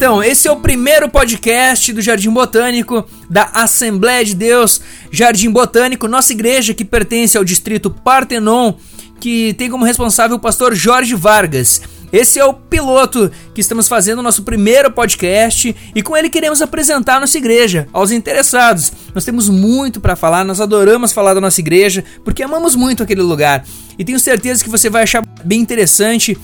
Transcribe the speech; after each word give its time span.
Então, 0.00 0.24
esse 0.24 0.48
é 0.48 0.50
o 0.50 0.56
primeiro 0.56 1.10
podcast 1.10 1.92
do 1.92 2.00
Jardim 2.00 2.30
Botânico 2.30 3.06
da 3.28 3.50
Assembleia 3.52 4.24
de 4.24 4.34
Deus 4.34 4.80
Jardim 5.12 5.50
Botânico, 5.50 6.08
nossa 6.08 6.32
igreja 6.32 6.72
que 6.72 6.86
pertence 6.86 7.36
ao 7.36 7.44
distrito 7.44 7.90
Partenon, 7.90 8.72
que 9.20 9.52
tem 9.58 9.68
como 9.68 9.84
responsável 9.84 10.38
o 10.38 10.40
pastor 10.40 10.74
Jorge 10.74 11.14
Vargas. 11.14 11.82
Esse 12.10 12.38
é 12.38 12.44
o 12.46 12.54
piloto 12.54 13.30
que 13.54 13.60
estamos 13.60 13.88
fazendo, 13.88 14.22
nosso 14.22 14.42
primeiro 14.42 14.90
podcast, 14.90 15.76
e 15.94 16.02
com 16.02 16.16
ele 16.16 16.30
queremos 16.30 16.62
apresentar 16.62 17.20
nossa 17.20 17.36
igreja 17.36 17.86
aos 17.92 18.10
interessados. 18.10 18.90
Nós 19.14 19.26
temos 19.26 19.50
muito 19.50 20.00
para 20.00 20.16
falar, 20.16 20.46
nós 20.46 20.62
adoramos 20.62 21.12
falar 21.12 21.34
da 21.34 21.42
nossa 21.42 21.60
igreja, 21.60 22.02
porque 22.24 22.42
amamos 22.42 22.74
muito 22.74 23.02
aquele 23.02 23.20
lugar. 23.20 23.66
E 23.98 24.04
tenho 24.04 24.18
certeza 24.18 24.64
que 24.64 24.70
você 24.70 24.88
vai 24.88 25.02
achar 25.02 25.22
bem 25.44 25.60
interessante 25.60 26.38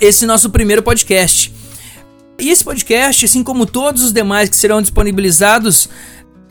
esse 0.00 0.24
nosso 0.24 0.48
primeiro 0.48 0.82
podcast. 0.82 1.57
E 2.40 2.50
esse 2.50 2.62
podcast, 2.62 3.24
assim 3.24 3.42
como 3.42 3.66
todos 3.66 4.02
os 4.04 4.12
demais 4.12 4.48
que 4.48 4.56
serão 4.56 4.80
disponibilizados 4.80 5.88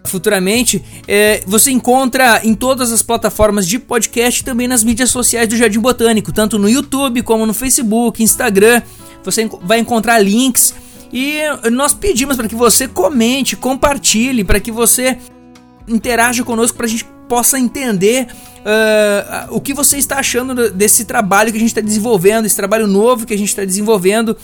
futuramente, 0.03 0.83
é, 1.07 1.43
você 1.45 1.71
encontra 1.71 2.41
em 2.43 2.53
todas 2.53 2.91
as 2.91 3.01
plataformas 3.01 3.67
de 3.67 3.79
podcast 3.79 4.41
e 4.41 4.43
também 4.43 4.67
nas 4.67 4.83
mídias 4.83 5.09
sociais 5.09 5.47
do 5.47 5.55
Jardim 5.55 5.79
Botânico, 5.79 6.31
tanto 6.31 6.59
no 6.59 6.69
YouTube 6.69 7.21
como 7.21 7.45
no 7.45 7.53
Facebook, 7.53 8.21
Instagram. 8.21 8.81
Você 9.23 9.49
vai 9.63 9.79
encontrar 9.79 10.19
links 10.19 10.73
e 11.11 11.39
nós 11.71 11.93
pedimos 11.93 12.35
para 12.35 12.47
que 12.47 12.55
você 12.55 12.87
comente, 12.87 13.55
compartilhe, 13.55 14.43
para 14.43 14.59
que 14.59 14.71
você 14.71 15.17
interaja 15.87 16.43
conosco 16.43 16.75
para 16.75 16.85
a 16.85 16.89
gente 16.89 17.05
possa 17.29 17.59
entender 17.59 18.27
uh, 18.59 19.55
o 19.55 19.61
que 19.61 19.73
você 19.73 19.97
está 19.97 20.19
achando 20.19 20.69
desse 20.71 21.05
trabalho 21.05 21.51
que 21.51 21.57
a 21.57 21.59
gente 21.59 21.69
está 21.69 21.81
desenvolvendo, 21.81 22.45
esse 22.45 22.55
trabalho 22.55 22.87
novo 22.87 23.25
que 23.25 23.33
a 23.33 23.37
gente 23.37 23.49
está 23.49 23.63
desenvolvendo 23.63 24.37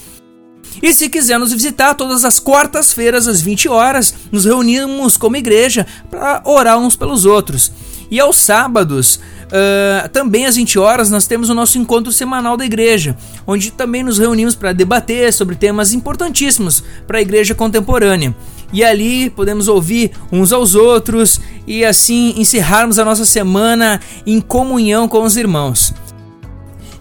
e 0.82 0.92
se 0.92 1.08
quiser 1.08 1.38
nos 1.38 1.52
visitar, 1.52 1.94
todas 1.94 2.24
as 2.24 2.38
quartas-feiras 2.38 3.28
às 3.28 3.40
20 3.40 3.68
horas, 3.68 4.14
nos 4.30 4.44
reunimos 4.44 5.16
como 5.16 5.36
igreja 5.36 5.86
para 6.10 6.42
orar 6.44 6.78
uns 6.78 6.96
pelos 6.96 7.24
outros. 7.24 7.72
E 8.10 8.20
aos 8.20 8.36
sábados, 8.36 9.16
uh, 9.16 10.08
também 10.10 10.46
às 10.46 10.56
20 10.56 10.78
horas, 10.78 11.10
nós 11.10 11.26
temos 11.26 11.48
o 11.48 11.54
nosso 11.54 11.78
encontro 11.78 12.12
semanal 12.12 12.56
da 12.56 12.64
igreja, 12.64 13.16
onde 13.46 13.70
também 13.70 14.02
nos 14.02 14.18
reunimos 14.18 14.54
para 14.54 14.72
debater 14.72 15.32
sobre 15.32 15.56
temas 15.56 15.92
importantíssimos 15.92 16.84
para 17.06 17.18
a 17.18 17.22
igreja 17.22 17.54
contemporânea. 17.54 18.34
E 18.72 18.82
ali 18.82 19.30
podemos 19.30 19.68
ouvir 19.68 20.10
uns 20.32 20.52
aos 20.52 20.74
outros 20.74 21.40
e 21.66 21.84
assim 21.84 22.34
encerrarmos 22.36 22.98
a 22.98 23.04
nossa 23.04 23.24
semana 23.24 24.00
em 24.26 24.40
comunhão 24.40 25.08
com 25.08 25.22
os 25.22 25.36
irmãos. 25.36 25.94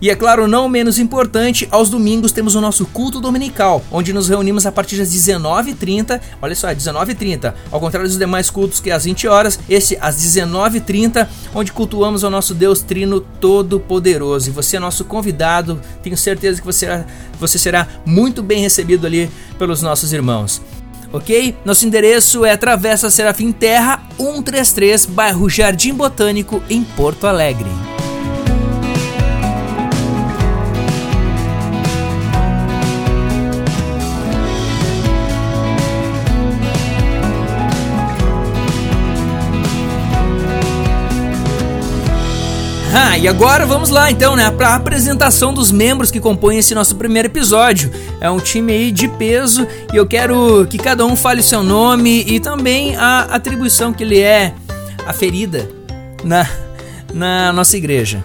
E 0.04 0.09
é 0.09 0.16
claro, 0.18 0.50
não 0.50 0.68
menos 0.68 1.00
importante, 1.00 1.66
aos 1.72 1.90
domingos 1.90 2.34
temos 2.34 2.56
o 2.56 2.59
nosso 2.59 2.86
culto 2.88 3.22
dominical, 3.22 3.82
onde 3.90 4.12
nos 4.12 4.28
reunimos 4.28 4.66
a 4.66 4.72
partir 4.72 4.98
das 4.98 5.08
19h30. 5.08 6.20
Olha 6.42 6.54
só, 6.54 6.68
19h30. 6.68 7.54
Ao 7.72 7.80
contrário 7.80 8.09
dos 8.09 8.18
demais 8.18 8.50
cultos 8.50 8.81
que 8.81 8.90
é 8.90 8.94
às 8.94 9.06
20 9.06 9.30
horas, 9.30 9.58
esse 9.70 9.98
às 10.02 10.18
19h30, 10.18 11.26
onde 11.56 11.72
cultuamos 11.72 12.26
ao 12.26 12.30
nosso 12.30 12.54
Deus 12.54 12.81
Trino 12.81 13.22
Todo-Poderoso. 13.22 14.50
E 14.50 14.52
você 14.52 14.76
é 14.76 14.80
nosso 14.81 15.06
convidado, 15.06 15.80
tenho 16.04 16.18
certeza 16.18 16.59
que 16.59 16.66
você 16.66 16.80
será, 16.80 17.06
você 17.40 17.58
será 17.58 17.88
muito 18.06 18.44
bem 18.44 18.59
recebido 18.59 19.08
ali 19.08 19.31
pelos 19.58 19.81
nossos 19.81 20.12
irmãos 20.12 20.62
ok? 21.14 21.56
Nosso 21.64 21.86
endereço 21.86 22.44
é 22.44 22.58
Travessa 22.58 23.09
Serafim 23.09 23.53
Terra 23.53 24.03
133, 24.18 25.06
bairro 25.06 25.47
Jardim 25.47 25.94
Botânico, 25.94 26.62
em 26.69 26.84
Porto 26.84 27.28
Alegre. 27.28 27.69
E 43.23 43.28
agora 43.29 43.66
vamos 43.66 43.89
lá 43.89 44.11
então, 44.11 44.35
né, 44.35 44.51
para 44.51 44.72
a 44.72 44.75
apresentação 44.75 45.53
dos 45.53 45.72
membros 45.72 46.11
que 46.11 46.19
compõem 46.19 46.57
esse 46.57 46.75
nosso 46.75 46.97
primeiro 46.97 47.29
episódio. 47.29 47.89
É 48.19 48.29
um 48.29 48.38
time 48.38 48.73
aí 48.73 48.91
de 48.91 49.07
peso 49.07 49.66
e 49.94 49.95
eu 49.95 50.06
quero 50.06 50.67
que 50.67 50.78
cada 50.78 51.06
um 51.06 51.16
fale 51.16 51.41
seu 51.41 51.63
nome 51.63 52.25
e 52.28 52.38
também 52.41 52.97
a 52.97 53.22
atribuição 53.22 53.94
que 53.94 54.03
ele 54.03 54.19
é 54.19 54.53
aferida 55.07 55.69
na, 56.22 56.45
na 57.13 57.53
nossa 57.53 57.78
igreja. 57.78 58.22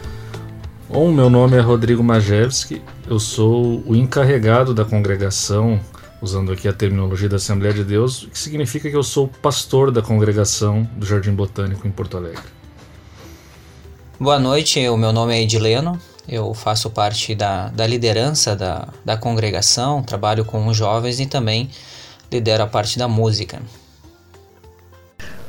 Bom, 0.91 1.13
meu 1.13 1.31
nome 1.31 1.57
é 1.57 1.61
Rodrigo 1.61 2.03
Majewski, 2.03 2.83
eu 3.09 3.21
sou 3.21 3.85
o 3.87 3.95
encarregado 3.95 4.75
da 4.75 4.85
congregação, 4.85 5.79
usando 6.21 6.51
aqui 6.51 6.67
a 6.67 6.73
terminologia 6.73 7.29
da 7.29 7.37
Assembleia 7.37 7.73
de 7.73 7.85
Deus, 7.85 8.29
que 8.33 8.39
significa 8.39 8.91
que 8.91 8.97
eu 8.97 9.05
sou 9.05 9.29
pastor 9.29 9.93
da 9.93 10.03
congregação 10.03 10.91
do 10.97 11.07
Jardim 11.07 11.35
Botânico 11.35 11.87
em 11.87 11.91
Porto 11.93 12.17
Alegre. 12.17 12.58
Boa 14.21 14.37
noite, 14.37 14.89
o 14.89 14.97
meu 14.97 15.13
nome 15.13 15.33
é 15.33 15.43
Edileno, 15.43 15.97
eu 16.29 16.53
faço 16.53 16.91
parte 16.91 17.37
da, 17.37 17.69
da 17.69 17.87
liderança 17.87 18.57
da, 18.57 18.89
da 19.05 19.17
congregação, 19.17 20.03
trabalho 20.03 20.45
com 20.45 20.67
os 20.67 20.77
jovens 20.77 21.21
e 21.21 21.27
também 21.27 21.71
lidero 22.29 22.65
a 22.65 22.67
parte 22.67 22.99
da 22.99 23.07
música. 23.07 23.63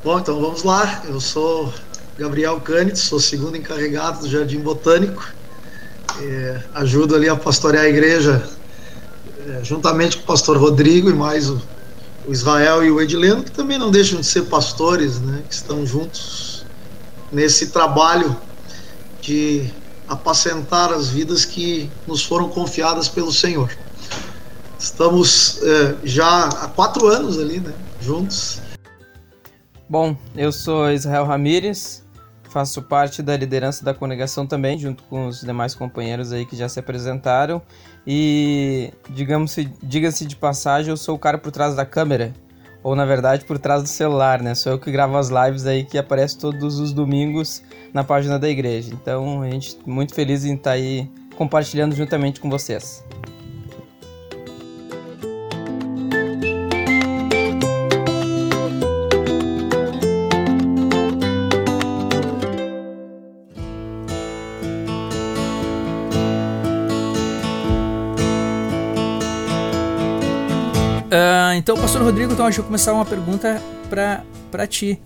Bom, 0.04 0.20
então 0.20 0.40
vamos 0.40 0.62
lá. 0.62 1.02
Eu 1.08 1.20
sou 1.20 1.74
Gabriel 2.16 2.62
Cândido, 2.62 3.00
sou 3.00 3.20
segundo 3.20 3.58
encarregado 3.58 4.20
do 4.20 4.30
Jardim 4.30 4.60
Botânico. 4.60 5.28
É, 6.22 6.62
ajudo 6.76 7.16
ali 7.16 7.28
a 7.28 7.36
pastorear 7.36 7.86
a 7.86 7.90
igreja 7.90 8.48
é, 9.48 9.64
juntamente 9.64 10.18
com 10.18 10.24
o 10.26 10.28
pastor 10.28 10.58
Rodrigo 10.58 11.10
e 11.10 11.14
mais 11.14 11.50
o, 11.50 11.60
o 12.28 12.32
Israel 12.32 12.86
e 12.86 12.92
o 12.92 13.02
Edileno, 13.02 13.44
que 13.44 13.52
também 13.52 13.80
não 13.80 13.90
deixam 13.90 14.20
de 14.20 14.28
ser 14.28 14.44
pastores, 14.44 15.20
né, 15.20 15.42
que 15.50 15.56
estão 15.56 15.88
juntos 15.88 16.68
nesse 17.32 17.72
trabalho 17.72 18.36
de 19.30 19.72
apacentar 20.08 20.92
as 20.92 21.08
vidas 21.10 21.46
que 21.46 21.88
nos 22.08 22.26
foram 22.26 22.50
confiadas 22.50 23.08
pelo 23.08 23.32
Senhor. 23.32 23.72
Estamos 24.80 25.62
é, 25.62 25.98
já 26.04 26.48
há 26.48 26.68
quatro 26.68 27.06
anos 27.06 27.38
ali, 27.38 27.60
né, 27.60 27.72
juntos. 28.02 28.60
Bom, 29.88 30.18
eu 30.36 30.52
sou 30.52 30.92
Israel 30.92 31.26
Ramírez, 31.26 32.04
faço 32.50 32.82
parte 32.82 33.22
da 33.22 33.38
liderança 33.38 33.86
da 33.86 33.94
congregação 33.94 34.48
também, 34.48 34.80
junto 34.80 35.04
com 35.04 35.28
os 35.28 35.42
demais 35.42 35.76
companheiros 35.76 36.32
aí 36.32 36.44
que 36.44 36.56
já 36.56 36.68
se 36.68 36.80
apresentaram. 36.80 37.62
E, 38.08 38.92
digamos, 39.12 39.56
diga-se 39.84 40.26
de 40.26 40.36
passagem, 40.36 40.90
eu 40.90 40.98
sou 40.98 41.16
o 41.16 41.20
cara 41.20 41.38
por 41.38 41.52
trás 41.52 41.76
da 41.76 41.86
câmera, 41.86 42.34
ou 42.84 42.96
na 42.96 43.06
verdade 43.06 43.46
por 43.46 43.58
trás 43.58 43.84
do 43.84 43.90
celular, 43.90 44.42
né? 44.42 44.56
Sou 44.56 44.74
eu 44.74 44.80
que 44.80 44.92
gravo 44.92 45.18
as 45.18 45.30
lives 45.30 45.66
aí 45.66 45.84
que 45.84 45.98
aparece 45.98 46.38
todos 46.38 46.80
os 46.80 46.94
domingos 46.94 47.62
na 47.94 48.04
página 48.04 48.40
da 48.40 48.50
igreja. 48.50 48.92
Então 48.94 49.42
a 49.42 49.50
gente 49.50 49.78
muito 49.86 50.14
feliz 50.14 50.46
em 50.46 50.56
estar 50.56 50.72
aí 50.72 51.10
compartilhando 51.36 51.96
juntamente 51.96 52.40
com 52.40 52.50
vocês. 52.50 53.04
Então, 71.60 71.76
Pastor 71.76 72.02
Rodrigo, 72.02 72.32
então, 72.32 72.50
eu 72.50 72.64
começar 72.64 72.94
uma 72.94 73.04
pergunta 73.04 73.62
para 73.90 74.66
ti. 74.66 74.98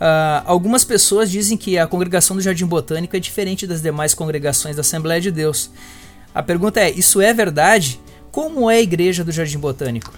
Uh, 0.00 0.40
algumas 0.46 0.82
pessoas 0.82 1.30
dizem 1.30 1.54
que 1.54 1.76
a 1.76 1.86
congregação 1.86 2.34
do 2.34 2.40
Jardim 2.40 2.64
Botânico 2.64 3.14
é 3.14 3.20
diferente 3.20 3.66
das 3.66 3.82
demais 3.82 4.14
congregações 4.14 4.74
da 4.74 4.80
Assembleia 4.80 5.20
de 5.20 5.30
Deus. 5.30 5.70
A 6.34 6.42
pergunta 6.42 6.80
é: 6.80 6.90
isso 6.90 7.20
é 7.20 7.34
verdade? 7.34 8.00
Como 8.32 8.70
é 8.70 8.76
a 8.76 8.80
igreja 8.80 9.22
do 9.22 9.30
Jardim 9.30 9.58
Botânico? 9.58 10.10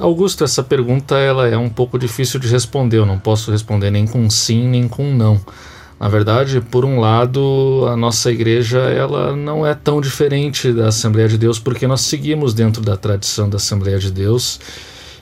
Augusto, 0.00 0.44
essa 0.44 0.62
pergunta 0.62 1.16
ela 1.18 1.48
é 1.48 1.56
um 1.56 1.68
pouco 1.68 1.98
difícil 1.98 2.38
de 2.38 2.46
responder. 2.46 2.98
Eu 2.98 3.06
não 3.06 3.18
posso 3.18 3.50
responder 3.50 3.90
nem 3.90 4.06
com 4.06 4.30
sim 4.30 4.68
nem 4.68 4.86
com 4.86 5.12
não. 5.12 5.40
Na 5.98 6.08
verdade, 6.08 6.60
por 6.60 6.84
um 6.84 6.98
lado, 6.98 7.86
a 7.88 7.96
nossa 7.96 8.30
igreja 8.30 8.78
ela 8.80 9.34
não 9.34 9.66
é 9.66 9.74
tão 9.74 10.00
diferente 10.00 10.72
da 10.72 10.88
Assembleia 10.88 11.28
de 11.28 11.38
Deus 11.38 11.58
porque 11.58 11.86
nós 11.86 12.02
seguimos 12.02 12.52
dentro 12.52 12.82
da 12.82 12.96
tradição 12.96 13.48
da 13.48 13.56
Assembleia 13.56 13.98
de 13.98 14.10
Deus 14.10 14.60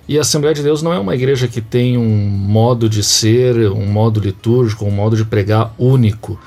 e 0.09 0.19
a 0.19 0.23
Assembleia 0.23 0.55
de 0.55 0.63
Deus 0.63 0.83
não 0.83 0.93
é 0.93 0.99
uma 0.99 1.15
igreja 1.15 1.47
que 1.47 1.61
tem 1.61 1.97
um 1.97 2.27
modo 2.27 2.89
de 2.89 3.03
ser, 3.03 3.71
um 3.71 3.87
modo 3.87 4.19
litúrgico, 4.19 4.85
um 4.85 4.91
modo 4.91 5.17
de 5.17 5.25
pregar 5.25 5.73
único. 5.79 6.39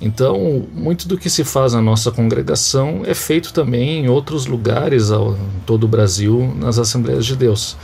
Então, 0.00 0.66
muito 0.72 1.06
do 1.06 1.18
que 1.18 1.28
se 1.28 1.44
faz 1.44 1.72
na 1.72 1.82
nossa 1.82 2.10
congregação 2.10 3.02
é 3.04 3.14
feito 3.14 3.52
também 3.52 4.04
em 4.04 4.08
outros 4.08 4.46
lugares, 4.46 5.10
em 5.10 5.60
todo 5.66 5.84
o 5.84 5.88
Brasil, 5.88 6.54
nas 6.56 6.78
Assembleias 6.78 7.26
de 7.26 7.36
Deus. 7.36 7.76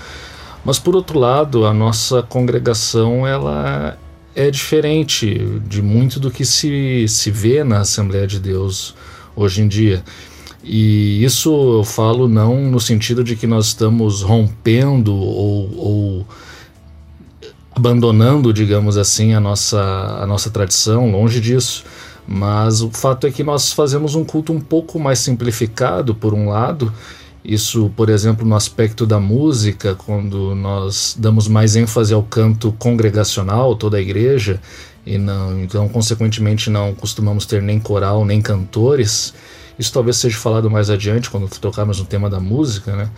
Mas 0.64 0.78
por 0.78 0.94
outro 0.94 1.18
lado, 1.18 1.64
a 1.64 1.72
nossa 1.72 2.22
congregação 2.22 3.26
ela 3.26 3.96
é 4.34 4.50
diferente 4.50 5.60
de 5.66 5.82
muito 5.82 6.20
do 6.20 6.30
que 6.30 6.44
se, 6.44 7.06
se 7.08 7.30
vê 7.30 7.64
na 7.64 7.80
Assembleia 7.80 8.26
de 8.26 8.38
Deus 8.38 8.94
hoje 9.34 9.62
em 9.62 9.68
dia. 9.68 10.02
E 10.62 11.24
isso 11.24 11.50
eu 11.78 11.84
falo 11.84 12.28
não 12.28 12.70
no 12.70 12.78
sentido 12.78 13.24
de 13.24 13.34
que 13.34 13.46
nós 13.46 13.66
estamos 13.66 14.22
rompendo 14.22 15.14
ou, 15.14 15.78
ou 15.78 16.26
abandonando, 17.74 18.52
digamos 18.52 18.98
assim, 18.98 19.32
a 19.32 19.40
nossa, 19.40 19.80
a 19.80 20.26
nossa 20.26 20.50
tradição, 20.50 21.10
longe 21.10 21.40
disso. 21.40 21.84
Mas 22.26 22.82
o 22.82 22.90
fato 22.90 23.26
é 23.26 23.30
que 23.30 23.42
nós 23.42 23.72
fazemos 23.72 24.14
um 24.14 24.24
culto 24.24 24.52
um 24.52 24.60
pouco 24.60 25.00
mais 25.00 25.18
simplificado, 25.18 26.14
por 26.14 26.34
um 26.34 26.50
lado. 26.50 26.92
Isso, 27.44 27.90
por 27.96 28.10
exemplo, 28.10 28.46
no 28.46 28.54
aspecto 28.54 29.06
da 29.06 29.18
música, 29.18 29.94
quando 29.94 30.54
nós 30.54 31.16
damos 31.18 31.48
mais 31.48 31.74
ênfase 31.74 32.12
ao 32.12 32.22
canto 32.22 32.72
congregacional, 32.72 33.74
toda 33.74 33.96
a 33.96 34.00
igreja, 34.00 34.60
e 35.06 35.16
não, 35.16 35.58
então, 35.62 35.88
consequentemente, 35.88 36.68
não 36.68 36.94
costumamos 36.94 37.46
ter 37.46 37.62
nem 37.62 37.80
coral 37.80 38.24
nem 38.24 38.42
cantores. 38.42 39.32
Isso 39.78 39.92
talvez 39.92 40.18
seja 40.18 40.36
falado 40.36 40.70
mais 40.70 40.90
adiante, 40.90 41.30
quando 41.30 41.48
tocarmos 41.58 41.98
no 41.98 42.04
tema 42.04 42.28
da 42.28 42.38
música, 42.38 42.94
né? 42.94 43.08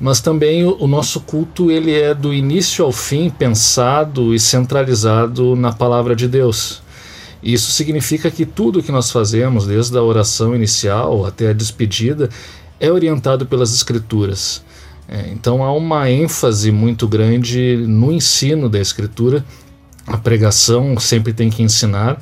Mas 0.00 0.20
também 0.20 0.64
o, 0.64 0.76
o 0.80 0.88
nosso 0.88 1.20
culto 1.20 1.70
ele 1.70 1.92
é 1.92 2.12
do 2.12 2.34
início 2.34 2.84
ao 2.84 2.90
fim 2.90 3.30
pensado 3.30 4.34
e 4.34 4.40
centralizado 4.40 5.54
na 5.54 5.70
palavra 5.72 6.16
de 6.16 6.26
Deus. 6.26 6.82
Isso 7.40 7.70
significa 7.70 8.30
que 8.30 8.44
tudo 8.44 8.82
que 8.82 8.90
nós 8.90 9.12
fazemos, 9.12 9.66
desde 9.66 9.96
a 9.96 10.02
oração 10.02 10.54
inicial 10.56 11.24
até 11.24 11.50
a 11.50 11.52
despedida, 11.52 12.28
é 12.82 12.90
orientado 12.90 13.46
pelas 13.46 13.72
Escrituras. 13.72 14.62
É, 15.08 15.30
então 15.32 15.62
há 15.62 15.72
uma 15.72 16.10
ênfase 16.10 16.72
muito 16.72 17.06
grande 17.06 17.76
no 17.86 18.10
ensino 18.10 18.68
da 18.68 18.80
Escritura. 18.80 19.44
A 20.04 20.18
pregação 20.18 20.98
sempre 20.98 21.32
tem 21.32 21.48
que 21.48 21.62
ensinar 21.62 22.20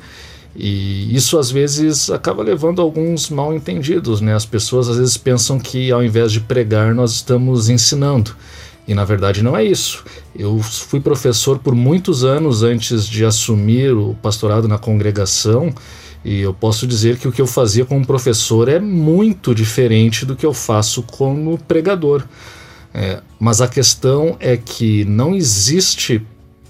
e 0.55 1.15
isso 1.15 1.39
às 1.39 1.49
vezes 1.49 2.11
acaba 2.11 2.43
levando 2.43 2.79
a 2.79 2.83
alguns 2.83 3.29
mal 3.29 3.55
entendidos, 3.55 4.21
né? 4.21 4.35
As 4.35 4.45
pessoas 4.45 4.87
às 4.87 4.97
vezes 4.97 5.17
pensam 5.17 5.57
que 5.57 5.91
ao 5.91 6.03
invés 6.03 6.31
de 6.31 6.41
pregar 6.41 6.93
nós 6.93 7.13
estamos 7.13 7.67
ensinando. 7.67 8.35
E 8.87 8.93
na 8.93 9.03
verdade 9.03 9.41
não 9.41 9.57
é 9.57 9.63
isso. 9.63 10.03
Eu 10.37 10.59
fui 10.59 10.99
professor 10.99 11.57
por 11.57 11.73
muitos 11.73 12.23
anos 12.23 12.61
antes 12.61 13.07
de 13.07 13.25
assumir 13.25 13.93
o 13.93 14.15
pastorado 14.21 14.67
na 14.67 14.77
congregação, 14.77 15.73
e 16.23 16.39
eu 16.41 16.53
posso 16.53 16.85
dizer 16.85 17.17
que 17.17 17.27
o 17.27 17.31
que 17.31 17.41
eu 17.41 17.47
fazia 17.47 17.85
como 17.85 18.05
professor 18.05 18.69
é 18.69 18.79
muito 18.79 19.55
diferente 19.55 20.25
do 20.25 20.35
que 20.35 20.45
eu 20.45 20.53
faço 20.53 21.01
como 21.03 21.57
pregador. 21.57 22.23
É, 22.93 23.21
mas 23.39 23.61
a 23.61 23.67
questão 23.67 24.35
é 24.39 24.57
que 24.57 25.05
não 25.05 25.33
existe 25.35 26.21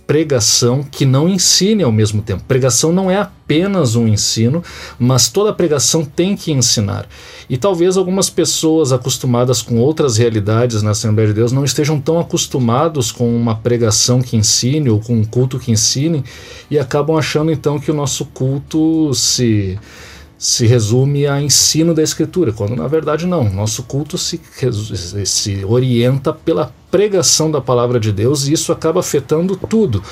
pregação 0.08 0.84
que 0.84 1.06
não 1.06 1.30
ensine 1.30 1.84
ao 1.84 1.92
mesmo 1.92 2.22
tempo. 2.22 2.44
Pregação 2.48 2.92
não 2.92 3.10
é 3.10 3.18
apenas 3.18 3.96
um 3.96 4.08
ensino, 4.08 4.64
mas 5.00 5.30
toda 5.30 5.54
pregação 5.54 6.04
tem 6.04 6.36
que 6.36 6.52
ensinar. 6.52 7.08
E 7.50 7.58
talvez 7.58 7.98
algumas 7.98 8.30
pessoas 8.30 8.92
acostumadas 8.92 9.62
com 9.62 9.78
outras 9.78 10.18
realidades 10.18 10.82
na 10.82 10.92
Assembleia 10.92 11.30
de 11.30 11.36
Deus 11.36 11.52
não 11.52 11.66
estejam 11.66 12.00
tão 12.00 12.20
acostumados 12.20 13.12
com 13.12 13.36
uma 13.36 13.56
pregação 13.56 14.22
que 14.22 14.38
ensine 14.38 14.90
ou 14.90 15.00
com 15.00 15.14
um 15.14 15.24
culto 15.24 15.60
que 15.60 15.72
ensine 15.72 16.24
e 16.70 16.80
acabam 16.80 17.18
achando 17.18 17.52
então 17.52 17.80
que 17.80 17.92
o 17.92 17.96
nosso 17.96 18.26
culto 18.26 19.14
se 19.14 19.78
se 20.42 20.66
resume 20.66 21.28
a 21.28 21.40
ensino 21.40 21.94
da 21.94 22.02
Escritura, 22.02 22.52
quando 22.52 22.76
na 22.76 22.88
verdade 22.88 23.28
não. 23.28 23.48
Nosso 23.48 23.84
culto 23.84 24.18
se, 24.18 24.42
se 25.24 25.64
orienta 25.64 26.34
pela 26.34 26.74
pregação 26.90 27.52
da 27.52 27.62
palavra 27.62 28.00
de 28.00 28.12
Deus 28.12 28.48
e 28.48 28.54
isso 28.54 28.72
acaba 28.72 29.02
afetando 29.02 29.56
tudo, 29.56 30.04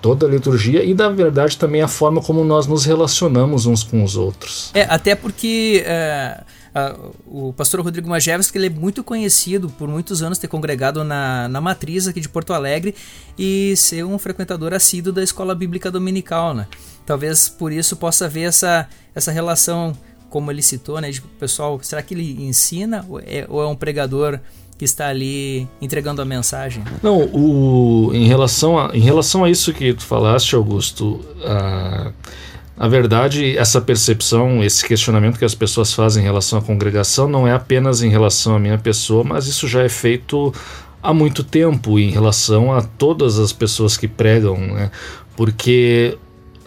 toda 0.00 0.26
a 0.26 0.28
liturgia 0.28 0.82
e, 0.82 0.92
na 0.92 1.08
verdade, 1.10 1.56
também 1.56 1.80
a 1.80 1.86
forma 1.86 2.20
como 2.20 2.42
nós 2.42 2.66
nos 2.66 2.84
relacionamos 2.84 3.64
uns 3.64 3.84
com 3.84 4.02
os 4.02 4.16
outros. 4.16 4.72
É, 4.74 4.82
até 4.82 5.14
porque. 5.14 5.84
É... 5.86 6.42
Uh, 6.72 7.48
o 7.48 7.52
pastor 7.52 7.82
Rodrigo 7.82 8.08
Majewski 8.08 8.56
ele 8.56 8.68
é 8.68 8.70
muito 8.70 9.04
conhecido 9.04 9.68
por 9.68 9.86
muitos 9.86 10.22
anos 10.22 10.38
ter 10.38 10.48
congregado 10.48 11.04
na, 11.04 11.46
na 11.46 11.60
matriz 11.60 12.08
aqui 12.08 12.18
de 12.18 12.30
Porto 12.30 12.54
Alegre 12.54 12.94
e 13.38 13.74
ser 13.76 14.06
um 14.06 14.18
frequentador 14.18 14.72
assíduo 14.72 15.12
da 15.12 15.22
escola 15.22 15.54
bíblica 15.54 15.90
dominical, 15.90 16.54
né? 16.54 16.66
Talvez 17.04 17.48
por 17.48 17.72
isso 17.72 17.96
possa 17.96 18.26
haver 18.26 18.48
essa, 18.48 18.88
essa 19.14 19.32
relação, 19.32 19.96
como 20.30 20.50
ele 20.50 20.62
citou, 20.62 21.00
né? 21.00 21.10
De 21.10 21.20
pessoal, 21.20 21.78
será 21.82 22.02
que 22.02 22.14
ele 22.14 22.44
ensina 22.44 23.04
ou 23.08 23.20
é, 23.20 23.46
ou 23.48 23.62
é 23.62 23.66
um 23.66 23.74
pregador 23.74 24.38
que 24.78 24.84
está 24.84 25.08
ali 25.08 25.68
entregando 25.80 26.20
a 26.22 26.24
mensagem? 26.24 26.82
Não, 27.02 27.18
o, 27.32 28.10
em, 28.12 28.26
relação 28.26 28.78
a, 28.78 28.90
em 28.94 29.00
relação 29.00 29.44
a 29.44 29.50
isso 29.50 29.72
que 29.72 29.94
tu 29.94 30.04
falaste, 30.04 30.54
Augusto, 30.54 31.20
uh, 31.38 32.12
na 32.76 32.88
verdade, 32.88 33.56
essa 33.56 33.80
percepção, 33.80 34.64
esse 34.64 34.84
questionamento 34.84 35.38
que 35.38 35.44
as 35.44 35.54
pessoas 35.54 35.92
fazem 35.92 36.22
em 36.22 36.26
relação 36.26 36.58
à 36.58 36.62
congregação 36.62 37.28
não 37.28 37.46
é 37.46 37.52
apenas 37.52 38.02
em 38.02 38.08
relação 38.08 38.56
à 38.56 38.58
minha 38.58 38.78
pessoa, 38.78 39.22
mas 39.22 39.46
isso 39.46 39.68
já 39.68 39.82
é 39.82 39.88
feito 39.88 40.52
há 41.02 41.14
muito 41.14 41.44
tempo 41.44 41.98
em 41.98 42.10
relação 42.10 42.72
a 42.72 42.82
todas 42.82 43.38
as 43.38 43.52
pessoas 43.52 43.96
que 43.96 44.08
pregam, 44.08 44.56
né? 44.56 44.90
porque 45.36 46.18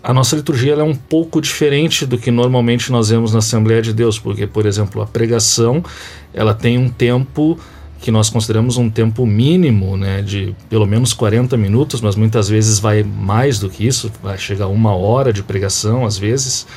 a 0.06 0.14
nossa 0.14 0.36
liturgia 0.36 0.74
é 0.74 0.84
um 0.84 0.94
pouco 0.94 1.42
diferente 1.42 2.06
do 2.06 2.16
que 2.16 2.30
normalmente 2.30 2.92
nós 2.92 3.10
vemos 3.10 3.34
na 3.34 3.40
Assembleia 3.40 3.82
de 3.82 3.92
Deus, 3.92 4.20
porque, 4.20 4.46
por 4.46 4.68
exemplo, 4.68 5.02
a 5.02 5.08
pregação 5.08 5.84
ela 6.32 6.54
tem 6.54 6.78
um 6.78 6.88
tempo 6.88 7.58
que 8.00 8.12
nós 8.12 8.30
consideramos 8.30 8.78
um 8.78 8.88
tempo 8.88 9.26
mínimo, 9.26 9.98
né, 9.98 10.22
de 10.22 10.56
pelo 10.70 10.86
menos 10.86 11.12
40 11.12 11.58
minutos, 11.58 12.02
mas 12.02 12.16
muitas 12.16 12.48
vezes 12.48 12.78
vai 12.78 13.02
mais 13.02 13.58
do 13.58 13.68
que 13.68 13.88
isso, 13.88 14.12
vai 14.22 14.38
chegar 14.38 14.66
a 14.66 14.68
uma 14.68 14.96
hora 14.96 15.34
de 15.34 15.42
pregação 15.42 16.06
às 16.06 16.16
vezes. 16.16 16.68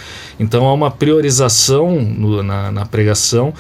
Então 0.41 0.67
há 0.67 0.73
uma 0.73 0.91
priorização 0.91 2.01
no, 2.01 2.43
na, 2.43 2.73
na 2.73 2.87
pregação 2.87 3.53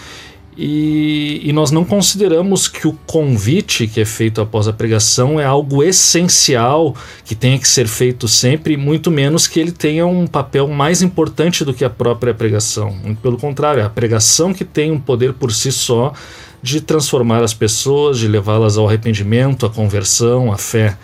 e, 0.60 1.40
e, 1.44 1.52
nós 1.52 1.70
não 1.70 1.84
consideramos 1.84 2.66
que 2.66 2.88
o 2.88 2.92
convite 3.06 3.86
que 3.86 4.00
é 4.00 4.04
feito 4.04 4.40
após 4.40 4.66
a 4.66 4.72
pregação 4.72 5.38
é 5.38 5.44
algo 5.44 5.84
essencial 5.84 6.96
que 7.24 7.36
tenha 7.36 7.56
que 7.56 7.68
ser 7.68 7.86
feito 7.86 8.26
sempre, 8.26 8.76
muito 8.76 9.08
menos 9.08 9.46
que 9.46 9.60
ele 9.60 9.70
tenha 9.70 10.04
um 10.04 10.26
papel 10.26 10.66
mais 10.66 11.00
importante 11.00 11.64
do 11.64 11.72
que 11.72 11.84
a 11.84 11.90
própria 11.90 12.34
pregação. 12.34 12.90
Muito 12.90 13.20
pelo 13.20 13.36
contrário, 13.36 13.80
é 13.80 13.84
a 13.84 13.88
pregação 13.88 14.52
que 14.52 14.64
tem 14.64 14.90
um 14.90 14.98
poder 14.98 15.32
por 15.34 15.52
si 15.52 15.70
só 15.70 16.12
de 16.60 16.80
transformar 16.80 17.44
as 17.44 17.54
pessoas, 17.54 18.18
de 18.18 18.26
levá-las 18.26 18.76
ao 18.76 18.88
arrependimento, 18.88 19.64
à 19.64 19.70
conversão, 19.70 20.52
à 20.52 20.58
fé. 20.58 20.98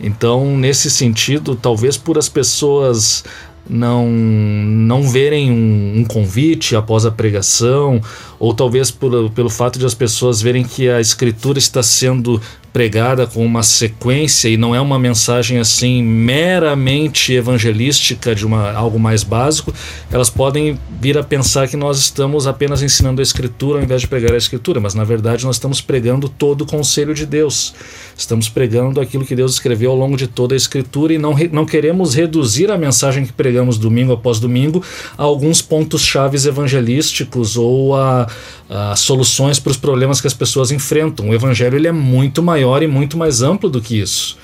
Então, 0.00 0.56
nesse 0.56 0.88
sentido, 0.88 1.56
talvez 1.56 1.96
por 1.96 2.16
as 2.16 2.28
pessoas 2.28 3.24
não 3.68 4.08
não 4.08 5.02
verem 5.02 5.50
um, 5.50 6.00
um, 6.00 6.04
convite 6.04 6.74
após 6.74 7.04
a 7.04 7.10
pregação, 7.10 8.00
ou 8.38 8.54
talvez 8.54 8.90
pelo 8.90 9.50
fato 9.50 9.78
de 9.78 9.86
as 9.86 9.94
pessoas 9.94 10.40
verem 10.40 10.64
que 10.64 10.88
a 10.88 11.00
escritura 11.00 11.58
está 11.58 11.82
sendo 11.82 12.40
pregada 12.72 13.26
com 13.26 13.44
uma 13.44 13.62
sequência 13.62 14.48
e 14.48 14.56
não 14.56 14.74
é 14.74 14.80
uma 14.80 14.98
mensagem 14.98 15.58
assim 15.58 16.02
meramente 16.02 17.32
evangelística 17.32 18.34
de 18.34 18.46
uma, 18.46 18.70
algo 18.72 19.00
mais 19.00 19.24
básico, 19.24 19.72
elas 20.12 20.30
podem 20.30 20.78
vir 21.00 21.16
a 21.18 21.24
pensar 21.24 21.66
que 21.66 21.76
nós 21.76 21.98
estamos 21.98 22.46
apenas 22.46 22.82
ensinando 22.82 23.20
a 23.20 23.22
escritura 23.22 23.78
ao 23.78 23.84
invés 23.84 24.02
de 24.02 24.06
pregar 24.06 24.32
a 24.32 24.36
escritura, 24.36 24.78
mas 24.78 24.94
na 24.94 25.02
verdade 25.02 25.44
nós 25.44 25.56
estamos 25.56 25.80
pregando 25.80 26.28
todo 26.28 26.62
o 26.62 26.66
conselho 26.66 27.14
de 27.14 27.26
Deus. 27.26 27.74
Estamos 28.16 28.48
pregando 28.48 29.00
aquilo 29.00 29.24
que 29.24 29.34
Deus 29.34 29.54
escreveu 29.54 29.90
ao 29.90 29.96
longo 29.96 30.16
de 30.16 30.26
toda 30.26 30.54
a 30.54 30.56
escritura 30.56 31.12
e 31.12 31.18
não, 31.18 31.34
não 31.50 31.64
queremos 31.64 32.14
reduzir 32.14 32.70
a 32.70 32.78
mensagem 32.78 33.24
que 33.24 33.32
pregamos 33.32 33.78
domingo 33.78 34.12
após 34.12 34.38
domingo 34.38 34.82
a 35.16 35.22
alguns 35.22 35.62
pontos 35.62 36.02
chaves 36.02 36.44
evangelísticos 36.44 37.56
ou 37.56 37.96
a, 37.96 38.27
a 38.68 38.96
soluções 38.96 39.58
para 39.58 39.70
os 39.70 39.76
problemas 39.76 40.20
que 40.20 40.26
as 40.26 40.34
pessoas 40.34 40.70
enfrentam. 40.70 41.28
O 41.28 41.34
evangelho 41.34 41.76
ele 41.76 41.88
é 41.88 41.92
muito 41.92 42.42
maior 42.42 42.82
e 42.82 42.86
muito 42.86 43.16
mais 43.16 43.42
amplo 43.42 43.68
do 43.68 43.80
que 43.80 43.98
isso. 43.98 44.36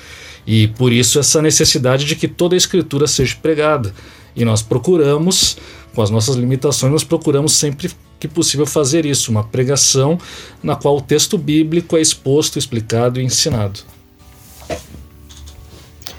E 0.47 0.69
por 0.69 0.93
isso 0.93 1.19
essa 1.19 1.41
necessidade 1.41 2.05
de 2.05 2.17
que 2.17 2.29
toda 2.29 2.55
a 2.55 2.59
escritura 2.59 3.07
seja 3.07 3.37
pregada. 3.41 3.95
E 4.37 4.45
nós 4.45 4.63
procuramos, 4.63 5.57
com 5.95 6.03
as 6.03 6.11
nossas 6.11 6.37
limitações, 6.37 6.93
nós 6.93 7.05
procuramos 7.05 7.53
sempre 7.53 7.91
que 8.19 8.29
possível 8.29 8.67
fazer 8.67 9.05
isso, 9.05 9.31
uma 9.31 9.45
pregação 9.45 10.19
na 10.63 10.75
qual 10.75 10.97
o 10.97 11.01
texto 11.01 11.37
bíblico 11.37 11.97
é 11.97 12.01
exposto, 12.01 12.59
explicado 12.59 13.21
e 13.21 13.25
ensinado. 13.25 13.81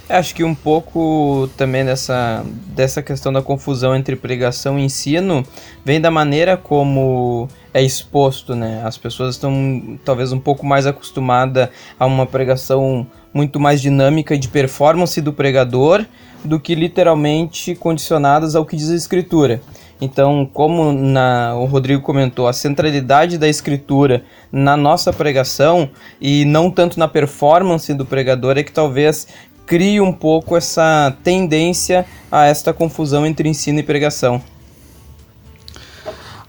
Acho 0.08 0.36
que 0.36 0.44
um 0.44 0.54
pouco 0.54 1.50
também 1.58 1.84
dessa, 1.84 2.46
dessa 2.68 3.02
questão 3.02 3.34
da 3.34 3.42
confusão 3.42 3.96
entre 3.96 4.16
pregação 4.16 4.78
e 4.78 4.84
ensino 4.84 5.44
vem 5.84 6.00
da 6.00 6.12
maneira 6.12 6.56
como 6.56 7.48
é 7.74 7.82
exposto, 7.82 8.56
né? 8.56 8.84
As 8.86 9.00
pessoas 9.00 9.34
estão 9.34 9.98
talvez 10.06 10.32
um 10.32 10.40
pouco 10.40 10.64
mais 10.64 10.86
acostumadas 10.86 11.70
a 12.00 12.06
uma 12.06 12.28
pregação 12.28 13.08
muito 13.34 13.60
mais 13.60 13.82
dinâmica 13.82 14.36
e 14.36 14.38
de 14.38 14.48
performance 14.48 15.20
do 15.20 15.34
pregador 15.34 16.06
do 16.44 16.60
que 16.60 16.76
literalmente 16.76 17.74
condicionadas 17.74 18.56
ao 18.56 18.64
que 18.64 18.78
diz 18.78 18.92
a 18.92 18.96
escritura. 18.96 19.60
Então, 20.00 20.48
como 20.54 20.92
na, 20.92 21.56
o 21.56 21.66
Rodrigo 21.66 22.02
comentou, 22.02 22.48
a 22.48 22.54
centralidade 22.54 23.38
da 23.38 23.48
escritura 23.48 24.24
na 24.52 24.78
nossa 24.78 25.12
pregação 25.12 25.90
e 26.20 26.46
não 26.46 26.70
tanto 26.70 27.00
na 27.00 27.08
performance 27.08 27.94
do 27.94 28.06
pregador 28.06 28.58
é 28.58 28.64
que 28.64 28.72
talvez 28.72 29.28
cria 29.65 30.03
um 30.03 30.13
pouco 30.13 30.55
essa 30.55 31.15
tendência 31.24 32.05
a 32.31 32.45
esta 32.45 32.74
confusão 32.74 33.25
entre 33.25 33.48
ensino 33.50 33.79
e 33.79 33.84
pregação. 33.84 34.41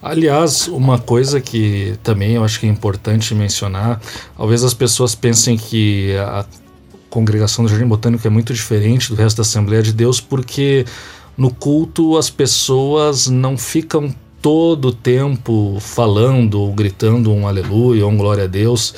Aliás, 0.03 0.69
uma 0.69 0.99
coisa 0.99 1.41
que 1.41 1.99
também 2.03 2.35
eu 2.35 2.45
acho 2.45 2.61
que 2.61 2.67
é 2.67 2.69
importante 2.69 3.35
mencionar, 3.35 4.01
talvez 4.37 4.63
as 4.63 4.75
pessoas 4.75 5.15
pensem 5.15 5.57
que 5.57 6.15
a 6.17 6.45
congregação 7.11 7.65
do 7.65 7.71
Jardim 7.71 7.87
Botânico 7.87 8.27
é 8.27 8.31
muito 8.31 8.53
diferente 8.53 9.09
do 9.09 9.17
resto 9.17 9.39
da 9.39 9.43
Assembleia 9.43 9.83
de 9.83 9.93
Deus, 9.93 10.21
porque 10.21 10.85
no 11.37 11.53
culto 11.53 12.17
as 12.17 12.31
pessoas 12.31 13.27
não 13.27 13.59
ficam 13.59 14.15
todo 14.41 14.89
o 14.89 14.93
tempo 14.93 15.79
falando 15.81 16.61
ou 16.61 16.73
gritando 16.73 17.33
um 17.33 17.49
aleluia 17.49 18.05
ou 18.05 18.13
um 18.13 18.17
glória 18.17 18.45
a 18.45 18.47
Deus 18.47 18.95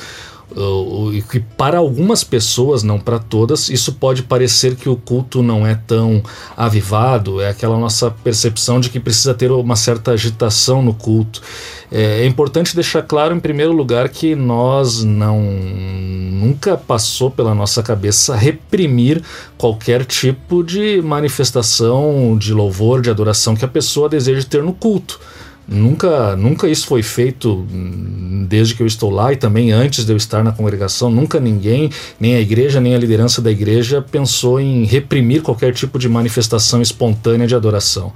e 1.12 1.22
que 1.22 1.40
para 1.40 1.78
algumas 1.78 2.24
pessoas, 2.24 2.82
não 2.82 2.98
para 2.98 3.18
todas, 3.18 3.68
isso 3.68 3.92
pode 3.92 4.22
parecer 4.22 4.76
que 4.76 4.88
o 4.88 4.96
culto 4.96 5.42
não 5.42 5.66
é 5.66 5.74
tão 5.74 6.22
avivado, 6.56 7.40
é 7.40 7.50
aquela 7.50 7.78
nossa 7.78 8.10
percepção 8.10 8.80
de 8.80 8.88
que 8.88 8.98
precisa 8.98 9.34
ter 9.34 9.50
uma 9.50 9.76
certa 9.76 10.12
agitação 10.12 10.82
no 10.82 10.94
culto. 10.94 11.42
É, 11.90 12.22
é 12.22 12.26
importante 12.26 12.74
deixar 12.74 13.02
claro, 13.02 13.34
em 13.34 13.40
primeiro 13.40 13.72
lugar, 13.72 14.08
que 14.08 14.34
nós 14.34 15.04
não 15.04 15.40
nunca 15.40 16.76
passou 16.76 17.30
pela 17.30 17.54
nossa 17.54 17.82
cabeça 17.82 18.36
reprimir 18.36 19.22
qualquer 19.56 20.04
tipo 20.04 20.62
de 20.62 21.02
manifestação 21.02 22.36
de 22.38 22.54
louvor, 22.54 23.02
de 23.02 23.10
adoração 23.10 23.56
que 23.56 23.64
a 23.64 23.68
pessoa 23.68 24.08
deseja 24.08 24.46
ter 24.48 24.62
no 24.62 24.72
culto. 24.72 25.20
Nunca, 25.70 26.34
nunca 26.34 26.66
isso 26.66 26.86
foi 26.86 27.02
feito 27.02 27.66
hum, 27.70 28.46
desde 28.48 28.74
que 28.74 28.82
eu 28.82 28.86
estou 28.86 29.10
lá 29.10 29.34
e 29.34 29.36
também 29.36 29.70
antes 29.70 30.06
de 30.06 30.10
eu 30.10 30.16
estar 30.16 30.42
na 30.42 30.50
congregação. 30.50 31.10
Nunca 31.10 31.38
ninguém, 31.38 31.90
nem 32.18 32.36
a 32.36 32.40
igreja, 32.40 32.80
nem 32.80 32.94
a 32.94 32.98
liderança 32.98 33.42
da 33.42 33.50
igreja, 33.50 34.00
pensou 34.00 34.58
em 34.58 34.84
reprimir 34.84 35.42
qualquer 35.42 35.74
tipo 35.74 35.98
de 35.98 36.08
manifestação 36.08 36.80
espontânea 36.80 37.46
de 37.46 37.54
adoração. 37.54 38.14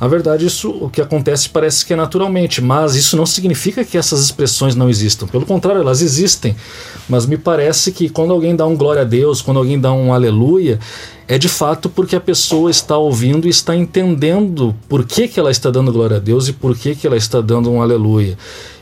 Na 0.00 0.08
verdade, 0.08 0.46
isso 0.46 0.70
o 0.70 0.90
que 0.90 1.00
acontece 1.00 1.48
parece 1.48 1.84
que 1.86 1.92
é 1.92 1.96
naturalmente, 1.96 2.60
mas 2.60 2.96
isso 2.96 3.16
não 3.16 3.24
significa 3.24 3.84
que 3.84 3.96
essas 3.96 4.20
expressões 4.20 4.74
não 4.74 4.90
existam. 4.90 5.26
Pelo 5.26 5.46
contrário, 5.46 5.80
elas 5.80 6.02
existem. 6.02 6.56
Mas 7.08 7.26
me 7.26 7.36
parece 7.36 7.92
que 7.92 8.08
quando 8.08 8.32
alguém 8.32 8.56
dá 8.56 8.66
um 8.66 8.76
glória 8.76 9.02
a 9.02 9.04
Deus, 9.04 9.40
quando 9.40 9.58
alguém 9.58 9.78
dá 9.78 9.92
um 9.92 10.12
aleluia, 10.12 10.78
é 11.28 11.38
de 11.38 11.48
fato 11.48 11.88
porque 11.88 12.16
a 12.16 12.20
pessoa 12.20 12.70
está 12.70 12.96
ouvindo 12.96 13.46
e 13.46 13.50
está 13.50 13.74
entendendo 13.74 14.74
por 14.88 15.04
que, 15.04 15.28
que 15.28 15.38
ela 15.38 15.50
está 15.50 15.70
dando 15.70 15.92
glória 15.92 16.16
a 16.16 16.20
Deus 16.20 16.48
e 16.48 16.52
por 16.52 16.76
que, 16.76 16.94
que 16.94 17.06
ela 17.06 17.16
está 17.16 17.40
dando 17.40 17.70
um 17.70 17.80
aleluia. 17.80 18.36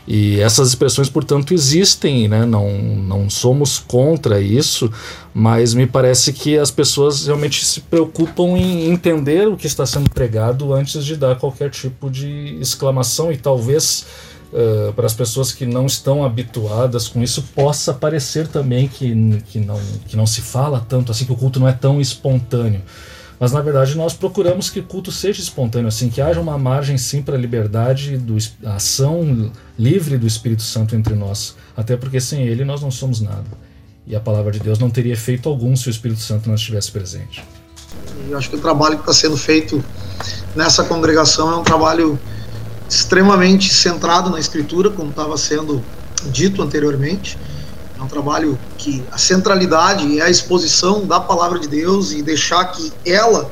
E 0.07 0.39
essas 0.41 0.69
expressões, 0.69 1.09
portanto, 1.09 1.53
existem, 1.53 2.27
né? 2.27 2.45
não, 2.45 2.77
não 2.77 3.29
somos 3.29 3.79
contra 3.79 4.41
isso, 4.41 4.91
mas 5.33 5.73
me 5.73 5.87
parece 5.87 6.33
que 6.33 6.57
as 6.57 6.69
pessoas 6.69 7.25
realmente 7.25 7.63
se 7.65 7.79
preocupam 7.81 8.57
em 8.57 8.91
entender 8.91 9.47
o 9.47 9.55
que 9.55 9.65
está 9.65 9.85
sendo 9.85 10.09
pregado 10.09 10.73
antes 10.73 11.05
de 11.05 11.15
dar 11.15 11.37
qualquer 11.37 11.69
tipo 11.69 12.09
de 12.09 12.57
exclamação 12.59 13.31
e 13.31 13.37
talvez. 13.37 14.05
Uh, 14.53 14.93
para 14.93 15.07
as 15.07 15.15
pessoas 15.15 15.51
que 15.51 15.65
não 15.65 15.87
estão 15.87 16.23
habituadas 16.23 17.07
com 17.07 17.23
isso, 17.23 17.41
possa 17.55 17.91
parecer 17.91 18.47
também 18.47 18.87
que, 18.87 19.41
que, 19.47 19.57
não, 19.57 19.81
que 20.07 20.15
não 20.15 20.27
se 20.27 20.41
fala 20.41 20.79
tanto 20.87 21.11
assim, 21.11 21.25
que 21.25 21.31
o 21.31 21.35
culto 21.35 21.59
não 21.59 21.67
é 21.67 21.73
tão 21.73 21.99
espontâneo. 21.99 22.83
Mas 23.43 23.51
na 23.51 23.59
verdade 23.59 23.97
nós 23.97 24.13
procuramos 24.13 24.69
que 24.69 24.79
o 24.79 24.83
culto 24.83 25.11
seja 25.11 25.41
espontâneo, 25.41 25.89
assim, 25.89 26.07
que 26.07 26.21
haja 26.21 26.39
uma 26.39 26.57
margem 26.57 26.97
sim 26.97 27.21
para 27.21 27.35
a 27.35 27.37
liberdade, 27.37 28.15
do, 28.15 28.37
a 28.63 28.75
ação 28.75 29.51
livre 29.77 30.17
do 30.17 30.25
Espírito 30.25 30.61
Santo 30.61 30.95
entre 30.95 31.13
nós. 31.13 31.53
Até 31.75 31.97
porque 31.97 32.21
sem 32.21 32.47
ele 32.47 32.63
nós 32.63 32.81
não 32.81 32.89
somos 32.89 33.19
nada. 33.19 33.43
E 34.07 34.15
a 34.15 34.19
palavra 34.21 34.49
de 34.49 34.61
Deus 34.61 34.79
não 34.79 34.89
teria 34.89 35.11
efeito 35.11 35.49
algum 35.49 35.75
se 35.75 35.89
o 35.89 35.91
Espírito 35.91 36.21
Santo 36.21 36.47
não 36.47 36.55
estivesse 36.55 36.89
presente. 36.89 37.43
Eu 38.29 38.37
acho 38.37 38.49
que 38.49 38.55
o 38.55 38.61
trabalho 38.61 38.95
que 38.95 39.01
está 39.01 39.13
sendo 39.13 39.35
feito 39.35 39.83
nessa 40.55 40.85
congregação 40.85 41.51
é 41.51 41.57
um 41.57 41.63
trabalho 41.63 42.17
extremamente 42.89 43.73
centrado 43.73 44.29
na 44.29 44.39
Escritura, 44.39 44.89
como 44.89 45.09
estava 45.09 45.35
sendo 45.35 45.83
dito 46.31 46.61
anteriormente 46.61 47.37
um 48.03 48.07
trabalho 48.07 48.59
que 48.77 49.03
a 49.11 49.17
centralidade 49.17 50.19
é 50.19 50.23
a 50.23 50.29
exposição 50.29 51.05
da 51.05 51.19
palavra 51.19 51.59
de 51.59 51.67
Deus 51.67 52.11
e 52.11 52.21
deixar 52.21 52.65
que 52.65 52.91
ela 53.05 53.49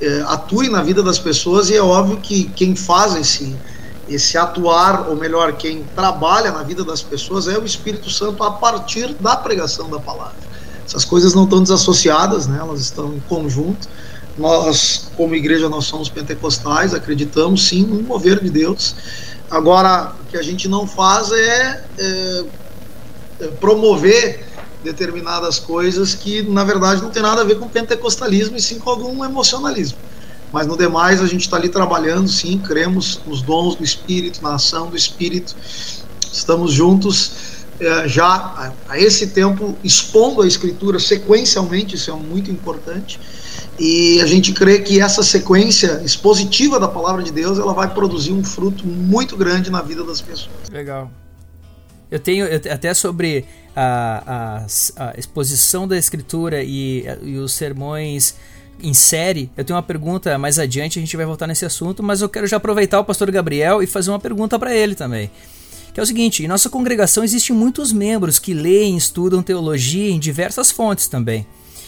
é, 0.00 0.22
atue 0.26 0.68
na 0.68 0.82
vida 0.82 1.02
das 1.02 1.18
pessoas. 1.18 1.70
E 1.70 1.76
é 1.76 1.82
óbvio 1.82 2.18
que 2.18 2.44
quem 2.56 2.74
faz 2.74 3.14
esse, 3.14 3.56
esse 4.08 4.36
atuar, 4.36 5.08
ou 5.08 5.16
melhor, 5.16 5.52
quem 5.54 5.84
trabalha 5.94 6.50
na 6.52 6.62
vida 6.62 6.84
das 6.84 7.02
pessoas 7.02 7.48
é 7.48 7.58
o 7.58 7.64
Espírito 7.64 8.10
Santo 8.10 8.42
a 8.42 8.50
partir 8.50 9.14
da 9.14 9.36
pregação 9.36 9.88
da 9.88 9.98
palavra. 9.98 10.48
Essas 10.86 11.04
coisas 11.04 11.34
não 11.34 11.44
estão 11.44 11.62
desassociadas, 11.62 12.46
né? 12.46 12.58
elas 12.60 12.80
estão 12.80 13.14
em 13.14 13.20
conjunto. 13.20 13.88
Nós, 14.38 15.10
como 15.16 15.34
igreja, 15.34 15.68
nós 15.68 15.84
somos 15.84 16.08
pentecostais, 16.08 16.94
acreditamos 16.94 17.66
sim 17.66 17.82
no 17.82 18.02
mover 18.02 18.40
de 18.40 18.48
Deus. 18.48 18.94
Agora, 19.50 20.12
o 20.20 20.30
que 20.30 20.36
a 20.36 20.42
gente 20.42 20.68
não 20.68 20.86
faz 20.86 21.32
é, 21.32 21.84
é 21.98 22.44
promover 23.60 24.46
determinadas 24.82 25.58
coisas 25.58 26.14
que 26.14 26.42
na 26.42 26.64
verdade 26.64 27.02
não 27.02 27.10
tem 27.10 27.22
nada 27.22 27.42
a 27.42 27.44
ver 27.44 27.58
com 27.58 27.68
pentecostalismo 27.68 28.56
e 28.56 28.62
sim 28.62 28.78
com 28.78 28.90
algum 28.90 29.24
emocionalismo. 29.24 29.98
Mas 30.52 30.66
no 30.66 30.76
demais 30.76 31.20
a 31.20 31.26
gente 31.26 31.42
está 31.42 31.56
ali 31.56 31.68
trabalhando, 31.68 32.28
sim, 32.28 32.58
cremos 32.58 33.20
nos 33.26 33.42
dons 33.42 33.74
do 33.74 33.84
Espírito, 33.84 34.42
na 34.42 34.54
ação 34.54 34.88
do 34.88 34.96
Espírito, 34.96 35.54
estamos 36.32 36.72
juntos 36.72 37.32
eh, 37.80 38.08
já 38.08 38.24
a, 38.24 38.72
a, 38.88 38.98
esse 38.98 39.28
tempo 39.28 39.76
expondo 39.84 40.40
a 40.40 40.46
Escritura 40.46 40.98
sequencialmente, 40.98 41.96
isso 41.96 42.10
é 42.10 42.14
muito 42.14 42.50
importante. 42.50 43.20
E 43.78 44.20
a 44.20 44.26
gente 44.26 44.52
crê 44.52 44.80
que 44.80 45.00
essa 45.00 45.22
sequência 45.22 46.00
expositiva 46.04 46.80
da 46.80 46.88
palavra 46.88 47.22
de 47.22 47.30
Deus 47.30 47.58
ela 47.58 47.72
vai 47.72 47.92
produzir 47.92 48.32
um 48.32 48.42
fruto 48.42 48.86
muito 48.86 49.36
grande 49.36 49.70
na 49.70 49.82
vida 49.82 50.02
das 50.02 50.20
pessoas. 50.20 50.68
Legal. 50.72 51.10
Eu 52.10 52.18
tenho 52.18 52.46
eu, 52.46 52.60
até 52.72 52.92
sobre 52.94 53.44
a, 53.76 54.64
a, 54.96 55.08
a, 55.08 55.14
exposição 55.18 55.86
da 55.86 55.96
escritura 55.96 56.62
e, 56.62 57.04
e 57.22 57.36
os 57.36 57.52
sermões 57.52 58.34
em 58.82 58.94
série. 58.94 59.50
Eu 59.56 59.64
tenho 59.64 59.76
uma 59.76 59.82
pergunta 59.82 60.36
mais 60.38 60.58
adiante, 60.58 60.98
a 60.98 61.02
gente 61.02 61.16
vai 61.16 61.26
voltar 61.26 61.46
nesse 61.46 61.64
assunto, 61.64 62.02
mas 62.02 62.20
eu 62.20 62.28
quero 62.28 62.46
já 62.46 62.56
aproveitar 62.56 63.00
o 63.00 63.04
pastor 63.04 63.30
Gabriel 63.30 63.82
e 63.82 63.86
fazer 63.86 64.10
uma 64.10 64.20
pergunta 64.20 64.58
para 64.58 64.74
ele 64.74 64.94
também. 64.94 65.30
Que 65.92 66.00
é 66.00 66.02
o 66.02 66.06
seguinte: 66.06 66.44
em 66.44 66.48
nossa 66.48 66.70
congregação 66.70 67.24
existem 67.24 67.54
muitos 67.54 67.92
membros 67.92 68.38
que 68.38 68.54
leem 68.54 68.94
e 68.94 68.98
estudam 68.98 69.42
teologia 69.42 70.10
em 70.10 70.18
diversas 70.18 70.70
fontes 70.70 71.08
também. 71.08 71.46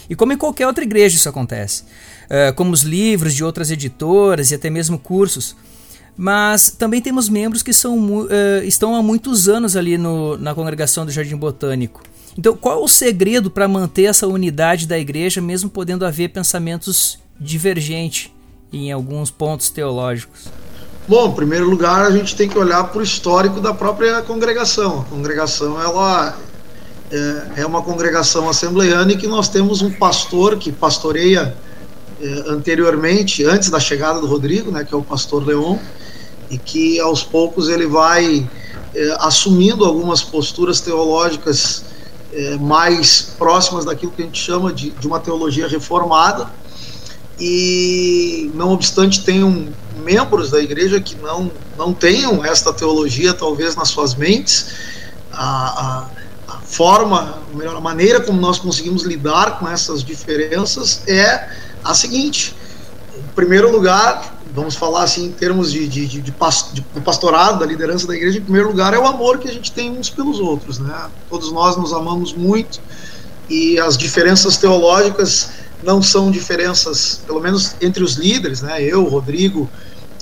E 0.09 0.17
como 0.17 0.33
em 0.33 0.37
qualquer 0.37 0.67
outra 0.67 0.83
igreja 0.83 1.17
isso 1.17 1.29
acontece, 1.29 1.85
uh, 2.25 2.53
como 2.57 2.73
os 2.73 2.83
livros 2.83 3.35
de 3.35 3.45
outras 3.45 3.71
editoras 3.71 4.51
e 4.51 4.55
até 4.55 4.69
mesmo 4.69 4.99
cursos. 4.99 5.57
Mas 6.23 6.69
também 6.69 7.01
temos 7.01 7.31
membros 7.31 7.63
que 7.63 7.73
são, 7.73 7.97
uh, 7.97 8.29
estão 8.63 8.95
há 8.95 9.03
muitos 9.03 9.49
anos 9.49 9.75
ali 9.75 9.97
no, 9.97 10.37
na 10.37 10.55
congregação 10.55 11.07
do 11.07 11.11
Jardim 11.11 11.35
Botânico. 11.35 12.03
Então, 12.37 12.55
qual 12.55 12.79
é 12.79 12.85
o 12.85 12.87
segredo 12.87 13.51
para 13.51 13.67
manter 13.67 14.03
essa 14.03 14.27
unidade 14.27 14.87
da 14.87 14.99
igreja, 14.99 15.41
mesmo 15.41 15.71
podendo 15.71 16.05
haver 16.05 16.29
pensamentos 16.29 17.19
divergentes 17.41 18.31
em 18.71 18.93
alguns 18.93 19.31
pontos 19.31 19.71
teológicos? 19.71 20.49
Bom, 21.09 21.31
em 21.31 21.35
primeiro 21.35 21.71
lugar, 21.71 22.05
a 22.05 22.11
gente 22.11 22.37
tem 22.37 22.47
que 22.47 22.59
olhar 22.59 22.85
para 22.85 22.99
o 22.99 23.03
histórico 23.03 23.59
da 23.59 23.73
própria 23.73 24.21
congregação. 24.21 25.01
A 25.01 25.05
congregação 25.05 25.81
ela 25.81 26.37
é, 27.11 27.63
é 27.63 27.67
uma 27.67 27.81
congregação 27.81 28.47
assembleiana 28.47 29.11
e 29.11 29.17
que 29.17 29.27
nós 29.27 29.49
temos 29.49 29.81
um 29.81 29.91
pastor 29.91 30.59
que 30.59 30.71
pastoreia 30.71 31.57
é, 32.21 32.27
anteriormente, 32.47 33.43
antes 33.43 33.71
da 33.71 33.81
chegada 33.81 34.21
do 34.21 34.27
Rodrigo, 34.27 34.71
né, 34.71 34.85
que 34.85 34.93
é 34.93 34.97
o 34.99 35.03
pastor 35.03 35.47
Leon, 35.47 35.79
e 36.51 36.59
que 36.59 37.01
aos 37.01 37.23
poucos 37.23 37.69
ele 37.69 37.87
vai 37.87 38.49
é, 38.95 39.17
assumindo 39.21 39.85
algumas 39.85 40.21
posturas 40.21 40.81
teológicas 40.81 41.85
é, 42.33 42.57
mais 42.57 43.35
próximas 43.39 43.85
daquilo 43.85 44.13
que 44.13 44.23
a 44.23 44.25
gente 44.25 44.41
chama 44.41 44.73
de, 44.73 44.91
de 44.91 45.07
uma 45.07 45.21
teologia 45.21 45.69
reformada. 45.69 46.51
E 47.39 48.51
não 48.55 48.73
obstante 48.73 49.25
tenham 49.25 49.69
membros 50.05 50.51
da 50.51 50.61
igreja 50.61 51.01
que 51.01 51.17
não 51.17 51.51
não 51.79 51.95
tenham 51.95 52.45
esta 52.45 52.75
teologia 52.75 53.33
talvez 53.33 53.75
nas 53.75 53.89
suas 53.89 54.15
mentes. 54.15 54.67
A, 55.33 56.07
a, 56.49 56.57
a 56.57 56.61
forma 56.61 57.39
melhor 57.55 57.77
a 57.77 57.81
maneira 57.81 58.21
como 58.21 58.39
nós 58.39 58.59
conseguimos 58.59 59.05
lidar 59.05 59.59
com 59.59 59.67
essas 59.67 60.05
diferenças 60.05 61.03
é 61.07 61.49
a 61.83 61.95
seguinte. 61.95 62.55
Em 63.17 63.35
primeiro 63.35 63.73
lugar 63.73 64.40
vamos 64.61 64.77
falar 64.77 65.03
assim 65.03 65.27
em 65.27 65.33
termos 65.33 65.73
de, 65.73 65.89
de, 65.89 66.07
de, 66.07 66.21
de, 66.21 66.33
pastorado, 67.05 67.59
da 67.59 67.67
liderança 67.67 68.07
da 68.07 68.15
igreja, 68.15 68.39
em 68.39 68.43
primeiro 68.43 68.69
lugar 68.69 68.95
é 68.95 68.99
o 68.99 69.07
amor 69.07 69.39
que 69.39 69.49
a 69.49 69.53
gente 69.53 69.73
tem 69.73 69.91
uns 69.91 70.11
pelos 70.11 70.39
outros, 70.39 70.79
né? 70.79 71.09
Todos 71.29 71.51
nós 71.51 71.77
nos 71.77 71.93
amamos 71.93 72.33
muito 72.33 72.81
e 73.49 73.81
as 73.81 73.97
diferenças 73.97 74.57
teológicas 74.57 75.51
não 75.83 76.03
são 76.03 76.31
diferenças, 76.31 77.23
pelo 77.27 77.41
menos 77.41 77.75
entre 77.81 78.05
os 78.05 78.15
líderes, 78.15 78.61
né? 78.61 78.83
Eu, 78.83 79.05
Rodrigo, 79.05 79.69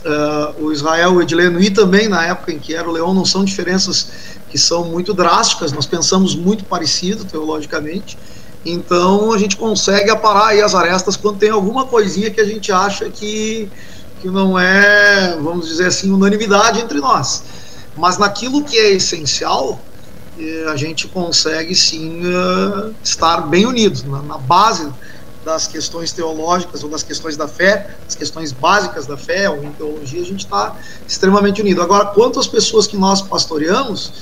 uh, 0.04 0.64
o 0.64 0.72
Israel, 0.72 1.14
o 1.14 1.22
Edileno 1.22 1.60
e 1.60 1.70
também 1.70 2.08
na 2.08 2.24
época 2.24 2.52
em 2.52 2.58
que 2.58 2.74
era 2.74 2.88
o 2.88 2.92
Leão, 2.92 3.12
não 3.12 3.24
são 3.24 3.44
diferenças 3.44 4.08
que 4.48 4.56
são 4.56 4.84
muito 4.84 5.12
drásticas, 5.12 5.72
nós 5.72 5.84
pensamos 5.84 6.34
muito 6.34 6.64
parecido 6.64 7.24
teologicamente. 7.24 8.16
Então 8.64 9.32
a 9.32 9.38
gente 9.38 9.56
consegue 9.56 10.10
aparar 10.10 10.48
aí 10.48 10.62
as 10.62 10.74
arestas 10.74 11.16
quando 11.16 11.38
tem 11.38 11.50
alguma 11.50 11.86
coisinha 11.86 12.30
que 12.30 12.40
a 12.40 12.44
gente 12.44 12.70
acha 12.72 13.08
que 13.10 13.68
que 14.20 14.28
não 14.28 14.58
é, 14.58 15.36
vamos 15.40 15.68
dizer 15.68 15.86
assim, 15.86 16.10
unanimidade 16.10 16.80
entre 16.80 16.98
nós. 16.98 17.42
Mas 17.96 18.18
naquilo 18.18 18.62
que 18.62 18.78
é 18.78 18.92
essencial, 18.92 19.80
eh, 20.38 20.66
a 20.68 20.76
gente 20.76 21.08
consegue 21.08 21.74
sim 21.74 22.22
uh, 22.26 22.94
estar 23.02 23.40
bem 23.42 23.66
unidos 23.66 24.04
na, 24.04 24.38
base 24.38 24.88
das 25.44 25.66
questões 25.66 26.12
teológicas 26.12 26.84
ou 26.84 26.90
das 26.90 27.02
questões 27.02 27.36
da 27.36 27.48
fé, 27.48 27.96
das 28.04 28.14
questões 28.14 28.52
básicas 28.52 29.06
da 29.06 29.16
fé 29.16 29.50
ou 29.50 29.64
em 29.64 29.72
teologia, 29.72 30.20
a 30.20 30.24
gente 30.24 30.44
está 30.44 30.76
extremamente 31.06 31.60
unido. 31.60 31.82
Agora, 31.82 32.06
quanto 32.06 32.38
pessoas 32.48 32.86
que 32.86 32.96
nós 32.96 33.20
pastoreamos, 33.20 34.12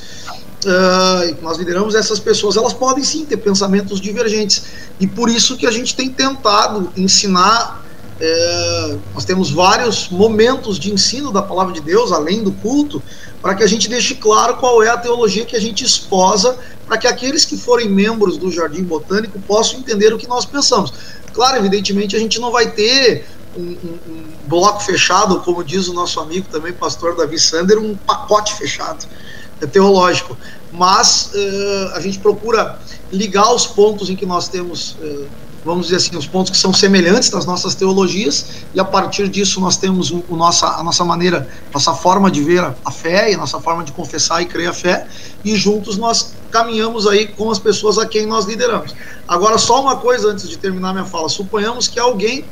uh, 0.65 1.35
que 1.35 1.43
nós 1.43 1.59
lideramos, 1.59 1.95
essas 1.95 2.19
pessoas 2.19 2.57
elas 2.57 2.73
podem 2.73 3.05
sim 3.05 3.27
ter 3.27 3.37
pensamentos 3.37 4.01
divergentes 4.01 4.65
e 4.99 5.07
por 5.07 5.29
isso 5.29 5.57
que 5.57 5.67
a 5.67 5.71
gente 5.71 5.95
tem 5.95 6.09
tentado 6.09 6.91
ensinar 6.97 7.86
é, 8.21 8.97
nós 9.15 9.25
temos 9.25 9.51
vários 9.51 10.09
momentos 10.09 10.79
de 10.79 10.93
ensino 10.93 11.31
da 11.31 11.43
palavra 11.43 11.73
de 11.73 11.81
Deus, 11.81 12.13
além 12.13 12.43
do 12.43 12.53
culto, 12.53 13.03
para 13.43 13.55
que 13.55 13.63
a 13.63 13.67
gente 13.67 13.89
deixe 13.89 14.15
claro 14.15 14.57
qual 14.57 14.83
é 14.83 14.89
a 14.89 14.97
teologia 14.97 15.45
que 15.45 15.57
a 15.57 15.61
gente 15.61 15.85
esposa, 15.85 16.59
para 16.87 16.97
que 16.97 17.07
aqueles 17.07 17.45
que 17.45 17.57
forem 17.57 17.89
membros 17.89 18.39
do 18.39 18.51
Jardim 18.51 18.83
Botânico 18.83 19.39
possam 19.41 19.81
entender 19.81 20.13
o 20.15 20.19
que 20.19 20.27
nós 20.27 20.45
pensamos. 20.45 20.93
Claro, 21.33 21.59
evidentemente, 21.59 22.17
a 22.17 22.19
gente 22.19 22.41
não 22.41 22.51
vai 22.51 22.71
ter 22.71 23.27
um, 23.57 23.63
um, 23.63 23.99
um 24.09 24.25
bloco 24.47 24.83
fechado, 24.83 25.41
como 25.41 25.63
diz 25.63 25.89
o 25.89 25.93
nosso 25.93 26.19
amigo 26.21 26.47
também, 26.51 26.73
pastor 26.73 27.17
Davi 27.17 27.39
Sander, 27.39 27.79
um 27.79 27.95
pacote 27.95 28.55
fechado 28.55 29.07
é 29.61 29.67
teológico, 29.67 30.37
mas 30.73 31.31
uh, 31.35 31.95
a 31.95 32.01
gente 32.01 32.19
procura 32.19 32.79
ligar 33.11 33.55
os 33.55 33.67
pontos 33.67 34.11
em 34.11 34.17
que 34.17 34.27
nós 34.27 34.49
temos 34.49 34.93
uh, 35.01 35.27
vamos 35.67 35.87
dizer 35.87 35.97
assim, 35.97 36.17
os 36.17 36.27
pontos 36.27 36.51
que 36.51 36.57
são 36.57 36.73
semelhantes 36.73 37.29
das 37.29 37.45
nossas 37.45 37.75
teologias, 37.75 38.47
e 38.73 38.79
a 38.79 38.85
partir 38.85 39.29
disso 39.29 39.61
nós 39.61 39.77
temos 39.77 40.13
o, 40.13 40.25
o 40.29 40.37
nossa, 40.37 40.67
a 40.67 40.83
nossa 40.83 41.05
maneira, 41.05 41.49
nossa 41.75 41.93
forma 41.93 42.31
de 42.31 42.43
ver 42.43 42.63
a 42.85 42.91
fé 42.91 43.33
e 43.33 43.35
a 43.35 43.37
nossa 43.37 43.61
forma 43.61 43.83
de 43.83 43.91
confessar 43.91 44.41
e 44.41 44.47
crer 44.47 44.69
a 44.69 44.73
fé, 44.73 45.07
e 45.45 45.57
juntos 45.57 45.99
nós 45.99 46.35
caminhamos 46.53 47.07
aí 47.07 47.27
com 47.27 47.51
as 47.51 47.59
pessoas 47.59 47.99
a 47.99 48.07
quem 48.07 48.27
nós 48.27 48.47
lideramos. 48.47 48.95
Agora, 49.27 49.59
só 49.59 49.83
uma 49.83 49.97
coisa 49.97 50.31
antes 50.31 50.49
de 50.49 50.57
terminar 50.57 50.93
minha 50.93 51.05
fala: 51.05 51.29
suponhamos 51.29 51.89
que 51.89 51.99
alguém 51.99 52.45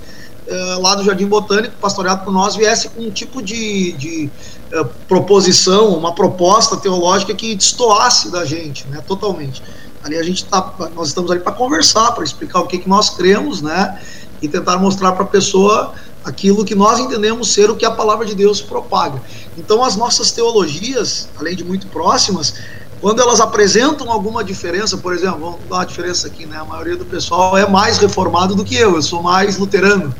eh, 0.46 0.76
lá 0.78 0.94
do 0.94 1.04
Jardim 1.04 1.26
Botânico, 1.26 1.74
pastoreado 1.80 2.24
por 2.24 2.32
nós, 2.32 2.54
viesse 2.54 2.88
com 2.90 3.02
um 3.02 3.10
tipo 3.10 3.40
de, 3.40 3.92
de 3.92 4.30
eh, 4.72 4.84
proposição, 5.08 5.96
uma 5.96 6.12
proposta 6.12 6.76
teológica 6.76 7.34
que 7.34 7.54
destoasse 7.54 8.30
da 8.30 8.44
gente, 8.44 8.86
né, 8.88 9.02
totalmente. 9.06 9.62
Ali 10.04 10.18
a 10.18 10.22
gente 10.22 10.44
tá, 10.44 10.74
nós 10.94 11.08
estamos 11.08 11.30
ali 11.30 11.40
para 11.40 11.52
conversar, 11.52 12.12
para 12.12 12.22
explicar 12.22 12.60
o 12.60 12.66
que, 12.66 12.78
que 12.78 12.88
nós 12.88 13.08
cremos, 13.08 13.62
né? 13.62 13.98
E 14.42 14.46
tentar 14.46 14.76
mostrar 14.76 15.12
para 15.12 15.24
a 15.24 15.26
pessoa 15.26 15.94
aquilo 16.22 16.62
que 16.62 16.74
nós 16.74 16.98
entendemos 16.98 17.52
ser 17.52 17.70
o 17.70 17.76
que 17.76 17.86
a 17.86 17.90
palavra 17.90 18.26
de 18.26 18.34
Deus 18.34 18.60
propaga. 18.60 19.20
Então, 19.56 19.82
as 19.82 19.96
nossas 19.96 20.30
teologias, 20.30 21.28
além 21.38 21.56
de 21.56 21.64
muito 21.64 21.86
próximas, 21.86 22.54
quando 23.00 23.20
elas 23.20 23.40
apresentam 23.40 24.10
alguma 24.10 24.44
diferença, 24.44 24.98
por 24.98 25.14
exemplo, 25.14 25.40
vamos 25.40 25.60
dar 25.70 25.76
uma 25.76 25.86
diferença 25.86 26.26
aqui, 26.26 26.44
né? 26.44 26.58
A 26.58 26.64
maioria 26.64 26.96
do 26.96 27.04
pessoal 27.06 27.56
é 27.56 27.66
mais 27.66 27.96
reformado 27.96 28.54
do 28.54 28.62
que 28.62 28.74
eu, 28.74 28.96
eu 28.96 29.02
sou 29.02 29.22
mais 29.22 29.56
luterano. 29.56 30.14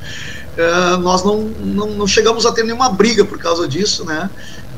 É, 0.57 0.97
nós 0.99 1.23
não, 1.25 1.43
não, 1.43 1.87
não, 1.89 2.07
chegamos 2.07 2.47
a 2.47 2.53
ter 2.53 2.65
nenhuma 2.65 2.89
briga 2.89 3.25
por 3.25 3.39
causa 3.39 3.67
disso, 3.69 4.05
né? 4.05 4.31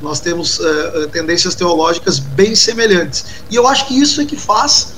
Nós 0.03 0.21
temos 0.21 0.59
é, 0.61 1.07
tendências 1.09 1.55
teológicas 1.55 2.19
bem 2.19 2.57
semelhantes. 2.57 3.25
E 3.51 3.55
eu 3.55 3.69
acho 3.69 3.87
que 3.87 4.01
isso 4.01 4.21
é 4.21 4.25
que 4.25 4.37
faz 4.37 4.96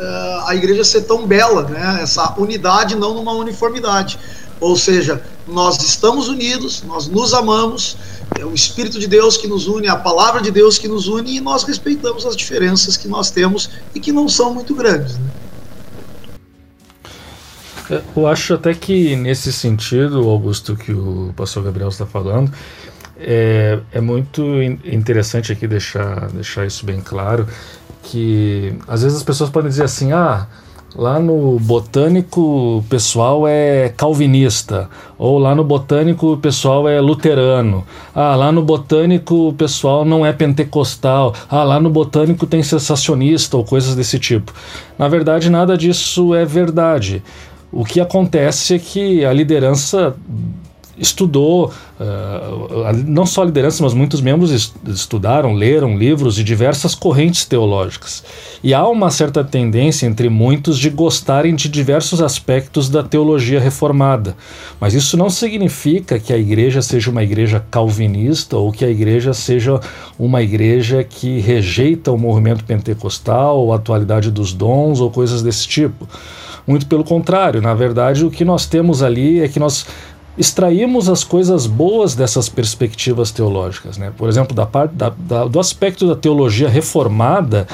uh, 0.00 0.46
a 0.46 0.54
igreja 0.54 0.82
ser 0.82 1.02
tão 1.02 1.26
bela, 1.26 1.64
né? 1.64 2.00
essa 2.02 2.34
unidade 2.38 2.96
não 2.96 3.14
numa 3.14 3.32
uniformidade. 3.32 4.18
Ou 4.58 4.76
seja, 4.76 5.22
nós 5.46 5.82
estamos 5.82 6.28
unidos, 6.28 6.82
nós 6.86 7.06
nos 7.06 7.32
amamos, 7.32 7.96
é 8.38 8.44
o 8.44 8.52
Espírito 8.54 8.98
de 8.98 9.06
Deus 9.06 9.36
que 9.36 9.48
nos 9.48 9.66
une, 9.66 9.88
a 9.88 9.96
palavra 9.96 10.40
de 10.42 10.50
Deus 10.50 10.78
que 10.78 10.86
nos 10.86 11.08
une 11.08 11.36
e 11.36 11.40
nós 11.40 11.62
respeitamos 11.62 12.26
as 12.26 12.36
diferenças 12.36 12.96
que 12.96 13.08
nós 13.08 13.30
temos 13.30 13.70
e 13.94 14.00
que 14.00 14.12
não 14.12 14.28
são 14.28 14.52
muito 14.52 14.74
grandes. 14.74 15.18
Né? 15.18 15.30
É, 17.90 18.02
eu 18.14 18.26
acho 18.26 18.54
até 18.54 18.74
que 18.74 19.16
nesse 19.16 19.52
sentido, 19.52 20.28
Augusto, 20.28 20.76
que 20.76 20.92
o 20.92 21.32
pastor 21.34 21.64
Gabriel 21.64 21.88
está 21.88 22.06
falando, 22.06 22.52
é, 23.18 23.80
é 23.92 24.00
muito 24.00 24.42
interessante 24.84 25.52
aqui 25.52 25.66
deixar, 25.66 26.28
deixar 26.30 26.66
isso 26.66 26.86
bem 26.86 27.00
claro 27.00 27.46
que 28.02 28.74
às 28.88 29.02
vezes 29.02 29.18
as 29.18 29.24
pessoas 29.24 29.50
podem 29.50 29.70
dizer 29.70 29.84
assim, 29.84 30.12
ah, 30.12 30.46
lá 30.94 31.20
no 31.20 31.58
botânico 31.60 32.78
o 32.78 32.84
pessoal 32.88 33.46
é 33.46 33.92
calvinista, 33.96 34.88
ou 35.18 35.38
lá 35.38 35.54
no 35.54 35.62
botânico 35.62 36.32
o 36.32 36.36
pessoal 36.36 36.88
é 36.88 37.00
luterano, 37.00 37.84
ah, 38.14 38.34
lá 38.34 38.50
no 38.50 38.62
botânico 38.62 39.48
o 39.48 39.52
pessoal 39.52 40.04
não 40.04 40.24
é 40.24 40.32
pentecostal, 40.32 41.34
ah, 41.48 41.64
lá 41.64 41.78
no 41.80 41.90
botânico 41.90 42.46
tem 42.46 42.62
sensacionista 42.62 43.56
ou 43.56 43.64
coisas 43.64 43.94
desse 43.94 44.18
tipo. 44.18 44.52
Na 44.98 45.08
verdade, 45.08 45.50
nada 45.50 45.76
disso 45.76 46.34
é 46.34 46.44
verdade. 46.44 47.22
O 47.72 47.84
que 47.84 48.00
acontece 48.00 48.74
é 48.74 48.78
que 48.78 49.24
a 49.24 49.32
liderança 49.32 50.16
estudou, 51.00 51.72
uh, 51.98 52.92
não 53.06 53.24
só 53.24 53.42
a 53.42 53.46
liderança, 53.46 53.82
mas 53.82 53.94
muitos 53.94 54.20
membros 54.20 54.72
estudaram, 54.86 55.54
leram 55.54 55.96
livros 55.96 56.34
de 56.34 56.44
diversas 56.44 56.94
correntes 56.94 57.44
teológicas. 57.44 58.22
E 58.62 58.74
há 58.74 58.86
uma 58.86 59.10
certa 59.10 59.42
tendência 59.42 60.06
entre 60.06 60.28
muitos 60.28 60.78
de 60.78 60.90
gostarem 60.90 61.54
de 61.54 61.68
diversos 61.68 62.20
aspectos 62.20 62.88
da 62.88 63.02
teologia 63.02 63.58
reformada. 63.58 64.36
Mas 64.78 64.94
isso 64.94 65.16
não 65.16 65.30
significa 65.30 66.18
que 66.18 66.32
a 66.32 66.38
igreja 66.38 66.82
seja 66.82 67.10
uma 67.10 67.22
igreja 67.22 67.64
calvinista 67.70 68.56
ou 68.56 68.70
que 68.70 68.84
a 68.84 68.90
igreja 68.90 69.32
seja 69.32 69.80
uma 70.18 70.42
igreja 70.42 71.02
que 71.02 71.40
rejeita 71.40 72.12
o 72.12 72.18
movimento 72.18 72.64
pentecostal 72.64 73.58
ou 73.58 73.72
a 73.72 73.76
atualidade 73.76 74.30
dos 74.30 74.52
dons 74.52 75.00
ou 75.00 75.10
coisas 75.10 75.42
desse 75.42 75.66
tipo. 75.66 76.06
Muito 76.66 76.86
pelo 76.86 77.02
contrário, 77.02 77.60
na 77.60 77.74
verdade, 77.74 78.24
o 78.24 78.30
que 78.30 78.44
nós 78.44 78.66
temos 78.66 79.02
ali 79.02 79.40
é 79.40 79.48
que 79.48 79.58
nós 79.58 79.86
extraímos 80.38 81.08
as 81.08 81.24
coisas 81.24 81.66
boas 81.66 82.14
dessas 82.14 82.48
perspectivas 82.48 83.30
teológicas. 83.30 83.98
Né? 83.98 84.12
Por 84.16 84.28
exemplo, 84.28 84.54
da 84.54 84.66
parte, 84.66 84.94
da, 84.94 85.12
da, 85.16 85.44
do 85.44 85.58
aspecto 85.58 86.06
da 86.06 86.16
teologia 86.16 86.68
reformada, 86.68 87.66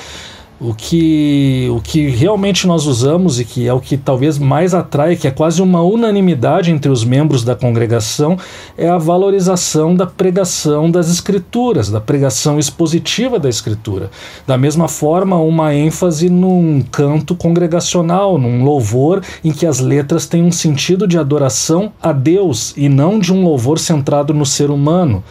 o 0.61 0.73
que, 0.73 1.69
o 1.71 1.81
que 1.81 2.09
realmente 2.09 2.66
nós 2.66 2.87
usamos 2.87 3.38
e 3.38 3.45
que 3.45 3.66
é 3.69 3.73
o 3.73 3.81
que 3.81 3.97
talvez 3.97 4.38
mais 4.38 4.73
atrai, 4.75 5.14
que 5.14 5.29
é 5.29 5.31
quase 5.31 5.61
uma 5.61 5.83
unanimidade 5.83 6.71
entre 6.71 6.90
os 6.90 7.05
membros 7.05 7.45
da 7.45 7.55
congregação, 7.55 8.38
é 8.77 8.88
a 8.88 8.97
valorização 8.97 9.95
da 9.95 10.07
pregação 10.07 10.90
das 10.90 11.11
Escrituras, 11.11 11.90
da 11.90 12.01
pregação 12.01 12.59
expositiva 12.59 13.38
da 13.38 13.49
Escritura. 13.49 14.11
Da 14.47 14.57
mesma 14.57 14.88
forma, 14.88 15.37
uma 15.37 15.75
ênfase 15.75 16.31
num 16.31 16.83
canto 16.90 17.35
congregacional, 17.35 18.38
num 18.38 18.64
louvor 18.64 19.23
em 19.45 19.53
que 19.53 19.66
as 19.66 19.81
letras 19.81 20.27
têm 20.27 20.42
um 20.42 20.53
sentido 20.53 21.07
de 21.07 21.19
adoração 21.19 21.92
a 22.03 22.12
Deus 22.12 22.73
e 22.77 22.88
não 22.88 23.19
de 23.19 23.33
um 23.33 23.45
louvor 23.45 23.79
centrado 23.79 24.33
no 24.33 24.47
ser 24.47 24.71
humano. 24.71 25.23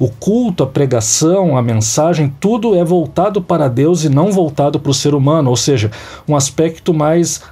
O 0.00 0.08
culto, 0.08 0.64
a 0.64 0.66
pregação, 0.66 1.58
a 1.58 1.62
mensagem, 1.62 2.34
tudo 2.40 2.74
é 2.74 2.82
voltado 2.82 3.42
para 3.42 3.68
Deus 3.68 4.02
e 4.02 4.08
não 4.08 4.32
voltado 4.32 4.80
para 4.80 4.90
o 4.90 4.94
ser 4.94 5.14
humano, 5.14 5.50
ou 5.50 5.56
seja, 5.56 5.90
um 6.26 6.34
aspecto 6.34 6.94
mais 6.94 7.42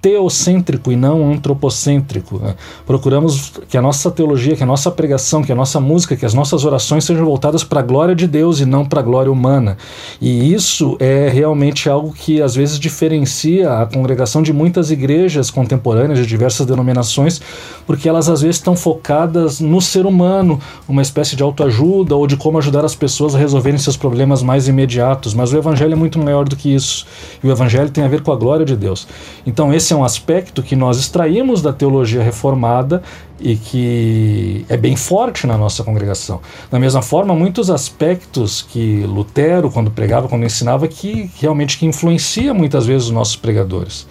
teocêntrico 0.00 0.92
e 0.92 0.96
não 0.96 1.32
antropocêntrico. 1.32 2.38
Né? 2.38 2.54
Procuramos 2.86 3.52
que 3.68 3.76
a 3.76 3.82
nossa 3.82 4.10
teologia, 4.10 4.54
que 4.54 4.62
a 4.62 4.66
nossa 4.66 4.90
pregação, 4.90 5.42
que 5.42 5.50
a 5.50 5.54
nossa 5.54 5.80
música, 5.80 6.16
que 6.16 6.24
as 6.24 6.34
nossas 6.34 6.64
orações 6.64 7.04
sejam 7.04 7.24
voltadas 7.24 7.64
para 7.64 7.80
a 7.80 7.82
glória 7.82 8.14
de 8.14 8.26
Deus 8.26 8.60
e 8.60 8.64
não 8.64 8.84
para 8.84 9.00
a 9.00 9.02
glória 9.02 9.30
humana. 9.30 9.76
E 10.20 10.52
isso 10.52 10.96
é 11.00 11.28
realmente 11.28 11.88
algo 11.88 12.12
que 12.12 12.40
às 12.40 12.54
vezes 12.54 12.78
diferencia 12.78 13.72
a 13.72 13.86
congregação 13.86 14.42
de 14.42 14.52
muitas 14.52 14.90
igrejas 14.90 15.50
contemporâneas 15.50 16.18
de 16.18 16.26
diversas 16.26 16.64
denominações, 16.64 17.40
porque 17.86 18.08
elas 18.08 18.28
às 18.28 18.40
vezes 18.40 18.56
estão 18.56 18.76
focadas 18.76 19.58
no 19.58 19.80
ser 19.80 20.06
humano, 20.06 20.60
uma 20.88 21.02
espécie 21.02 21.34
de 21.34 21.42
autoajuda 21.42 22.14
ou 22.14 22.26
de 22.26 22.36
como 22.36 22.58
ajudar 22.58 22.84
as 22.84 22.94
pessoas 22.94 23.34
a 23.34 23.38
resolverem 23.38 23.78
seus 23.78 23.96
problemas 23.96 24.42
mais 24.42 24.68
imediatos. 24.68 25.34
Mas 25.34 25.52
o 25.52 25.56
evangelho 25.56 25.92
é 25.92 25.96
muito 25.96 26.18
maior 26.18 26.48
do 26.48 26.54
que 26.54 26.72
isso. 26.72 27.06
E 27.42 27.46
o 27.46 27.50
evangelho 27.50 27.90
tem 27.90 28.04
a 28.04 28.08
ver 28.08 28.22
com 28.22 28.30
a 28.30 28.36
glória 28.36 28.64
de 28.64 28.76
Deus. 28.76 29.08
Então 29.46 29.72
esse 29.74 29.87
é 29.92 29.96
um 29.96 30.04
aspecto 30.04 30.62
que 30.62 30.76
nós 30.76 30.98
extraímos 30.98 31.62
da 31.62 31.72
teologia 31.72 32.22
reformada 32.22 33.02
e 33.40 33.56
que 33.56 34.64
é 34.68 34.76
bem 34.76 34.96
forte 34.96 35.46
na 35.46 35.56
nossa 35.56 35.84
congregação. 35.84 36.40
Da 36.70 36.78
mesma 36.78 37.02
forma, 37.02 37.34
muitos 37.34 37.70
aspectos 37.70 38.62
que 38.62 39.02
Lutero, 39.06 39.70
quando 39.70 39.90
pregava, 39.90 40.28
quando 40.28 40.44
ensinava, 40.44 40.88
que 40.88 41.30
realmente 41.40 41.78
que 41.78 41.86
influencia 41.86 42.52
muitas 42.52 42.86
vezes 42.86 43.06
os 43.06 43.12
nossos 43.12 43.36
pregadores. 43.36 44.06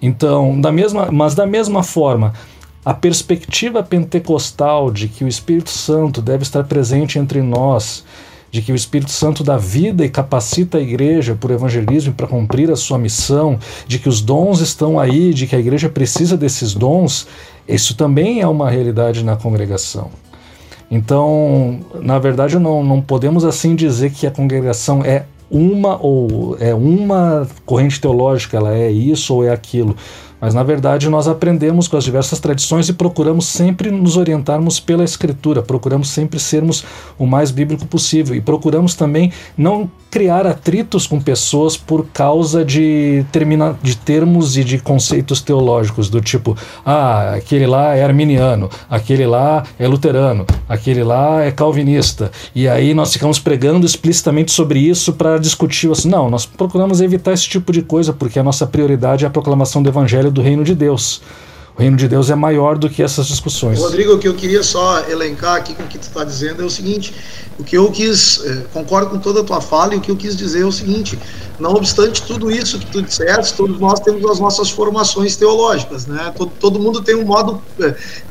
Então, 0.00 0.60
da 0.60 0.72
mesma, 0.72 1.10
mas 1.12 1.34
da 1.34 1.46
mesma 1.46 1.82
forma, 1.82 2.32
a 2.84 2.92
perspectiva 2.92 3.82
pentecostal 3.82 4.90
de 4.90 5.06
que 5.06 5.24
o 5.24 5.28
Espírito 5.28 5.70
Santo 5.70 6.20
deve 6.20 6.42
estar 6.42 6.64
presente 6.64 7.18
entre 7.18 7.40
nós, 7.40 8.04
de 8.52 8.60
que 8.60 8.70
o 8.70 8.76
Espírito 8.76 9.10
Santo 9.10 9.42
dá 9.42 9.56
vida 9.56 10.04
e 10.04 10.10
capacita 10.10 10.76
a 10.76 10.80
igreja 10.80 11.34
por 11.34 11.50
evangelismo 11.50 12.12
para 12.12 12.26
cumprir 12.26 12.70
a 12.70 12.76
sua 12.76 12.98
missão, 12.98 13.58
de 13.88 13.98
que 13.98 14.10
os 14.10 14.20
dons 14.20 14.60
estão 14.60 15.00
aí, 15.00 15.32
de 15.32 15.46
que 15.46 15.56
a 15.56 15.58
igreja 15.58 15.88
precisa 15.88 16.36
desses 16.36 16.74
dons, 16.74 17.26
isso 17.66 17.96
também 17.96 18.42
é 18.42 18.46
uma 18.46 18.68
realidade 18.68 19.24
na 19.24 19.36
congregação. 19.36 20.10
Então, 20.90 21.80
na 22.02 22.18
verdade, 22.18 22.58
não, 22.58 22.84
não 22.84 23.00
podemos 23.00 23.42
assim 23.42 23.74
dizer 23.74 24.12
que 24.12 24.26
a 24.26 24.30
congregação 24.30 25.02
é 25.02 25.24
uma 25.50 25.98
ou 25.98 26.54
é 26.60 26.74
uma 26.74 27.48
corrente 27.64 27.98
teológica, 27.98 28.58
ela 28.58 28.74
é 28.74 28.90
isso 28.90 29.34
ou 29.34 29.44
é 29.44 29.50
aquilo. 29.50 29.96
Mas 30.42 30.54
na 30.54 30.64
verdade 30.64 31.08
nós 31.08 31.28
aprendemos 31.28 31.86
com 31.86 31.96
as 31.96 32.02
diversas 32.02 32.40
tradições 32.40 32.88
e 32.88 32.92
procuramos 32.92 33.46
sempre 33.46 33.92
nos 33.92 34.16
orientarmos 34.16 34.80
pela 34.80 35.04
escritura, 35.04 35.62
procuramos 35.62 36.10
sempre 36.10 36.40
sermos 36.40 36.84
o 37.16 37.28
mais 37.28 37.52
bíblico 37.52 37.86
possível 37.86 38.34
e 38.34 38.40
procuramos 38.40 38.96
também 38.96 39.32
não 39.56 39.88
criar 40.10 40.46
atritos 40.46 41.06
com 41.06 41.20
pessoas 41.20 41.74
por 41.76 42.06
causa 42.08 42.64
de, 42.64 43.24
termina, 43.30 43.74
de 43.82 43.96
termos 43.96 44.58
e 44.58 44.64
de 44.64 44.78
conceitos 44.78 45.40
teológicos, 45.40 46.10
do 46.10 46.20
tipo, 46.20 46.54
ah, 46.84 47.34
aquele 47.34 47.66
lá 47.66 47.94
é 47.94 48.02
arminiano, 48.02 48.68
aquele 48.90 49.26
lá 49.26 49.62
é 49.78 49.86
luterano, 49.86 50.44
aquele 50.68 51.02
lá 51.02 51.42
é 51.42 51.50
calvinista. 51.52 52.30
E 52.54 52.68
aí 52.68 52.92
nós 52.92 53.12
ficamos 53.12 53.38
pregando 53.38 53.86
explicitamente 53.86 54.50
sobre 54.50 54.80
isso 54.80 55.12
para 55.12 55.38
discutir 55.38 55.90
assim. 55.90 56.10
Não, 56.10 56.28
nós 56.28 56.44
procuramos 56.44 57.00
evitar 57.00 57.32
esse 57.32 57.48
tipo 57.48 57.72
de 57.72 57.80
coisa, 57.80 58.12
porque 58.12 58.38
a 58.38 58.42
nossa 58.42 58.66
prioridade 58.66 59.24
é 59.24 59.28
a 59.28 59.30
proclamação 59.30 59.82
do 59.82 59.88
evangelho 59.88 60.31
do 60.32 60.42
reino 60.42 60.64
de 60.64 60.74
Deus. 60.74 61.20
O 61.76 61.80
reino 61.80 61.96
de 61.96 62.06
Deus 62.06 62.28
é 62.28 62.34
maior 62.34 62.76
do 62.76 62.88
que 62.88 63.02
essas 63.02 63.26
discussões. 63.26 63.78
Rodrigo, 63.78 64.14
o 64.14 64.18
que 64.18 64.28
eu 64.28 64.34
queria 64.34 64.62
só 64.62 65.08
elencar 65.08 65.56
aqui 65.56 65.74
com 65.74 65.82
o 65.82 65.86
que 65.86 65.98
tu 65.98 66.02
está 66.02 66.22
dizendo 66.22 66.62
é 66.62 66.64
o 66.66 66.70
seguinte: 66.70 67.14
o 67.58 67.64
que 67.64 67.76
eu 67.78 67.90
quis, 67.90 68.44
eh, 68.44 68.66
concordo 68.74 69.08
com 69.08 69.18
toda 69.18 69.40
a 69.40 69.44
tua 69.44 69.60
fala, 69.60 69.94
e 69.94 69.96
o 69.96 70.00
que 70.00 70.10
eu 70.10 70.16
quis 70.16 70.36
dizer 70.36 70.62
é 70.62 70.66
o 70.66 70.72
seguinte: 70.72 71.18
não 71.58 71.72
obstante 71.72 72.22
tudo 72.22 72.50
isso 72.50 72.78
que 72.78 72.86
tu 72.86 73.00
disseste, 73.00 73.54
todos 73.54 73.80
nós 73.80 74.00
temos 74.00 74.22
as 74.30 74.38
nossas 74.38 74.68
formações 74.68 75.34
teológicas, 75.34 76.06
né? 76.06 76.30
Todo, 76.36 76.52
todo 76.60 76.78
mundo 76.78 77.00
tem 77.00 77.14
um 77.14 77.24
modo 77.24 77.62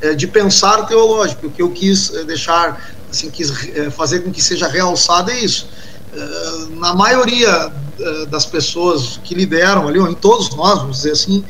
eh, 0.02 0.14
de 0.14 0.28
pensar 0.28 0.86
teológico. 0.86 1.48
O 1.48 1.50
que 1.50 1.64
eu 1.64 1.72
quis 1.72 2.14
eh, 2.14 2.24
deixar, 2.24 2.94
assim, 3.10 3.32
quis 3.32 3.52
fazer 3.94 4.20
com 4.20 4.32
que 4.32 4.42
seja 4.42 4.68
realçado 4.68 5.32
é 5.32 5.40
isso. 5.40 5.68
Na 6.78 6.94
maioria 6.94 7.72
das 8.30 8.46
pessoas 8.46 9.18
que 9.24 9.34
lideram 9.34 9.88
ali, 9.88 9.98
ou 9.98 10.10
em 10.10 10.14
todos 10.14 10.50
nós, 10.56 10.80
vamos 10.80 10.98
dizer 10.98 11.12
assim, 11.12 11.42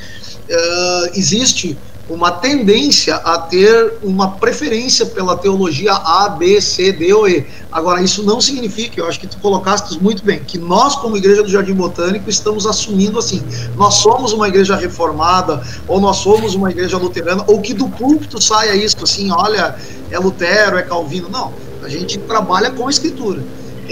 uh, 0.50 1.12
existe 1.14 1.78
uma 2.10 2.32
tendência 2.32 3.16
a 3.16 3.38
ter 3.38 4.00
uma 4.04 4.32
preferência 4.32 5.06
pela 5.06 5.38
teologia 5.38 5.94
A, 5.94 6.30
B, 6.30 6.60
C, 6.60 6.92
D 6.92 7.14
ou 7.14 7.28
E. 7.28 7.46
Agora, 7.72 8.02
isso 8.02 8.24
não 8.24 8.42
significa, 8.42 9.00
eu 9.00 9.08
acho 9.08 9.20
que 9.20 9.28
tu 9.28 9.38
colocaste 9.38 10.02
muito 10.02 10.24
bem, 10.24 10.40
que 10.40 10.58
nós, 10.58 10.96
como 10.96 11.16
Igreja 11.16 11.42
do 11.42 11.50
Jardim 11.50 11.74
Botânico, 11.74 12.30
estamos 12.30 12.68
assumindo 12.68 13.18
assim: 13.18 13.42
nós 13.76 13.96
somos 13.96 14.34
uma 14.34 14.48
igreja 14.48 14.76
reformada, 14.76 15.64
ou 15.88 16.02
nós 16.02 16.18
somos 16.18 16.54
uma 16.54 16.70
igreja 16.70 16.98
luterana, 16.98 17.46
ou 17.48 17.62
que 17.62 17.74
do 17.74 17.88
púlpito 17.88 18.42
saia 18.42 18.76
isso 18.76 18.98
assim: 19.02 19.32
olha, 19.32 19.76
é 20.10 20.20
Lutero, 20.20 20.78
é 20.78 20.82
Calvino. 20.82 21.30
Não, 21.30 21.54
a 21.82 21.88
gente 21.88 22.18
trabalha 22.20 22.72
com 22.72 22.88
a 22.88 22.90
Escritura. 22.90 23.42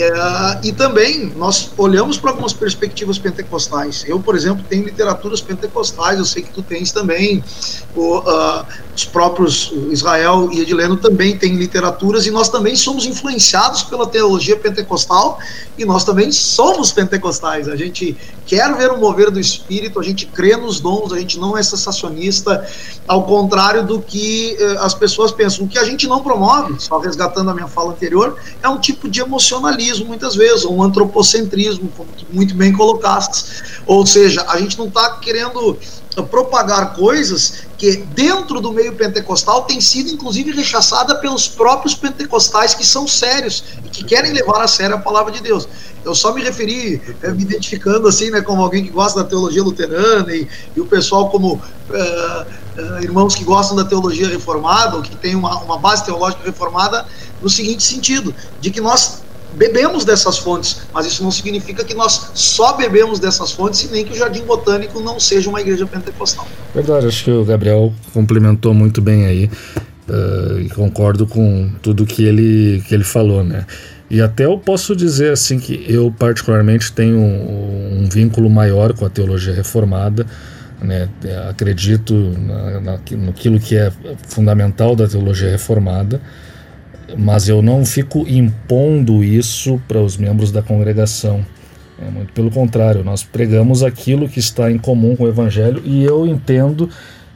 É, 0.02 0.68
e 0.68 0.72
também 0.72 1.34
nós 1.36 1.74
olhamos 1.78 2.18
para 2.18 2.32
algumas 2.32 2.54
perspectivas 2.54 3.20
pentecostais. 3.20 4.04
Eu, 4.06 4.22
por 4.22 4.36
exemplo, 4.36 4.64
tenho 4.64 4.86
literaturas 4.86 5.42
pentecostais, 5.42 6.18
eu 6.18 6.26
sei 6.26 6.44
que 6.44 6.54
tu 6.54 6.64
tens 6.64 6.92
também. 6.92 7.44
O, 7.94 8.20
uh, 8.20 8.66
os 9.00 9.06
próprios 9.06 9.72
Israel 9.92 10.50
e 10.52 10.60
Edileno 10.60 10.98
também 10.98 11.38
têm 11.38 11.56
literaturas 11.56 12.26
e 12.26 12.32
nós 12.32 12.50
também 12.50 12.76
somos 12.76 13.06
influenciados 13.06 13.82
pela 13.84 14.06
teologia 14.06 14.58
pentecostal 14.58 15.40
e 15.78 15.86
nós 15.86 16.04
também 16.04 16.32
somos 16.34 16.92
pentecostais. 16.92 17.70
A 17.70 17.78
gente 17.78 18.18
quer 18.46 18.76
ver 18.76 18.92
o 18.92 18.98
mover 18.98 19.32
do 19.32 19.40
Espírito, 19.40 20.00
a 20.00 20.04
gente 20.04 20.26
crê 20.26 20.58
nos 20.58 20.82
dons, 20.82 21.14
a 21.14 21.20
gente 21.20 21.40
não 21.40 21.58
é 21.58 21.64
sensacionista, 21.64 22.68
ao 23.08 23.24
contrário 23.24 23.86
do 23.86 24.02
que 24.02 24.58
eh, 24.60 24.78
as 24.82 24.94
pessoas 24.94 25.32
pensam. 25.32 25.66
O 25.66 25.68
que 25.70 25.80
a 25.80 25.86
gente 25.86 26.06
não 26.06 26.22
promove, 26.22 26.76
só 26.80 27.00
resgatando 27.00 27.50
a 27.52 27.54
minha 27.54 27.68
fala 27.68 27.92
anterior, 27.92 28.36
é 28.62 28.68
um 28.68 28.80
tipo 28.80 29.08
de 29.08 29.22
emocionalismo, 29.22 30.06
muitas 30.08 30.36
vezes, 30.36 30.66
ou 30.66 30.76
um 30.76 30.84
antropocentrismo, 30.84 31.90
como 31.96 32.10
tu 32.18 32.26
muito 32.30 32.54
bem 32.54 32.74
colocaste. 32.74 33.64
Ou 33.86 34.06
seja, 34.06 34.46
a 34.50 34.60
gente 34.60 34.78
não 34.78 34.88
está 34.88 35.12
querendo 35.20 35.78
propagar 36.24 36.94
coisas 36.94 37.64
que 37.78 37.98
dentro 37.98 38.60
do 38.60 38.72
meio 38.72 38.94
pentecostal 38.96 39.64
tem 39.64 39.80
sido 39.80 40.10
inclusive 40.10 40.52
rechaçada 40.52 41.16
pelos 41.16 41.48
próprios 41.48 41.96
pentecostais 41.96 42.74
que 42.74 42.86
são 42.86 43.08
sérios 43.08 43.64
e 43.86 43.90
que 43.90 44.04
querem 44.04 44.34
levar 44.34 44.62
a 44.62 44.68
sério 44.68 44.96
a 44.96 45.00
palavra 45.00 45.32
de 45.32 45.42
Deus. 45.42 45.68
Eu 46.04 46.16
só 46.16 46.34
me 46.34 46.42
referi, 46.42 47.02
é, 47.22 47.32
me 47.32 47.44
identificando 47.44 48.08
assim, 48.08 48.30
né, 48.30 48.42
como 48.42 48.62
alguém 48.62 48.86
que 48.86 48.90
gosta 48.90 49.22
da 49.24 49.30
teologia 49.30 49.62
luterana 49.62 50.34
e, 50.34 50.48
e 50.76 50.80
o 50.80 50.86
pessoal 50.86 51.30
como 51.30 51.56
uh, 51.56 51.60
uh, 51.60 53.04
irmãos 53.04 53.36
que 53.36 53.44
gostam 53.44 53.76
da 53.76 53.84
teologia 53.84 54.28
reformada 54.28 54.96
ou 54.96 55.02
que 55.02 55.16
tem 55.16 55.36
uma, 55.36 55.60
uma 55.60 55.78
base 55.78 56.06
teológica 56.06 56.44
reformada 56.44 57.06
no 57.42 57.50
seguinte 57.50 57.84
sentido, 57.84 58.34
de 58.62 58.72
que 58.72 58.82
nós 58.82 59.22
bebemos 59.56 60.06
dessas 60.06 60.38
fontes, 60.38 60.82
mas 60.94 61.06
isso 61.06 61.24
não 61.24 61.32
significa 61.32 61.84
que 61.84 61.94
nós 61.94 62.32
só 62.34 62.74
bebemos 62.74 63.20
dessas 63.20 63.52
fontes 63.52 63.84
e 63.84 63.88
nem 63.92 64.06
que 64.06 64.14
o 64.14 64.16
Jardim 64.16 64.44
Botânico 64.44 65.00
não 65.00 65.20
seja 65.20 65.50
uma 65.50 65.62
igreja 65.62 65.86
pentecostal. 65.86 66.48
Verdade, 66.74 67.08
acho 67.08 67.24
que 67.24 67.32
o 67.32 67.44
Gabriel 67.44 67.94
complementou 68.14 68.74
muito 68.74 69.02
bem 69.02 69.26
aí 69.26 69.50
uh, 70.08 70.60
e 70.60 70.70
concordo 70.70 71.26
com 71.26 71.72
tudo 71.82 72.06
que 72.06 72.24
ele, 72.24 72.84
que 72.88 72.94
ele 72.94 73.04
falou, 73.04 73.44
né? 73.44 73.66
E 74.10 74.22
até 74.22 74.46
eu 74.46 74.58
posso 74.58 74.96
dizer 74.96 75.32
assim 75.32 75.60
que 75.60 75.86
eu 75.88 76.12
particularmente 76.18 76.92
tenho 76.92 77.18
um, 77.18 78.04
um 78.04 78.10
vínculo 78.10 78.50
maior 78.50 78.94
com 78.94 79.06
a 79.06 79.10
teologia 79.10 79.54
reformada, 79.54 80.26
né? 80.82 81.08
Acredito 81.48 82.14
na, 82.14 82.80
na, 82.80 83.00
naquilo 83.18 83.60
que 83.60 83.76
é 83.76 83.92
fundamental 84.28 84.96
da 84.96 85.08
teologia 85.08 85.52
reformada 85.52 86.20
mas 87.18 87.48
eu 87.50 87.62
não 87.62 87.86
fico 87.86 88.26
impondo 88.28 89.24
isso 89.24 89.82
para 89.88 90.00
os 90.00 90.18
membros 90.18 90.52
da 90.52 90.62
congregação. 90.62 91.46
É 92.02 92.10
muito 92.10 92.32
pelo 92.34 92.50
contrário, 92.50 93.04
nós 93.04 93.24
pregamos 93.24 93.84
aquilo 93.84 94.30
que 94.30 94.40
está 94.40 94.72
em 94.72 94.78
comum 94.78 95.16
com 95.16 95.26
o 95.26 95.28
Evangelho 95.28 95.82
e 95.84 96.04
eu 96.04 96.26
entendo 96.26 96.90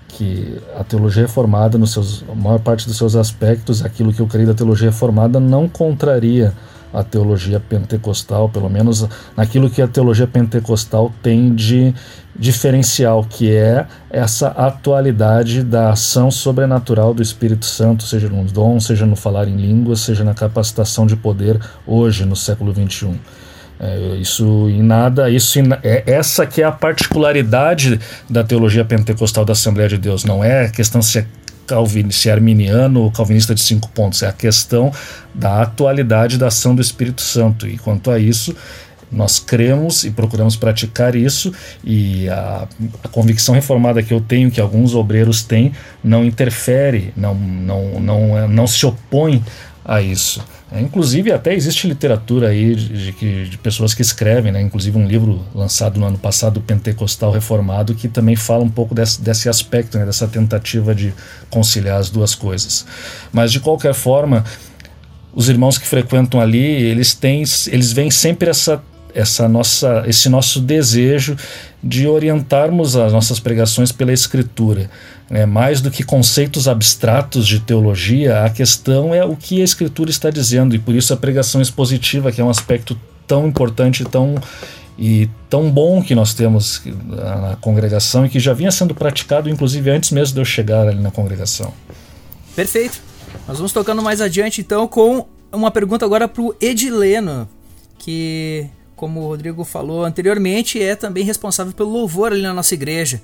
que 0.07 0.57
a 0.77 0.83
teologia 0.83 1.23
reformada, 1.23 1.77
nos 1.77 1.91
seus, 1.91 2.23
a 2.31 2.35
maior 2.35 2.59
parte 2.59 2.87
dos 2.87 2.97
seus 2.97 3.15
aspectos, 3.15 3.83
aquilo 3.83 4.13
que 4.13 4.21
eu 4.21 4.27
creio 4.27 4.47
da 4.47 4.53
teologia 4.53 4.89
reformada, 4.89 5.39
não 5.39 5.67
contraria 5.67 6.53
a 6.93 7.03
teologia 7.03 7.59
pentecostal, 7.59 8.47
pelo 8.47 8.69
menos 8.69 9.07
naquilo 9.35 9.69
que 9.69 9.81
a 9.81 9.87
teologia 9.87 10.27
pentecostal 10.27 11.11
tem 11.21 11.53
de 11.53 11.93
diferencial, 12.35 13.23
que 13.23 13.51
é 13.51 13.85
essa 14.09 14.49
atualidade 14.49 15.63
da 15.63 15.91
ação 15.91 16.29
sobrenatural 16.29 17.13
do 17.13 17.21
Espírito 17.21 17.65
Santo, 17.65 18.03
seja 18.03 18.29
no 18.29 18.43
dom, 18.45 18.79
seja 18.79 19.05
no 19.05 19.15
falar 19.15 19.47
em 19.47 19.55
línguas, 19.55 20.01
seja 20.01 20.23
na 20.23 20.33
capacitação 20.33 21.05
de 21.05 21.15
poder 21.15 21.59
hoje, 21.85 22.25
no 22.25 22.35
século 22.35 22.73
XXI. 22.73 23.19
É, 23.79 24.15
isso 24.15 24.69
em 24.69 24.81
nada, 24.81 25.29
isso 25.29 25.59
é 25.83 26.03
essa 26.05 26.45
que 26.45 26.61
é 26.61 26.65
a 26.65 26.71
particularidade 26.71 27.99
da 28.29 28.43
teologia 28.43 28.85
pentecostal 28.85 29.43
da 29.43 29.53
Assembleia 29.53 29.89
de 29.89 29.97
Deus. 29.97 30.23
Não 30.23 30.43
é 30.43 30.69
questão 30.69 31.01
se 31.01 31.19
é 31.19 31.25
Calvin, 31.65 32.09
se 32.11 32.29
arminiano 32.29 33.01
ou 33.01 33.11
calvinista 33.11 33.53
de 33.55 33.61
cinco 33.61 33.89
pontos, 33.89 34.21
é 34.23 34.27
a 34.27 34.33
questão 34.33 34.91
da 35.33 35.61
atualidade 35.61 36.37
da 36.37 36.47
ação 36.47 36.75
do 36.75 36.81
Espírito 36.81 37.21
Santo. 37.21 37.67
E 37.67 37.77
quanto 37.77 38.11
a 38.11 38.19
isso, 38.19 38.55
nós 39.13 39.39
cremos 39.39 40.03
e 40.03 40.11
procuramos 40.11 40.55
praticar 40.55 41.15
isso, 41.15 41.53
e 41.83 42.27
a, 42.29 42.67
a, 43.03 43.07
convicção 43.07 43.53
reformada 43.53 44.01
que 44.01 44.13
eu 44.13 44.19
tenho, 44.19 44.49
que 44.49 44.59
alguns 44.59 44.95
obreiros 44.95 45.43
têm, 45.43 45.71
não 46.03 46.25
interfere, 46.25 47.13
não, 47.15 47.35
não, 47.35 47.99
não, 47.99 48.47
não 48.47 48.67
se 48.67 48.85
opõe 48.85 49.43
a 49.85 50.01
isso. 50.01 50.43
É, 50.73 50.81
inclusive, 50.81 51.31
até 51.31 51.53
existe 51.53 51.87
literatura 51.87 52.47
aí 52.47 52.73
de, 52.73 53.11
de, 53.11 53.49
de, 53.49 53.57
pessoas 53.59 53.93
que 53.93 54.01
escrevem, 54.01 54.51
né? 54.51 54.59
inclusive 54.59 54.97
um 54.97 55.05
livro 55.05 55.45
lançado 55.53 55.99
no 55.99 56.05
ano 56.07 56.17
passado, 56.17 56.59
Pentecostal 56.61 57.31
Reformado, 57.31 57.93
que 57.93 58.07
também 58.07 58.35
fala 58.35 58.63
um 58.63 58.69
pouco 58.69 58.95
desse, 58.95 59.21
desse 59.21 59.47
aspecto, 59.47 59.99
né? 59.99 60.05
dessa 60.05 60.27
tentativa 60.27 60.95
de 60.95 61.13
conciliar 61.51 61.99
as 61.99 62.09
duas 62.09 62.33
coisas. 62.33 62.87
Mas, 63.31 63.51
de 63.51 63.59
qualquer 63.59 63.93
forma, 63.93 64.43
os 65.31 65.47
irmãos 65.47 65.77
que 65.77 65.85
frequentam 65.85 66.41
ali, 66.41 66.65
eles 66.65 67.13
têm, 67.13 67.43
eles 67.67 67.93
veem 67.93 68.09
sempre 68.09 68.49
essa 68.49 68.81
essa 69.13 69.47
nossa, 69.47 70.03
esse 70.07 70.29
nosso 70.29 70.59
desejo 70.59 71.35
de 71.83 72.07
orientarmos 72.07 72.95
as 72.95 73.11
nossas 73.11 73.39
pregações 73.39 73.91
pela 73.91 74.13
Escritura. 74.13 74.89
Né? 75.29 75.45
Mais 75.45 75.81
do 75.81 75.91
que 75.91 76.03
conceitos 76.03 76.67
abstratos 76.67 77.47
de 77.47 77.59
teologia, 77.59 78.43
a 78.43 78.49
questão 78.49 79.13
é 79.13 79.23
o 79.23 79.35
que 79.35 79.61
a 79.61 79.63
Escritura 79.63 80.09
está 80.09 80.29
dizendo, 80.29 80.75
e 80.75 80.79
por 80.79 80.95
isso 80.95 81.13
a 81.13 81.17
pregação 81.17 81.61
expositiva, 81.61 82.31
que 82.31 82.41
é 82.41 82.43
um 82.43 82.49
aspecto 82.49 82.97
tão 83.27 83.47
importante 83.47 84.03
tão, 84.03 84.35
e 84.97 85.29
tão 85.49 85.69
bom 85.69 86.01
que 86.01 86.13
nós 86.13 86.33
temos 86.33 86.81
na 86.85 87.57
congregação 87.59 88.25
e 88.25 88.29
que 88.29 88.39
já 88.39 88.53
vinha 88.53 88.71
sendo 88.71 88.93
praticado, 88.93 89.49
inclusive 89.49 89.89
antes 89.89 90.11
mesmo 90.11 90.35
de 90.35 90.41
eu 90.41 90.45
chegar 90.45 90.87
ali 90.87 91.01
na 91.01 91.11
congregação. 91.11 91.73
Perfeito. 92.55 93.01
Nós 93.47 93.57
vamos 93.57 93.73
tocando 93.73 94.01
mais 94.01 94.21
adiante 94.21 94.61
então 94.61 94.87
com 94.87 95.25
uma 95.51 95.71
pergunta 95.71 96.05
agora 96.05 96.27
para 96.27 96.41
o 96.41 96.55
Edileno, 96.61 97.47
que 97.97 98.67
como 99.03 99.19
o 99.19 99.27
Rodrigo 99.27 99.65
falou 99.65 100.05
anteriormente, 100.05 100.81
é 100.81 100.95
também 100.95 101.25
responsável 101.25 101.73
pelo 101.73 101.89
louvor 101.89 102.31
ali 102.31 102.41
na 102.41 102.53
nossa 102.53 102.73
igreja. 102.73 103.21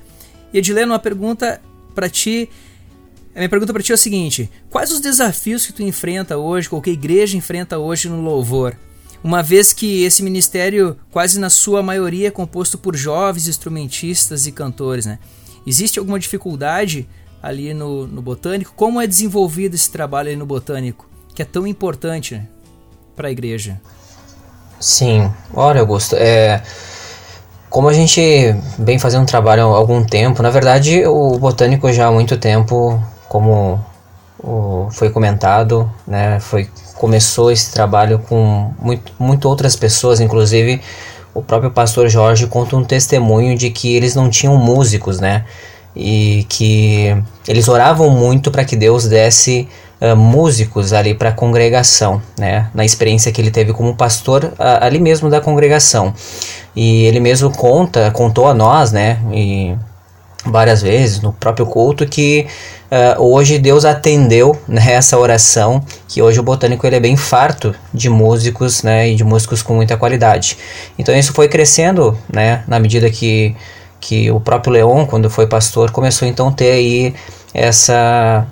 E 0.54 0.58
Edileno, 0.58 0.92
uma 0.92 1.00
pergunta 1.00 1.62
para 1.96 2.10
ti. 2.10 2.50
A 3.34 3.40
minha 3.40 3.48
pergunta 3.48 3.72
para 3.72 3.82
ti 3.82 3.94
é 3.94 3.96
o 3.96 3.98
seguinte: 3.98 4.52
quais 4.70 4.92
os 4.92 5.00
desafios 5.00 5.66
que 5.66 5.72
tu 5.72 5.82
enfrenta 5.82 6.38
hoje, 6.38 6.68
qualquer 6.68 6.92
igreja 6.92 7.38
enfrenta 7.38 7.78
hoje 7.78 8.10
no 8.10 8.22
louvor? 8.22 8.76
Uma 9.24 9.42
vez 9.42 9.72
que 9.72 10.04
esse 10.04 10.22
ministério, 10.22 10.98
quase 11.12 11.40
na 11.40 11.50
sua 11.50 11.82
maioria, 11.82 12.28
é 12.28 12.32
composto 12.32 12.78
por 12.78 12.94
jovens 12.94 13.48
instrumentistas 13.48 14.48
e 14.48 14.52
cantores, 14.52 15.06
né? 15.06 15.18
Existe 15.66 15.98
alguma 15.98 16.20
dificuldade 16.20 17.08
ali 17.42 17.74
no, 17.74 18.06
no 18.06 18.22
botânico? 18.22 18.74
Como 18.76 19.00
é 19.00 19.08
desenvolvido 19.08 19.76
esse 19.76 19.90
trabalho 19.90 20.28
ali 20.28 20.36
no 20.36 20.46
botânico, 20.46 21.10
que 21.34 21.42
é 21.42 21.46
tão 21.46 21.66
importante 21.66 22.36
né, 22.36 22.50
para 23.16 23.30
a 23.30 23.32
igreja? 23.32 23.80
Sim, 24.80 25.30
olha, 25.54 25.82
Augusto, 25.82 26.16
é, 26.18 26.62
como 27.70 27.90
a 27.90 27.94
gente 27.94 28.22
vem 28.78 28.98
fazendo 28.98 29.24
um 29.24 29.26
trabalho 29.26 29.64
há 29.64 29.78
algum 29.78 30.04
tempo, 30.04 30.42
na 30.42 30.50
verdade 30.50 31.06
o 31.06 31.38
botânico 31.38 31.92
já 31.92 32.08
há 32.08 32.12
muito 32.12 32.38
tempo, 32.38 33.02
como 33.28 33.84
o, 34.42 34.88
foi 34.92 35.10
comentado, 35.10 35.92
né, 36.08 36.40
foi, 36.40 36.70
começou 36.96 37.52
esse 37.52 37.72
trabalho 37.72 38.20
com 38.20 38.74
muito, 38.80 39.12
muito 39.20 39.50
outras 39.50 39.76
pessoas, 39.76 40.22
inclusive 40.22 40.82
o 41.34 41.42
próprio 41.42 41.72
pastor 41.72 42.08
Jorge 42.08 42.48
conta 42.48 42.78
um 42.78 42.84
testemunho 42.84 43.58
de 43.58 43.70
que 43.70 43.94
eles 43.96 44.16
não 44.16 44.30
tinham 44.30 44.58
músicos, 44.58 45.20
né, 45.20 45.44
e 45.94 46.46
que 46.48 47.22
eles 47.46 47.68
oravam 47.68 48.10
muito 48.10 48.50
para 48.50 48.64
que 48.64 48.78
Deus 48.78 49.06
desse 49.08 49.68
uh, 50.02 50.16
músicos 50.16 50.94
ali 50.94 51.14
para 51.14 51.30
a 51.30 51.34
congregação, 51.34 52.22
né? 52.38 52.70
Na 52.74 52.86
experiência 52.86 53.32
que 53.32 53.42
ele 53.42 53.52
teve 53.52 53.74
como 53.74 53.96
pastor 53.96 54.54
ali 54.58 55.00
mesmo 55.00 55.30
da 55.30 55.42
congregação. 55.42 56.14
E 56.76 57.04
ele 57.06 57.20
mesmo 57.20 57.52
conta, 57.52 58.12
contou 58.12 58.48
a 58.48 58.54
nós, 58.54 58.92
né? 58.92 59.20
E 59.34 59.76
várias 60.46 60.82
vezes 60.82 61.22
no 61.22 61.34
próprio 61.34 61.66
culto 61.66 62.06
que 62.06 62.48
uh, 62.92 63.22
hoje 63.22 63.58
Deus 63.58 63.86
atendeu 63.86 64.58
né, 64.68 65.00
oração 65.18 65.84
que 66.08 66.22
hoje 66.22 66.40
o 66.40 66.44
botânico 66.44 66.86
ele 66.88 66.96
é 66.96 67.00
bem 67.00 67.18
farto 67.18 67.76
de 67.94 68.10
músicos 68.10 68.84
né 68.84 69.10
e 69.10 69.16
de 69.16 69.24
músicos 69.24 69.62
com 69.62 69.74
muita 69.74 69.98
qualidade 69.98 70.58
então 70.98 71.16
isso 71.16 71.34
foi 71.34 71.48
crescendo 71.48 72.18
né 72.32 72.64
na 72.68 72.80
medida 72.80 73.10
que 73.10 73.56
que 74.00 74.32
o 74.32 74.40
próprio 74.40 74.74
Leon 74.74 75.06
quando 75.06 75.30
foi 75.30 75.46
pastor 75.46 75.92
começou 75.92 76.28
então 76.28 76.48
a 76.48 76.52
ter 76.52 76.72
aí 76.72 77.14
essa 77.54 78.48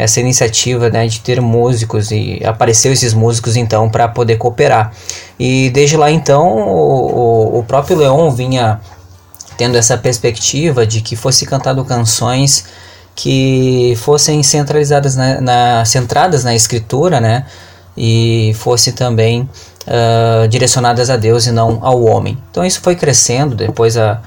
essa 0.00 0.20
iniciativa 0.20 0.88
né, 0.90 1.06
de 1.06 1.20
ter 1.20 1.40
músicos 1.40 2.10
e 2.10 2.40
apareceu 2.44 2.92
esses 2.92 3.12
músicos 3.14 3.56
então 3.56 3.88
para 3.88 4.08
poder 4.08 4.36
cooperar. 4.36 4.92
E 5.38 5.70
desde 5.70 5.96
lá 5.96 6.10
então 6.10 6.46
o, 6.46 7.58
o 7.58 7.62
próprio 7.64 7.96
Leon 7.96 8.30
vinha 8.30 8.80
tendo 9.56 9.76
essa 9.76 9.98
perspectiva 9.98 10.86
de 10.86 11.00
que 11.00 11.14
fosse 11.16 11.46
cantado 11.46 11.84
canções 11.84 12.64
que 13.14 13.94
fossem 13.98 14.42
centralizadas 14.42 15.14
na, 15.16 15.40
na 15.40 15.84
centradas 15.84 16.44
na 16.44 16.54
escritura, 16.54 17.20
né, 17.20 17.44
e 17.96 18.52
fosse 18.54 18.92
também 18.92 19.42
uh, 19.42 20.48
direcionadas 20.48 21.10
a 21.10 21.16
Deus 21.16 21.46
e 21.46 21.52
não 21.52 21.78
ao 21.82 22.02
homem. 22.02 22.38
Então 22.50 22.64
isso 22.64 22.80
foi 22.80 22.96
crescendo 22.96 23.54
depois 23.54 23.96
a, 23.96 24.22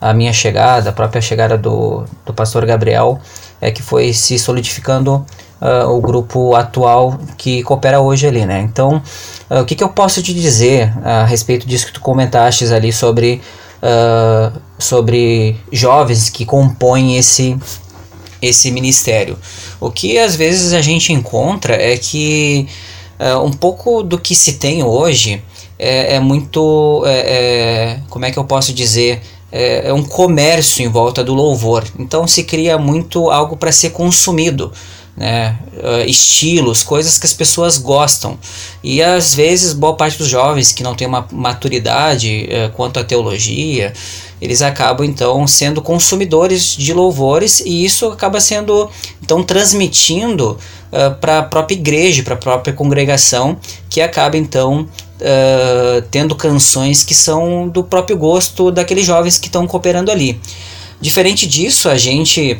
a 0.00 0.12
minha 0.12 0.32
chegada, 0.32 0.90
a 0.90 0.92
própria 0.92 1.22
chegada 1.22 1.56
do, 1.56 2.04
do 2.26 2.34
pastor 2.34 2.66
Gabriel, 2.66 3.18
é 3.60 3.70
que 3.70 3.82
foi 3.82 4.12
se 4.12 4.38
solidificando 4.38 5.24
uh, 5.60 5.88
o 5.88 6.00
grupo 6.00 6.54
atual 6.54 7.18
que 7.36 7.62
coopera 7.62 8.00
hoje 8.00 8.26
ali, 8.26 8.44
né? 8.44 8.60
Então, 8.60 9.02
uh, 9.50 9.60
o 9.60 9.64
que, 9.64 9.74
que 9.74 9.82
eu 9.82 9.88
posso 9.88 10.22
te 10.22 10.34
dizer 10.34 10.92
a 11.02 11.24
respeito 11.24 11.66
disso 11.66 11.86
que 11.86 11.92
tu 11.92 12.00
comentaste 12.00 12.64
ali 12.72 12.92
sobre, 12.92 13.40
uh, 13.82 14.60
sobre 14.78 15.56
jovens 15.72 16.28
que 16.28 16.44
compõem 16.44 17.16
esse, 17.16 17.56
esse 18.40 18.70
ministério? 18.70 19.38
O 19.80 19.90
que 19.90 20.18
às 20.18 20.36
vezes 20.36 20.72
a 20.72 20.80
gente 20.80 21.12
encontra 21.12 21.74
é 21.74 21.96
que 21.96 22.68
um 23.44 23.52
pouco 23.52 24.02
do 24.02 24.18
que 24.18 24.34
se 24.34 24.54
tem 24.54 24.82
hoje 24.82 25.40
é, 25.78 26.14
é 26.16 26.20
muito. 26.20 27.04
É, 27.06 27.18
é, 27.18 28.00
como 28.08 28.24
é 28.24 28.30
que 28.30 28.38
eu 28.38 28.44
posso 28.44 28.72
dizer? 28.72 29.20
É, 29.54 29.88
é 29.88 29.92
um 29.94 30.02
comércio 30.02 30.84
em 30.84 30.88
volta 30.88 31.22
do 31.22 31.32
louvor. 31.32 31.84
Então 31.96 32.26
se 32.26 32.42
cria 32.42 32.76
muito 32.76 33.30
algo 33.30 33.56
para 33.56 33.70
ser 33.70 33.90
consumido. 33.90 34.72
Né, 35.16 35.56
uh, 35.74 36.10
estilos, 36.10 36.82
coisas 36.82 37.18
que 37.18 37.24
as 37.24 37.32
pessoas 37.32 37.78
gostam. 37.78 38.36
E 38.82 39.00
às 39.00 39.32
vezes, 39.32 39.72
boa 39.72 39.94
parte 39.94 40.18
dos 40.18 40.26
jovens 40.26 40.72
que 40.72 40.82
não 40.82 40.96
tem 40.96 41.06
uma 41.06 41.24
maturidade 41.30 42.48
uh, 42.48 42.72
quanto 42.72 42.98
à 42.98 43.04
teologia, 43.04 43.92
eles 44.42 44.60
acabam 44.60 45.06
então 45.06 45.46
sendo 45.46 45.80
consumidores 45.80 46.76
de 46.76 46.92
louvores 46.92 47.60
e 47.60 47.84
isso 47.84 48.06
acaba 48.08 48.40
sendo 48.40 48.90
então 49.22 49.40
transmitindo 49.40 50.58
uh, 50.90 51.14
para 51.20 51.38
a 51.38 51.42
própria 51.44 51.76
igreja, 51.76 52.24
para 52.24 52.34
a 52.34 52.38
própria 52.38 52.74
congregação, 52.74 53.56
que 53.88 54.00
acaba 54.00 54.36
então 54.36 54.88
uh, 55.24 56.02
tendo 56.10 56.34
canções 56.34 57.02
que 57.02 57.14
são 57.14 57.68
do 57.68 57.82
próprio 57.82 58.16
gosto 58.16 58.70
daqueles 58.70 59.06
jovens 59.06 59.38
que 59.38 59.46
estão 59.46 59.66
cooperando 59.66 60.10
ali. 60.10 60.40
Diferente 61.00 61.46
disso, 61.46 61.88
a 61.88 61.96
gente 61.96 62.58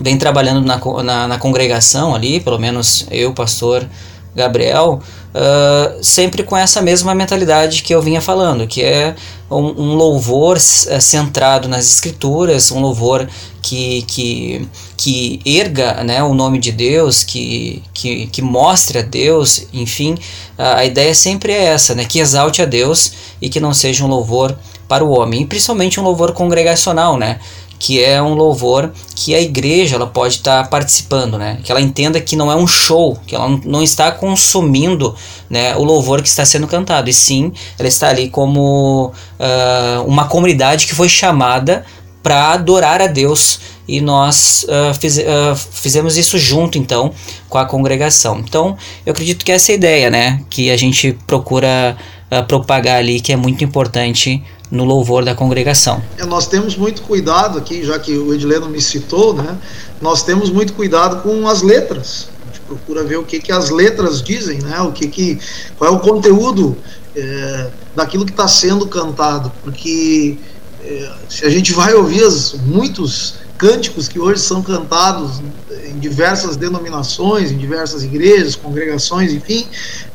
vem 0.00 0.16
trabalhando 0.16 0.64
na, 0.64 0.80
na, 1.02 1.28
na 1.28 1.38
congregação 1.38 2.14
ali, 2.14 2.40
pelo 2.40 2.58
menos 2.58 3.06
eu, 3.10 3.32
pastor 3.32 3.86
Gabriel, 4.34 5.00
uh, 5.34 6.02
sempre 6.02 6.42
com 6.42 6.56
essa 6.56 6.80
mesma 6.80 7.14
mentalidade 7.14 7.82
que 7.82 7.94
eu 7.94 8.00
vinha 8.00 8.20
falando, 8.20 8.66
que 8.66 8.82
é 8.82 9.14
um, 9.50 9.56
um 9.56 9.94
louvor 9.94 10.56
uh, 10.56 11.00
centrado 11.00 11.68
nas 11.68 11.86
escrituras, 11.86 12.70
um 12.70 12.80
louvor 12.80 13.28
que, 13.60 14.02
que, 14.02 14.68
que 14.96 15.40
erga 15.44 16.02
né, 16.02 16.22
o 16.22 16.34
nome 16.34 16.58
de 16.58 16.72
Deus, 16.72 17.22
que, 17.22 17.82
que, 17.92 18.26
que 18.26 18.40
mostre 18.40 18.98
a 18.98 19.02
Deus, 19.02 19.66
enfim, 19.72 20.16
a, 20.56 20.78
a 20.78 20.84
ideia 20.84 21.14
sempre 21.14 21.52
é 21.52 21.64
essa, 21.64 21.94
né, 21.94 22.04
que 22.04 22.18
exalte 22.18 22.62
a 22.62 22.64
Deus 22.64 23.12
e 23.40 23.48
que 23.48 23.60
não 23.60 23.74
seja 23.74 24.04
um 24.04 24.08
louvor 24.08 24.56
para 24.88 25.04
o 25.04 25.10
homem, 25.10 25.42
e 25.42 25.46
principalmente 25.46 26.00
um 26.00 26.02
louvor 26.02 26.32
congregacional, 26.32 27.16
né? 27.16 27.38
Que 27.82 28.00
é 28.00 28.22
um 28.22 28.34
louvor 28.34 28.92
que 29.12 29.34
a 29.34 29.40
igreja 29.40 29.96
ela 29.96 30.06
pode 30.06 30.36
estar 30.36 30.62
tá 30.62 30.68
participando, 30.68 31.36
né? 31.36 31.58
Que 31.64 31.72
ela 31.72 31.80
entenda 31.80 32.20
que 32.20 32.36
não 32.36 32.48
é 32.48 32.54
um 32.54 32.64
show, 32.64 33.18
que 33.26 33.34
ela 33.34 33.58
não 33.64 33.82
está 33.82 34.12
consumindo 34.12 35.16
né, 35.50 35.74
o 35.74 35.82
louvor 35.82 36.22
que 36.22 36.28
está 36.28 36.44
sendo 36.44 36.68
cantado, 36.68 37.10
e 37.10 37.12
sim 37.12 37.52
ela 37.76 37.88
está 37.88 38.08
ali 38.08 38.28
como 38.28 39.06
uh, 39.08 40.06
uma 40.06 40.28
comunidade 40.28 40.86
que 40.86 40.94
foi 40.94 41.08
chamada 41.08 41.84
para 42.22 42.52
adorar 42.52 43.02
a 43.02 43.08
Deus 43.08 43.58
e 43.88 44.00
nós 44.00 44.64
uh, 44.68 44.94
fiz, 44.94 45.18
uh, 45.18 45.56
fizemos 45.72 46.16
isso 46.16 46.38
junto 46.38 46.78
então 46.78 47.12
com 47.48 47.58
a 47.58 47.64
congregação. 47.64 48.38
Então 48.38 48.76
eu 49.04 49.10
acredito 49.10 49.44
que 49.44 49.50
essa 49.50 49.72
é 49.72 49.74
a 49.74 49.76
ideia, 49.76 50.08
né? 50.08 50.40
Que 50.48 50.70
a 50.70 50.76
gente 50.76 51.18
procura 51.26 51.96
propagar 52.46 52.96
ali, 52.96 53.20
que 53.20 53.30
é 53.30 53.36
muito 53.36 53.62
importante 53.62 54.42
no 54.72 54.84
louvor 54.84 55.22
da 55.22 55.34
congregação. 55.34 56.02
É, 56.16 56.24
nós 56.24 56.46
temos 56.46 56.74
muito 56.76 57.02
cuidado 57.02 57.58
aqui, 57.58 57.84
já 57.84 57.98
que 57.98 58.16
o 58.16 58.32
Edileno 58.32 58.70
me 58.70 58.80
citou, 58.80 59.34
né? 59.34 59.58
Nós 60.00 60.22
temos 60.22 60.48
muito 60.48 60.72
cuidado 60.72 61.22
com 61.22 61.46
as 61.46 61.60
letras. 61.60 62.30
A 62.42 62.46
gente 62.46 62.60
procura 62.60 63.04
ver 63.04 63.18
o 63.18 63.22
que, 63.22 63.38
que 63.38 63.52
as 63.52 63.68
letras 63.68 64.22
dizem, 64.22 64.62
né? 64.62 64.80
O 64.80 64.90
que, 64.90 65.08
que 65.08 65.38
qual 65.76 65.92
é 65.92 65.94
o 65.94 66.00
conteúdo 66.00 66.74
é, 67.14 67.70
daquilo 67.94 68.24
que 68.24 68.30
está 68.30 68.48
sendo 68.48 68.86
cantado, 68.86 69.52
porque 69.62 70.38
é, 70.82 71.12
se 71.28 71.44
a 71.44 71.50
gente 71.50 71.74
vai 71.74 71.92
ouvir 71.92 72.24
as, 72.24 72.54
muitos 72.54 73.34
cânticos 73.58 74.08
que 74.08 74.18
hoje 74.18 74.40
são 74.40 74.62
cantados 74.62 75.40
em 75.86 75.98
diversas 75.98 76.56
denominações, 76.56 77.50
em 77.50 77.56
diversas 77.56 78.02
igrejas, 78.02 78.56
congregações, 78.56 79.32
enfim, 79.32 79.66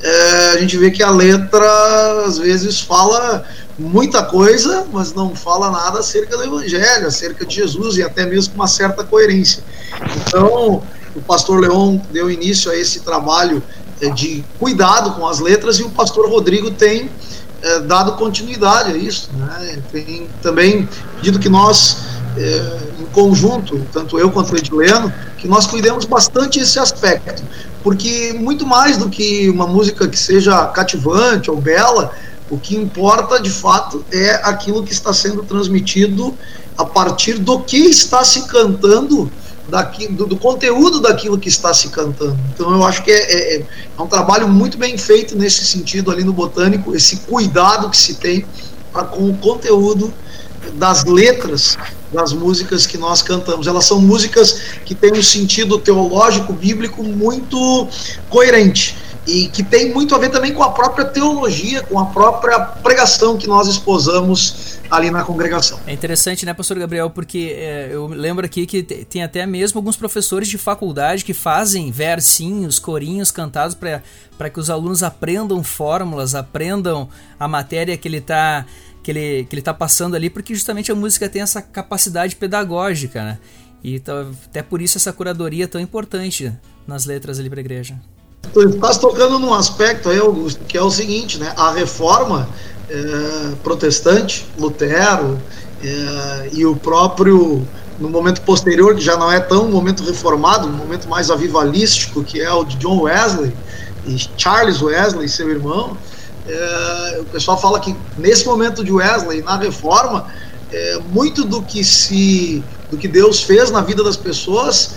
é, 0.02 0.50
a 0.52 0.58
gente 0.58 0.78
vê 0.78 0.92
que 0.92 1.02
a 1.02 1.10
letra 1.10 2.26
às 2.26 2.38
vezes 2.38 2.80
fala 2.82 3.46
muita 3.78 4.24
coisa, 4.24 4.86
mas 4.92 5.14
não 5.14 5.36
fala 5.36 5.70
nada 5.70 6.00
acerca 6.00 6.36
do 6.36 6.44
Evangelho, 6.44 7.08
acerca 7.08 7.46
de 7.46 7.56
Jesus 7.56 7.98
e 7.98 8.04
até 8.04 8.26
mesmo 8.26 8.54
com 8.54 8.60
uma 8.60 8.68
certa 8.68 9.04
coerência. 9.04 9.64
Então, 10.18 10.82
o 11.16 11.22
pastor 11.22 11.60
Leon 11.60 12.00
deu 12.12 12.30
início 12.30 12.72
a 12.72 12.76
esse 12.76 13.02
trabalho 13.02 13.62
é, 14.02 14.10
de 14.10 14.44
cuidado 14.60 15.14
com 15.14 15.28
as 15.28 15.40
letras 15.40 15.80
e 15.80 15.84
o 15.84 15.90
pastor 15.90 16.30
Rodrigo 16.30 16.72
tem 16.72 17.10
é, 17.62 17.80
dado 17.80 18.14
continuidade 18.14 18.92
a 18.92 18.98
isso. 18.98 19.30
Né? 19.34 19.82
Tem 19.92 20.28
também 20.42 20.88
pedido 21.16 21.40
que 21.40 21.50
nós, 21.50 21.98
é, 22.38 23.02
em 23.02 23.06
conjunto, 23.06 23.86
tanto 23.92 24.20
eu 24.20 24.32
quanto 24.32 24.54
o 24.54 24.58
Edileno, 24.58 25.12
que 25.38 25.48
nós 25.48 25.66
cuidemos 25.66 26.06
bastante 26.06 26.60
esse 26.60 26.80
aspecto, 26.80 27.44
porque 27.84 28.34
muito 28.34 28.66
mais 28.66 28.98
do 28.98 29.10
que 29.10 29.50
uma 29.50 29.68
música 29.68 30.08
que 30.08 30.18
seja 30.18 30.66
cativante 30.68 31.50
ou 31.50 31.60
bela, 31.60 32.12
o 32.50 32.58
que 32.58 32.76
importa 32.76 33.42
de 33.42 33.50
fato 33.50 34.06
é 34.12 34.36
aquilo 34.44 34.84
que 34.84 34.94
está 34.94 35.14
sendo 35.14 35.44
transmitido 35.44 36.34
a 36.78 36.86
partir 36.86 37.34
do 37.34 37.60
que 37.60 37.78
está 37.78 38.24
se 38.24 38.48
cantando, 38.48 39.32
daqui, 39.68 40.08
do, 40.08 40.26
do 40.26 40.38
conteúdo 40.38 41.02
daquilo 41.02 41.38
que 41.38 41.50
está 41.50 41.74
se 41.74 41.90
cantando. 41.90 42.38
Então 42.54 42.72
eu 42.72 42.86
acho 42.86 43.04
que 43.04 43.12
é, 43.12 43.34
é, 43.34 43.58
é, 43.58 44.02
um 44.02 44.08
trabalho 44.08 44.48
muito 44.48 44.78
bem 44.78 44.98
feito 44.98 45.36
nesse 45.38 45.66
sentido 45.66 46.12
ali 46.12 46.24
no 46.24 46.32
Botânico, 46.32 46.96
esse 46.96 47.18
cuidado 47.18 47.90
que 47.90 47.98
se 47.98 48.16
tem 48.16 48.46
pra, 48.94 49.04
com 49.04 49.30
o 49.30 49.38
conteúdo 49.38 50.14
das 50.74 51.04
letras 51.06 51.78
das 52.12 52.32
músicas 52.32 52.86
que 52.86 52.98
nós 52.98 53.22
cantamos. 53.22 53.68
Elas 53.68 53.86
são 53.86 54.00
músicas 54.00 54.62
que 54.86 54.96
têm 54.96 55.12
um 55.14 55.24
sentido 55.24 55.78
teológico, 55.78 56.54
bíblico 56.54 57.04
muito 57.04 57.88
coerente 58.30 58.96
e 59.28 59.50
que 59.50 59.62
tem 59.62 59.94
muito 59.94 60.16
a 60.16 60.18
ver 60.18 60.30
também 60.30 60.54
com 60.54 60.64
a 60.64 60.72
própria 60.72 61.04
teologia, 61.04 61.84
com 61.84 62.00
a 62.00 62.06
própria 62.06 62.60
pregação 62.60 63.38
que 63.38 63.46
nós 63.46 63.68
esposamos 63.68 64.78
ali 64.90 65.12
na 65.12 65.22
congregação. 65.22 65.78
É 65.86 65.92
interessante, 65.92 66.46
né, 66.46 66.54
pastor 66.54 66.80
Gabriel, 66.80 67.10
porque 67.10 67.54
é, 67.58 67.90
eu 67.92 68.08
lembro 68.08 68.46
aqui 68.46 68.66
que 68.66 68.82
tem 68.82 69.22
até 69.22 69.46
mesmo 69.46 69.80
alguns 69.80 69.98
professores 69.98 70.48
de 70.48 70.58
faculdade 70.58 71.26
que 71.26 71.34
fazem 71.34 71.92
versinhos, 71.92 72.80
corinhos 72.80 73.30
cantados 73.30 73.76
para 73.76 74.50
que 74.50 74.60
os 74.62 74.70
alunos 74.70 75.04
aprendam 75.04 75.62
fórmulas, 75.62 76.34
aprendam 76.34 77.10
a 77.38 77.50
matéria 77.50 77.98
que 77.98 78.08
ele 78.08 78.18
está 78.18 78.66
que 79.08 79.12
ele, 79.12 79.46
que 79.46 79.56
ele 79.56 79.62
tá 79.62 79.74
passando 79.74 80.18
ali, 80.18 80.30
porque 80.30 80.54
justamente 80.54 80.92
a 80.92 80.96
música 80.96 81.30
tem 81.30 81.42
essa 81.42 81.62
capacidade 81.62 82.36
pedagógica, 82.36 83.24
né? 83.24 83.40
E 83.82 84.02
tá, 84.02 84.26
até 84.44 84.62
por 84.62 84.82
isso 84.82 84.98
essa 84.98 85.14
curadoria 85.14 85.64
é 85.64 85.68
tão 85.68 85.80
importante 85.80 86.52
nas 86.86 87.06
letras 87.06 87.40
ali 87.40 87.50
para 87.50 87.58
a 87.58 87.62
igreja. 87.62 87.98
Tu 88.52 88.68
estás 88.68 88.98
tocando 88.98 89.40
num 89.40 89.54
aspecto 89.54 90.10
aí, 90.10 90.20
Augusto, 90.20 90.66
que 90.66 90.78
é 90.78 90.82
o 90.82 90.92
seguinte, 90.92 91.38
né? 91.38 91.54
A 91.56 91.72
reforma 91.72 92.50
é, 92.90 93.56
protestante, 93.64 94.46
Lutero 94.60 95.40
é, 95.82 96.50
e 96.52 96.66
o 96.66 96.76
próprio 96.76 97.66
no 97.98 98.10
momento 98.10 98.42
posterior, 98.42 98.94
que 98.94 99.02
já 99.02 99.16
não 99.16 99.32
é 99.32 99.40
tão 99.40 99.68
um 99.68 99.72
momento 99.72 100.04
reformado, 100.04 100.68
um 100.68 100.74
momento 100.74 101.08
mais 101.08 101.32
avivalístico, 101.32 102.26
que 102.26 102.42
é 102.42 102.52
o 102.52 102.66
de 102.66 102.76
John 102.76 103.04
Wesley 103.04 103.54
e 104.06 104.18
Charles 104.36 104.82
Wesley, 104.82 105.30
seu 105.30 105.50
irmão, 105.50 105.96
é, 106.48 107.20
o 107.20 107.26
pessoal 107.26 107.60
fala 107.60 107.80
que 107.80 107.96
nesse 108.18 108.46
momento 108.46 108.84
de 108.84 108.92
Wesley, 108.92 109.42
na 109.42 109.58
reforma, 109.58 110.28
é, 110.72 111.00
muito 111.12 111.44
do 111.44 111.62
que 111.62 111.84
se 111.84 112.64
do 112.90 112.98
que 112.98 113.08
Deus 113.08 113.44
fez 113.44 113.70
na 113.70 113.82
vida 113.82 114.04
das 114.04 114.16
pessoas 114.16 114.96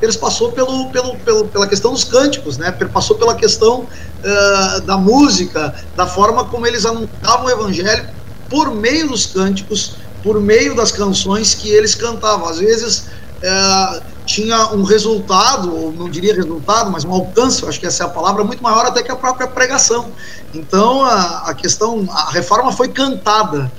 perpassou 0.00 0.52
pelo, 0.52 0.90
pelo, 0.90 1.16
pelo, 1.18 1.48
pela 1.48 1.66
questão 1.66 1.92
dos 1.92 2.04
cânticos, 2.04 2.56
né? 2.58 2.70
perpassou 2.70 3.16
pela 3.16 3.34
questão 3.34 3.80
uh, 3.80 4.80
da 4.82 4.96
música, 4.96 5.74
da 5.96 6.06
forma 6.06 6.44
como 6.44 6.66
eles 6.66 6.86
anunciavam 6.86 7.46
o 7.46 7.50
evangelho 7.50 8.08
por 8.48 8.72
meio 8.72 9.08
dos 9.08 9.26
cânticos, 9.26 9.96
por 10.22 10.40
meio 10.40 10.76
das 10.76 10.92
canções 10.92 11.54
que 11.54 11.68
eles 11.70 11.94
cantavam. 11.94 12.48
Às 12.48 12.58
vezes 12.58 13.06
uh, 13.42 14.02
tinha 14.24 14.68
um 14.68 14.82
resultado, 14.82 15.74
ou 15.74 15.92
não 15.92 16.08
diria 16.08 16.34
resultado, 16.34 16.90
mas 16.90 17.04
um 17.04 17.12
alcance, 17.12 17.64
acho 17.66 17.80
que 17.80 17.86
essa 17.86 18.04
é 18.04 18.06
a 18.06 18.08
palavra, 18.08 18.44
muito 18.44 18.62
maior 18.62 18.86
até 18.86 19.02
que 19.02 19.10
a 19.10 19.16
própria 19.16 19.46
pregação. 19.46 20.12
Então 20.54 21.04
a, 21.04 21.50
a 21.50 21.54
questão, 21.54 22.06
a 22.10 22.30
reforma 22.30 22.72
foi 22.72 22.88
cantada. 22.88 23.70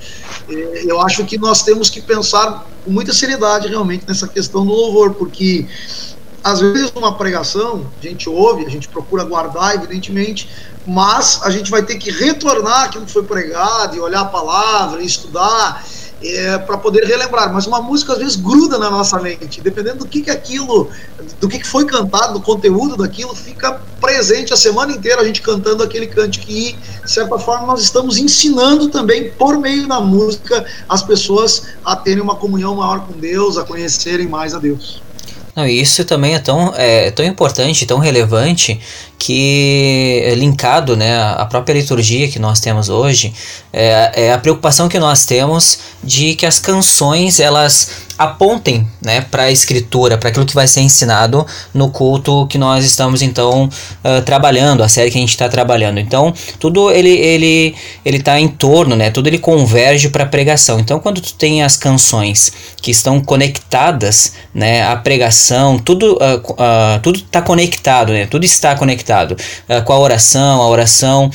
Eu 0.48 1.00
acho 1.00 1.24
que 1.24 1.38
nós 1.38 1.62
temos 1.62 1.88
que 1.88 2.00
pensar 2.00 2.66
com 2.84 2.90
muita 2.90 3.12
seriedade 3.12 3.68
realmente 3.68 4.04
nessa 4.06 4.28
questão 4.28 4.64
do 4.64 4.72
louvor, 4.72 5.14
porque 5.14 5.66
às 6.42 6.60
vezes 6.60 6.92
uma 6.94 7.16
pregação 7.16 7.86
a 7.98 8.06
gente 8.06 8.28
ouve, 8.28 8.66
a 8.66 8.68
gente 8.68 8.88
procura 8.88 9.24
guardar, 9.24 9.74
evidentemente, 9.74 10.50
mas 10.86 11.40
a 11.42 11.50
gente 11.50 11.70
vai 11.70 11.82
ter 11.82 11.96
que 11.96 12.10
retornar 12.10 12.84
aquilo 12.84 13.06
que 13.06 13.12
foi 13.12 13.22
pregado 13.22 13.96
e 13.96 14.00
olhar 14.00 14.20
a 14.20 14.26
palavra, 14.26 15.02
e 15.02 15.06
estudar 15.06 15.82
é, 16.22 16.58
para 16.58 16.78
poder 16.78 17.04
relembrar. 17.04 17.52
Mas 17.52 17.66
uma 17.66 17.80
música 17.80 18.12
às 18.12 18.18
vezes 18.18 18.36
gruda 18.36 18.78
na 18.78 18.90
nossa 18.90 19.20
mente, 19.20 19.60
dependendo 19.60 19.98
do 19.98 20.06
que, 20.06 20.22
que 20.22 20.30
aquilo, 20.30 20.90
do 21.40 21.48
que, 21.48 21.58
que 21.58 21.66
foi 21.66 21.84
cantado, 21.84 22.34
do 22.34 22.40
conteúdo 22.40 22.96
daquilo, 22.96 23.34
fica 23.34 23.80
presente 24.00 24.52
a 24.52 24.56
semana 24.56 24.92
inteira 24.92 25.20
a 25.20 25.24
gente 25.24 25.40
cantando 25.42 25.82
aquele 25.82 26.06
cante 26.06 26.38
que, 26.40 26.76
de 27.04 27.10
certa 27.10 27.38
forma, 27.38 27.66
nós 27.66 27.82
estamos 27.82 28.18
ensinando 28.18 28.88
também 28.88 29.30
por 29.30 29.58
meio 29.58 29.86
da 29.88 30.00
música 30.00 30.64
as 30.88 31.02
pessoas 31.02 31.68
a 31.84 31.96
terem 31.96 32.22
uma 32.22 32.36
comunhão 32.36 32.76
maior 32.76 33.00
com 33.06 33.18
Deus, 33.18 33.56
a 33.56 33.64
conhecerem 33.64 34.28
mais 34.28 34.54
a 34.54 34.58
Deus. 34.58 35.02
Não, 35.54 35.66
isso 35.66 36.04
também 36.04 36.34
é 36.34 36.40
tão, 36.40 36.74
é, 36.74 37.12
tão 37.12 37.24
importante, 37.24 37.86
tão 37.86 37.98
relevante, 37.98 38.80
que 39.18 40.20
é 40.24 40.34
linkado 40.34 40.96
né, 40.96 41.16
à 41.16 41.46
própria 41.46 41.74
liturgia 41.74 42.28
que 42.28 42.38
nós 42.38 42.60
temos 42.60 42.88
hoje, 42.88 43.32
é, 43.72 44.26
é 44.26 44.32
a 44.32 44.38
preocupação 44.38 44.88
que 44.88 44.98
nós 44.98 45.24
temos 45.24 45.78
de 46.02 46.34
que 46.34 46.44
as 46.44 46.58
canções 46.58 47.40
elas 47.40 48.04
apontem 48.16 48.86
né, 49.04 49.22
para 49.22 49.44
a 49.44 49.50
escritura, 49.50 50.16
para 50.16 50.28
aquilo 50.28 50.46
que 50.46 50.54
vai 50.54 50.68
ser 50.68 50.80
ensinado 50.80 51.44
no 51.72 51.90
culto 51.90 52.46
que 52.46 52.56
nós 52.56 52.84
estamos 52.84 53.22
então 53.22 53.68
uh, 54.04 54.22
trabalhando, 54.22 54.84
a 54.84 54.88
série 54.88 55.10
que 55.10 55.18
a 55.18 55.20
gente 55.20 55.30
está 55.30 55.48
trabalhando. 55.48 55.98
Então 55.98 56.32
tudo 56.60 56.90
ele 56.92 57.10
ele 57.10 57.74
ele 58.04 58.18
está 58.18 58.38
em 58.38 58.46
torno, 58.46 58.94
né? 58.94 59.10
Tudo 59.10 59.26
ele 59.26 59.38
converge 59.38 60.10
para 60.10 60.24
a 60.24 60.26
pregação. 60.26 60.78
Então 60.78 61.00
quando 61.00 61.20
tu 61.20 61.34
tem 61.34 61.62
as 61.62 61.76
canções 61.76 62.52
que 62.80 62.90
estão 62.90 63.20
conectadas, 63.20 64.34
né, 64.54 64.86
à 64.86 64.94
pregação, 64.94 65.78
tudo 65.78 66.12
uh, 66.14 66.52
uh, 66.52 67.00
tudo 67.02 67.18
está 67.18 67.42
conectado, 67.42 68.12
né? 68.12 68.26
Tudo 68.26 68.44
está 68.44 68.76
conectado 68.76 69.03
com 69.84 69.92
a 69.92 69.98
oração, 69.98 70.62
a 70.62 70.68
oração 70.68 71.30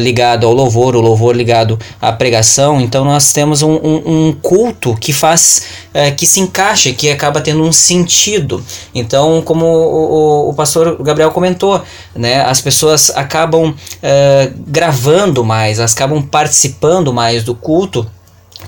ligada 0.00 0.46
ao 0.46 0.52
louvor, 0.52 0.96
o 0.96 1.00
louvor 1.00 1.36
ligado 1.36 1.78
à 2.00 2.12
pregação. 2.12 2.80
Então 2.80 3.04
nós 3.04 3.32
temos 3.32 3.62
um, 3.62 3.72
um, 3.72 4.28
um 4.28 4.32
culto 4.40 4.94
que 4.96 5.12
faz 5.12 5.62
é, 5.94 6.10
que 6.10 6.26
se 6.26 6.40
encaixa, 6.40 6.92
que 6.92 7.10
acaba 7.10 7.40
tendo 7.40 7.62
um 7.62 7.72
sentido. 7.72 8.64
Então, 8.94 9.42
como 9.42 9.64
o, 9.64 10.46
o, 10.46 10.50
o 10.50 10.54
pastor 10.54 11.02
Gabriel 11.02 11.30
comentou, 11.30 11.82
né, 12.14 12.42
as 12.42 12.60
pessoas 12.60 13.10
acabam 13.10 13.74
é, 14.02 14.50
gravando 14.66 15.44
mais, 15.44 15.78
elas 15.78 15.94
acabam 15.94 16.22
participando 16.22 17.12
mais 17.12 17.44
do 17.44 17.54
culto 17.54 18.06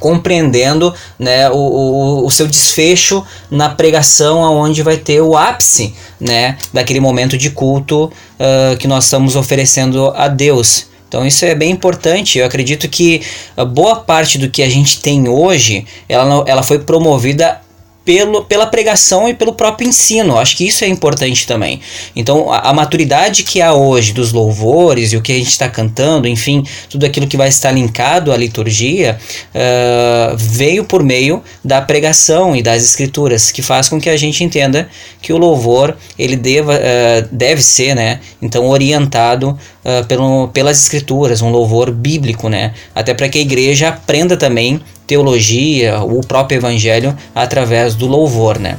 compreendendo 0.00 0.94
né, 1.18 1.48
o, 1.50 1.57
o, 1.57 2.26
o, 2.26 2.30
seu 2.30 2.46
desfecho 2.46 3.24
na 3.50 3.68
pregação 3.68 4.40
onde 4.40 4.83
vai 4.83 4.96
ter 4.96 5.20
o 5.20 5.37
ápice 5.37 5.94
né, 6.20 6.57
daquele 6.72 7.00
momento 7.00 7.37
de 7.37 7.50
culto 7.50 8.04
uh, 8.04 8.76
que 8.78 8.87
nós 8.87 9.04
estamos 9.04 9.37
oferecendo 9.37 10.12
a 10.16 10.28
Deus. 10.28 10.87
Então 11.09 11.24
isso 11.24 11.44
é 11.44 11.54
bem 11.54 11.70
importante. 11.70 12.38
Eu 12.38 12.46
acredito 12.46 12.88
que 12.88 13.22
boa 13.68 13.96
parte 13.96 14.37
do 14.37 14.50
que 14.50 14.62
a 14.62 14.68
gente 14.68 15.00
tem 15.00 15.28
hoje, 15.28 15.87
ela, 16.09 16.44
ela 16.46 16.62
foi 16.62 16.80
promovida 16.80 17.61
pelo, 18.04 18.44
pela 18.44 18.66
pregação 18.66 19.28
e 19.28 19.34
pelo 19.34 19.54
próprio 19.54 19.88
ensino. 19.88 20.38
Acho 20.38 20.56
que 20.56 20.66
isso 20.66 20.84
é 20.84 20.88
importante 20.88 21.46
também. 21.46 21.80
Então, 22.14 22.52
a, 22.52 22.70
a 22.70 22.74
maturidade 22.74 23.42
que 23.42 23.62
há 23.62 23.72
hoje 23.72 24.12
dos 24.12 24.32
louvores 24.32 25.12
e 25.12 25.16
o 25.16 25.22
que 25.22 25.32
a 25.32 25.36
gente 25.36 25.48
está 25.48 25.68
cantando, 25.68 26.28
enfim, 26.28 26.62
tudo 26.90 27.06
aquilo 27.06 27.26
que 27.26 27.36
vai 27.36 27.48
estar 27.48 27.72
linkado 27.72 28.32
à 28.32 28.36
liturgia, 28.36 29.18
uh, 29.54 30.36
veio 30.36 30.84
por 30.84 31.02
meio 31.02 31.42
da 31.64 31.80
pregação 31.80 32.54
e 32.54 32.62
das 32.62 32.84
escrituras, 32.84 33.50
que 33.50 33.62
faz 33.62 33.88
com 33.88 34.00
que 34.00 34.10
a 34.10 34.16
gente 34.16 34.44
entenda 34.44 34.88
que 35.22 35.32
o 35.32 35.38
louvor 35.38 35.96
ele 36.18 36.36
deva, 36.36 36.74
uh, 36.74 37.28
deve 37.30 37.62
ser, 37.62 37.94
né, 37.94 38.20
então, 38.42 38.66
orientado 38.68 39.50
uh, 39.84 40.06
pelo, 40.06 40.48
pelas 40.48 40.82
escrituras, 40.82 41.40
um 41.40 41.50
louvor 41.50 41.90
bíblico, 41.90 42.48
né, 42.48 42.74
até 42.94 43.14
para 43.14 43.28
que 43.28 43.38
a 43.38 43.42
igreja 43.42 43.88
aprenda 43.88 44.36
também 44.36 44.80
teologia, 45.06 46.00
o 46.00 46.20
próprio 46.20 46.56
evangelho 46.58 47.16
através 47.34 47.94
do 47.94 48.06
louvor, 48.06 48.58
né? 48.58 48.76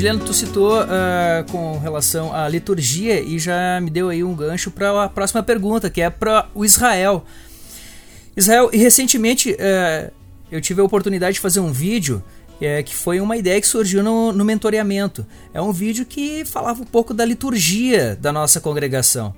Ediliano, 0.00 0.24
tu 0.24 0.32
citou 0.32 0.80
uh, 0.80 1.52
com 1.52 1.78
relação 1.78 2.34
à 2.34 2.48
liturgia 2.48 3.20
e 3.20 3.38
já 3.38 3.78
me 3.82 3.90
deu 3.90 4.08
aí 4.08 4.24
um 4.24 4.34
gancho 4.34 4.70
para 4.70 5.04
a 5.04 5.10
próxima 5.10 5.42
pergunta, 5.42 5.90
que 5.90 6.00
é 6.00 6.08
para 6.08 6.48
o 6.54 6.64
Israel. 6.64 7.22
Israel, 8.34 8.70
e 8.72 8.78
recentemente 8.78 9.52
uh, 9.52 10.10
eu 10.50 10.58
tive 10.58 10.80
a 10.80 10.84
oportunidade 10.84 11.34
de 11.34 11.40
fazer 11.40 11.60
um 11.60 11.70
vídeo 11.70 12.24
uh, 12.54 12.82
que 12.82 12.96
foi 12.96 13.20
uma 13.20 13.36
ideia 13.36 13.60
que 13.60 13.66
surgiu 13.66 14.02
no, 14.02 14.32
no 14.32 14.42
mentoreamento. 14.42 15.26
É 15.52 15.60
um 15.60 15.70
vídeo 15.70 16.06
que 16.06 16.46
falava 16.46 16.80
um 16.80 16.86
pouco 16.86 17.12
da 17.12 17.26
liturgia 17.26 18.16
da 18.16 18.32
nossa 18.32 18.58
congregação. 18.58 19.34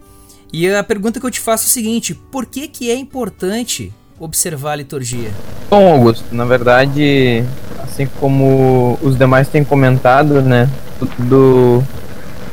E 0.53 0.73
a 0.73 0.85
pergunta 0.85 1.19
que 1.19 1.27
eu 1.27 1.31
te 1.33 1.41
faço 1.41 1.65
é 1.65 1.67
o 1.67 1.71
seguinte: 1.71 2.15
por 2.15 2.47
que, 2.47 2.69
que 2.69 2.89
é 2.89 2.95
importante 2.95 3.93
observar 4.25 4.73
a 4.73 4.77
liturgia? 4.77 5.31
Bom, 5.69 5.93
Augusto, 5.93 6.25
na 6.31 6.45
verdade, 6.45 7.45
assim 7.83 8.07
como 8.21 8.97
os 9.03 9.19
demais 9.19 9.49
têm 9.49 9.65
comentado, 9.65 10.41
né, 10.41 10.69
tudo, 10.99 11.83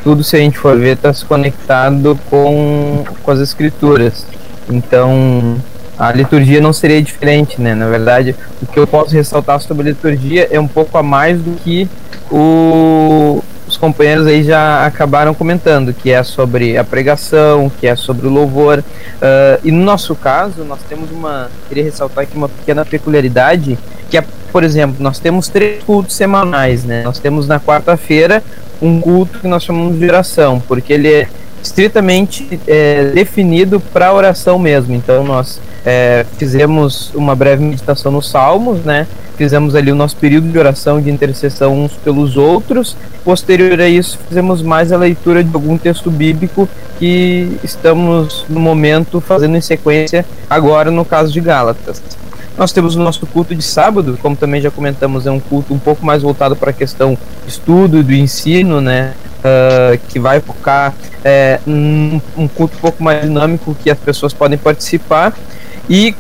tudo 0.03 0.23
se 0.23 0.35
a 0.35 0.39
gente 0.39 0.57
for 0.57 0.77
ver 0.77 0.95
está 0.95 1.13
se 1.13 1.23
conectado 1.23 2.19
com, 2.29 3.03
com 3.21 3.31
as 3.31 3.39
escrituras. 3.39 4.25
Então, 4.67 5.57
a 5.97 6.11
liturgia 6.11 6.59
não 6.59 6.73
seria 6.73 7.01
diferente, 7.01 7.61
né? 7.61 7.75
Na 7.75 7.87
verdade, 7.87 8.35
o 8.61 8.65
que 8.65 8.79
eu 8.79 8.87
posso 8.87 9.13
ressaltar 9.13 9.59
sobre 9.59 9.89
a 9.89 9.91
liturgia 9.91 10.47
é 10.49 10.59
um 10.59 10.67
pouco 10.67 10.97
a 10.97 11.03
mais 11.03 11.39
do 11.39 11.51
que 11.59 11.89
o, 12.31 13.43
os 13.69 13.77
companheiros 13.77 14.25
aí 14.25 14.43
já 14.43 14.85
acabaram 14.85 15.33
comentando, 15.33 15.93
que 15.93 16.11
é 16.11 16.23
sobre 16.23 16.77
a 16.77 16.83
pregação, 16.83 17.69
que 17.69 17.87
é 17.87 17.95
sobre 17.95 18.27
o 18.27 18.29
louvor. 18.29 18.79
Uh, 18.79 19.59
e 19.63 19.71
no 19.71 19.83
nosso 19.83 20.15
caso, 20.15 20.63
nós 20.63 20.79
temos 20.89 21.11
uma. 21.11 21.49
Queria 21.67 21.83
ressaltar 21.83 22.23
aqui 22.23 22.35
uma 22.35 22.49
pequena 22.49 22.83
peculiaridade, 22.83 23.77
que 24.09 24.17
é, 24.17 24.23
por 24.51 24.63
exemplo, 24.63 24.97
nós 24.99 25.19
temos 25.19 25.47
três 25.47 25.83
cultos 25.83 26.15
semanais, 26.15 26.83
né? 26.83 27.03
Nós 27.03 27.19
temos 27.19 27.47
na 27.47 27.59
quarta-feira 27.59 28.43
um 28.81 28.99
culto 28.99 29.39
que 29.39 29.47
nós 29.47 29.63
chamamos 29.63 29.99
de 29.99 30.05
oração, 30.05 30.59
porque 30.67 30.91
ele 30.91 31.13
é 31.13 31.27
estritamente 31.61 32.59
é, 32.67 33.11
definido 33.13 33.79
para 33.79 34.13
oração 34.13 34.57
mesmo. 34.57 34.95
Então 34.95 35.23
nós 35.23 35.59
é, 35.85 36.25
fizemos 36.37 37.11
uma 37.13 37.35
breve 37.35 37.63
meditação 37.63 38.11
nos 38.11 38.29
Salmos, 38.29 38.83
né? 38.83 39.07
Fizemos 39.37 39.73
ali 39.73 39.91
o 39.91 39.95
nosso 39.95 40.17
período 40.17 40.49
de 40.49 40.59
oração 40.59 41.01
de 41.01 41.09
intercessão 41.09 41.73
uns 41.73 41.93
pelos 41.93 42.35
outros. 42.35 42.95
Posterior 43.23 43.79
a 43.79 43.87
isso, 43.87 44.19
fizemos 44.27 44.61
mais 44.61 44.91
a 44.91 44.97
leitura 44.97 45.43
de 45.43 45.53
algum 45.53 45.77
texto 45.77 46.11
bíblico 46.11 46.67
que 46.97 47.57
estamos 47.63 48.45
no 48.49 48.59
momento 48.59 49.21
fazendo 49.21 49.55
em 49.55 49.61
sequência 49.61 50.25
agora 50.49 50.91
no 50.91 51.05
caso 51.05 51.31
de 51.31 51.39
Gálatas. 51.39 52.01
Nós 52.57 52.73
temos 52.73 52.97
o 52.97 52.99
nosso 52.99 53.25
culto 53.25 53.55
de 53.55 53.63
sábado, 53.63 54.19
como 54.21 54.35
também 54.35 54.59
já 54.59 54.69
comentamos, 54.69 55.25
é 55.25 55.31
um 55.31 55.39
culto 55.39 55.73
um 55.73 55.79
pouco 55.79 56.05
mais 56.05 56.21
voltado 56.21 56.57
para 56.57 56.71
a 56.71 56.73
questão 56.73 57.13
do 57.13 57.47
estudo 57.47 57.99
e 57.99 58.03
do 58.03 58.13
ensino, 58.13 58.81
né? 58.81 59.13
Uh, 59.39 59.97
que 60.09 60.19
vai 60.19 60.41
focar 60.41 60.93
é, 61.23 61.61
um, 61.65 62.19
um 62.35 62.45
culto 62.45 62.75
um 62.75 62.79
pouco 62.81 63.01
mais 63.01 63.21
dinâmico 63.21 63.73
que 63.73 63.89
as 63.89 63.97
pessoas 63.97 64.33
podem 64.33 64.57
participar 64.57 65.33
e 65.89 66.13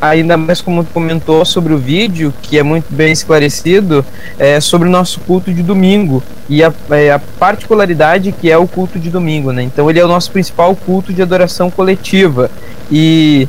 ainda 0.00 0.36
mais 0.36 0.60
como 0.60 0.84
comentou 0.84 1.44
sobre 1.44 1.72
o 1.72 1.78
vídeo, 1.78 2.32
que 2.42 2.58
é 2.58 2.62
muito 2.62 2.86
bem 2.88 3.12
esclarecido, 3.12 4.04
é 4.38 4.60
sobre 4.60 4.88
o 4.88 4.90
nosso 4.90 5.20
culto 5.20 5.52
de 5.52 5.62
domingo 5.62 6.22
e 6.48 6.62
a, 6.62 6.72
é, 6.90 7.10
a, 7.10 7.18
particularidade 7.18 8.32
que 8.32 8.50
é 8.50 8.56
o 8.56 8.66
culto 8.66 8.98
de 8.98 9.10
domingo, 9.10 9.52
né? 9.52 9.62
Então 9.62 9.90
ele 9.90 9.98
é 9.98 10.04
o 10.04 10.08
nosso 10.08 10.30
principal 10.30 10.74
culto 10.74 11.12
de 11.12 11.20
adoração 11.20 11.70
coletiva 11.70 12.50
e 12.90 13.48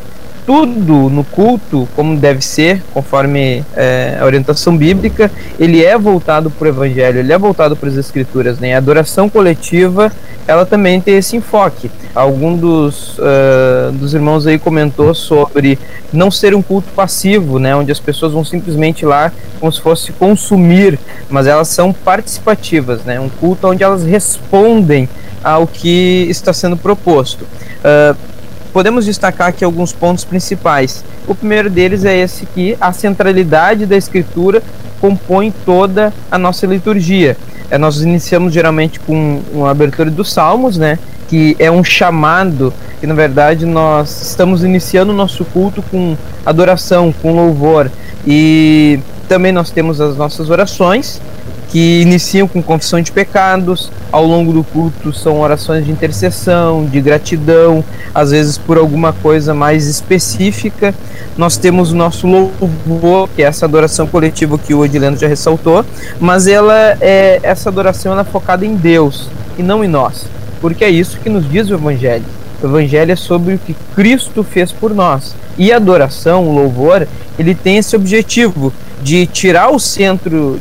tudo 0.50 1.12
no 1.12 1.24
culto, 1.24 1.88
como 1.96 2.18
deve 2.18 2.44
ser, 2.44 2.82
conforme 2.92 3.64
é, 3.76 4.18
a 4.20 4.26
orientação 4.26 4.76
bíblica, 4.76 5.32
ele 5.60 5.86
é 5.86 5.96
voltado 5.96 6.50
para 6.50 6.66
o 6.66 6.70
Evangelho, 6.70 7.20
ele 7.20 7.32
é 7.32 7.38
voltado 7.38 7.76
para 7.76 7.88
as 7.88 7.96
Escrituras. 7.96 8.58
Né? 8.58 8.74
A 8.74 8.80
adoração 8.80 9.30
coletiva, 9.30 10.12
ela 10.48 10.66
também 10.66 11.00
tem 11.00 11.18
esse 11.18 11.38
enfoque. 11.38 11.92
Algum 12.16 12.58
dos, 12.58 13.20
uh, 13.20 13.92
dos 13.94 14.16
irmãos 14.16 14.48
aí 14.48 14.58
comentou 14.58 15.14
sobre 15.14 15.78
não 16.12 16.32
ser 16.32 16.56
um 16.56 16.64
culto 16.64 16.92
passivo, 16.96 17.60
né? 17.60 17.76
onde 17.76 17.92
as 17.92 18.00
pessoas 18.00 18.34
vão 18.34 18.44
simplesmente 18.44 19.06
lá 19.06 19.32
como 19.60 19.72
se 19.72 19.80
fosse 19.80 20.12
consumir, 20.14 20.98
mas 21.30 21.46
elas 21.46 21.68
são 21.68 21.94
participativas, 21.94 23.04
né? 23.04 23.20
um 23.20 23.30
culto 23.30 23.68
onde 23.68 23.84
elas 23.84 24.04
respondem 24.04 25.08
ao 25.44 25.68
que 25.68 26.26
está 26.28 26.52
sendo 26.54 26.76
proposto. 26.76 27.44
Uh, 27.44 28.39
podemos 28.74 29.06
destacar 29.06 29.48
aqui 29.50 29.64
alguns 29.64 29.94
pontos 29.94 30.24
principais. 30.24 31.04
O 31.28 31.36
primeiro 31.36 31.70
deles 31.70 32.06
é 32.06 32.18
esse 32.18 32.46
que 32.46 32.78
a 32.80 32.92
centralidade 32.92 33.86
da 33.86 33.98
escritura 33.98 34.62
compõe 35.00 35.54
toda 35.66 36.14
a 36.30 36.38
nossa 36.38 36.66
liturgia. 36.66 37.38
É, 37.70 37.78
nós 37.78 38.02
iniciamos 38.02 38.54
geralmente 38.54 39.00
com 39.00 39.42
uma 39.54 39.70
abertura 39.70 40.10
dos 40.10 40.34
Salmos, 40.34 40.78
né? 40.78 40.98
Que 41.28 41.56
é 41.60 41.70
um 41.70 41.84
chamado, 41.84 42.74
que 43.00 43.06
na 43.06 43.14
verdade 43.14 43.66
nós 43.66 44.24
estamos 44.24 44.64
iniciando 44.64 45.12
o 45.12 45.16
nosso 45.16 45.46
culto 45.46 45.84
com 45.84 46.18
adoração, 46.46 47.14
com 47.22 47.36
louvor. 47.36 47.92
E 48.26 49.00
também 49.28 49.52
nós 49.52 49.70
temos 49.70 50.02
as 50.02 50.18
nossas 50.18 50.50
orações, 50.50 51.22
que 51.70 52.02
iniciam 52.02 52.48
com 52.48 52.62
confissão 52.62 53.00
de 53.02 53.12
pecados, 53.12 53.92
ao 54.12 54.26
longo 54.26 54.52
do 54.52 54.64
culto 54.64 55.14
são 55.14 55.40
orações 55.40 55.86
de 55.86 55.92
intercessão, 55.92 56.86
de 56.86 57.00
gratidão, 57.00 57.84
às 58.14 58.32
vezes 58.32 58.58
por 58.58 58.78
alguma 58.78 59.14
coisa 59.14 59.54
mais 59.54 59.86
específica. 59.86 60.94
Nós 61.38 61.58
temos 61.58 61.92
o 61.92 61.96
nosso 61.96 62.28
louvor, 62.28 63.30
que 63.36 63.44
é 63.44 63.46
essa 63.46 63.66
adoração 63.66 64.08
coletiva 64.08 64.58
que 64.58 64.74
o 64.74 64.80
Odileno 64.80 65.16
já 65.16 65.28
ressaltou, 65.28 65.86
mas 66.20 66.48
ela 66.48 66.98
é 67.00 67.40
essa 67.44 67.70
adoração 67.70 68.12
ela 68.12 68.22
é 68.22 68.26
focada 68.26 68.66
em 68.66 68.76
Deus 68.76 69.30
e 69.58 69.64
não 69.64 69.84
em 69.84 69.88
nós, 69.88 70.26
porque 70.60 70.84
é 70.84 70.90
isso 70.90 71.20
que 71.20 71.30
nos 71.30 71.50
diz 71.50 71.70
o 71.70 71.76
Evangelho. 71.76 72.26
O 72.62 72.66
Evangelho 72.66 73.12
é 73.12 73.16
sobre 73.16 73.54
o 73.54 73.60
que 73.60 73.76
Cristo 73.96 74.44
fez 74.44 74.72
por 74.72 74.94
nós. 74.94 75.34
E 75.58 75.72
a 75.72 75.78
adoração, 75.78 76.46
o 76.46 76.54
louvor, 76.54 77.08
ele 77.38 77.56
tem 77.56 77.78
esse 77.78 77.96
objetivo 77.96 78.74
de 79.02 79.26
tirar 79.28 79.70
o 79.70 79.80
centro 79.80 80.60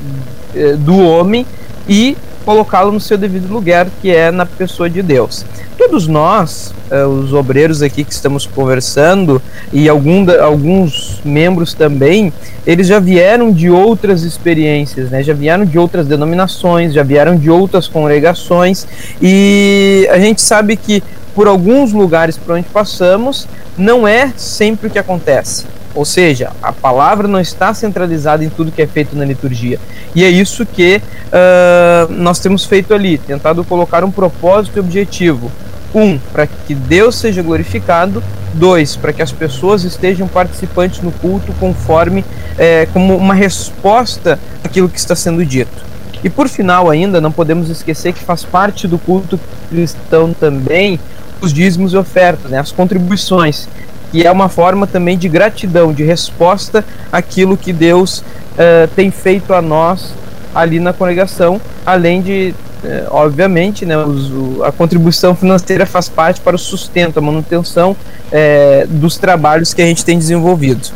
do 0.79 0.99
homem 0.99 1.47
e 1.89 2.17
colocá-lo 2.49 2.91
no 2.91 2.99
seu 2.99 3.19
devido 3.19 3.53
lugar, 3.53 3.89
que 4.01 4.11
é 4.11 4.31
na 4.31 4.47
pessoa 4.47 4.89
de 4.89 5.03
Deus. 5.03 5.45
Todos 5.77 6.07
nós, 6.07 6.73
eh, 6.91 7.05
os 7.05 7.35
obreiros 7.35 7.83
aqui 7.83 8.03
que 8.03 8.13
estamos 8.13 8.47
conversando, 8.47 9.41
e 9.71 9.87
algum 9.87 10.27
alguns 10.41 11.21
membros 11.23 11.75
também, 11.75 12.33
eles 12.67 12.87
já 12.87 12.99
vieram 12.99 13.53
de 13.53 13.69
outras 13.69 14.23
experiências, 14.23 15.11
né? 15.11 15.23
já 15.23 15.35
vieram 15.35 15.67
de 15.67 15.79
outras 15.79 16.07
denominações, 16.07 16.95
já 16.95 17.03
vieram 17.03 17.37
de 17.37 17.51
outras 17.51 17.87
congregações, 17.87 18.87
e 19.21 20.09
a 20.11 20.19
gente 20.19 20.41
sabe 20.41 20.75
que 20.75 21.03
por 21.35 21.47
alguns 21.47 21.93
lugares 21.93 22.39
por 22.39 22.57
onde 22.57 22.67
passamos, 22.71 23.47
não 23.77 24.09
é 24.09 24.33
sempre 24.37 24.89
o 24.89 24.91
que 24.91 24.99
acontece. 24.99 25.67
Ou 25.95 26.05
seja, 26.05 26.51
a 26.62 26.72
palavra 26.72 27.26
não 27.26 27.41
está 27.41 27.72
centralizada 27.74 28.45
em 28.45 28.49
tudo 28.49 28.70
que 28.70 28.82
é 28.82 28.86
feito 28.86 29.16
na 29.16 29.24
liturgia. 29.24 29.78
E 30.14 30.24
é 30.24 30.28
isso 30.28 30.64
que 30.64 31.01
uh, 31.26 32.12
nós 32.12 32.39
temos 32.39 32.64
feito 32.64 32.95
ali, 32.95 33.18
tentado 33.18 33.64
colocar 33.64 34.05
um 34.05 34.11
propósito 34.11 34.76
e 34.76 34.80
objetivo. 34.80 35.51
Um, 35.95 36.18
para 36.18 36.47
que 36.47 36.74
Deus 36.74 37.16
seja 37.16 37.43
glorificado. 37.43 38.22
Dois, 38.55 38.97
para 38.97 39.12
que 39.12 39.20
as 39.20 39.30
pessoas 39.30 39.84
estejam 39.84 40.26
participantes 40.26 41.01
no 41.03 41.12
culto 41.12 41.53
conforme 41.61 42.24
é, 42.57 42.86
como 42.93 43.14
uma 43.14 43.34
resposta 43.34 44.39
àquilo 44.64 44.89
que 44.89 44.99
está 44.99 45.14
sendo 45.14 45.45
dito. 45.45 45.89
E 46.24 46.30
por 46.30 46.49
final 46.49 46.91
ainda, 46.91 47.20
não 47.20 47.30
podemos 47.30 47.68
esquecer 47.68 48.12
que 48.12 48.24
faz 48.24 48.45
parte 48.45 48.89
do 48.89 48.99
culto 48.99 49.39
cristão 49.68 50.32
também 50.32 50.99
os 51.41 51.53
dízimos 51.53 51.93
e 51.93 51.97
ofertas, 51.97 52.51
né, 52.51 52.59
as 52.59 52.72
contribuições 52.72 53.68
que 54.11 54.27
é 54.27 54.31
uma 54.31 54.49
forma 54.49 54.87
também 54.87 55.17
de 55.17 55.29
gratidão, 55.29 55.93
de 55.93 56.03
resposta 56.03 56.85
àquilo 57.13 57.57
que 57.57 57.73
Deus 57.73 58.19
uh, 58.19 58.89
tem 58.95 59.11
feito 59.11 59.53
a 59.53 59.63
nós 59.63 60.13
ali 60.55 60.81
na 60.81 60.93
congregação, 60.93 61.61
além 61.85 62.23
de, 62.23 62.55
uh, 62.83 63.09
obviamente, 63.11 63.85
né, 63.85 63.97
os, 63.97 64.31
o, 64.31 64.65
a 64.65 64.73
contribuição 64.73 65.35
financeira 65.35 65.87
faz 65.87 66.09
parte 66.09 66.41
para 66.41 66.57
o 66.57 66.59
sustento, 66.59 67.19
a 67.19 67.21
manutenção 67.21 67.93
uh, 67.93 68.87
dos 68.89 69.19
trabalhos 69.19 69.75
que 69.75 69.83
a 69.83 69.87
gente 69.87 70.05
tem 70.05 70.19
desenvolvido. 70.19 70.89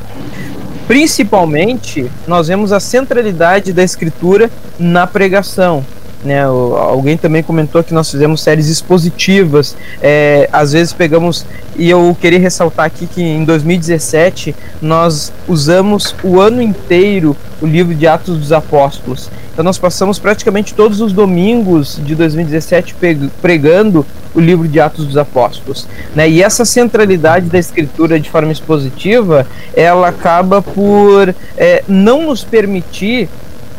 Principalmente, 0.89 2.11
nós 2.27 2.49
vemos 2.49 2.73
a 2.73 2.81
centralidade 2.81 3.73
da 3.73 3.83
Escritura 3.83 4.51
na 4.79 5.07
pregação, 5.07 5.85
né? 6.25 6.43
Alguém 6.43 7.17
também 7.17 7.43
comentou 7.43 7.83
que 7.83 7.93
nós 7.93 8.11
fizemos 8.11 8.41
séries 8.41 8.69
expositivas. 8.69 9.77
É, 10.01 10.49
às 10.53 10.73
vezes 10.73 10.93
pegamos 10.93 11.45
e 11.77 11.89
eu 11.89 12.17
queria 12.21 12.39
ressaltar 12.39 12.87
aqui 12.87 13.07
que 13.07 13.23
em 13.23 13.45
2017 13.45 14.55
nós 14.81 15.33
usamos 15.49 16.15
o 16.23 16.41
ano 16.41 16.61
inteiro 16.61 17.37
o 17.61 17.67
livro 17.67 17.95
de 17.95 18.07
Atos 18.07 18.39
dos 18.39 18.53
Apóstolos. 18.53 19.31
Então 19.53 19.65
nós 19.65 19.79
passamos 19.79 20.19
praticamente 20.19 20.75
todos 20.75 21.01
os 21.01 21.13
domingos 21.13 22.01
de 22.03 22.15
2017 22.15 22.95
pregando 23.41 24.05
o 24.35 24.41
livro 24.41 24.67
de 24.67 24.81
Atos 24.81 25.07
dos 25.07 25.17
Apóstolos, 25.17 25.87
né? 26.15 26.29
E 26.29 26.43
essa 26.43 26.65
centralidade 26.65 27.51
da 27.51 27.59
escritura 27.59 28.19
de 28.19 28.31
forma 28.31 28.51
expositiva, 28.51 29.47
ela 29.75 30.09
acaba 30.09 30.63
por 30.63 31.35
é, 31.57 31.85
não 31.87 32.27
nos 32.27 32.43
permitir 32.43 33.29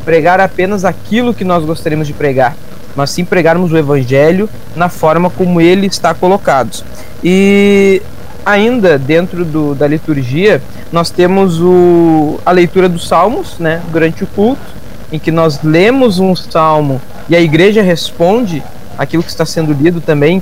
pregar 0.03 0.39
apenas 0.39 0.85
aquilo 0.85 1.33
que 1.33 1.43
nós 1.43 1.65
gostaríamos 1.65 2.07
de 2.07 2.13
pregar, 2.13 2.55
mas 2.95 3.09
sim 3.09 3.25
pregarmos 3.25 3.71
o 3.71 3.77
evangelho 3.77 4.49
na 4.75 4.89
forma 4.89 5.29
como 5.29 5.59
ele 5.59 5.87
está 5.87 6.13
colocado. 6.13 6.83
E 7.23 8.01
ainda 8.45 8.97
dentro 8.97 9.45
do, 9.45 9.73
da 9.73 9.87
liturgia, 9.87 10.61
nós 10.91 11.09
temos 11.09 11.59
o, 11.59 12.39
a 12.45 12.51
leitura 12.51 12.87
dos 12.87 13.07
salmos 13.07 13.57
né, 13.59 13.81
durante 13.91 14.23
o 14.23 14.27
culto, 14.27 14.61
em 15.11 15.19
que 15.19 15.31
nós 15.31 15.61
lemos 15.63 16.19
um 16.19 16.35
salmo 16.35 17.01
e 17.29 17.35
a 17.35 17.41
igreja 17.41 17.81
responde 17.81 18.63
aquilo 18.97 19.23
que 19.23 19.29
está 19.29 19.45
sendo 19.45 19.73
lido 19.73 20.01
também, 20.01 20.41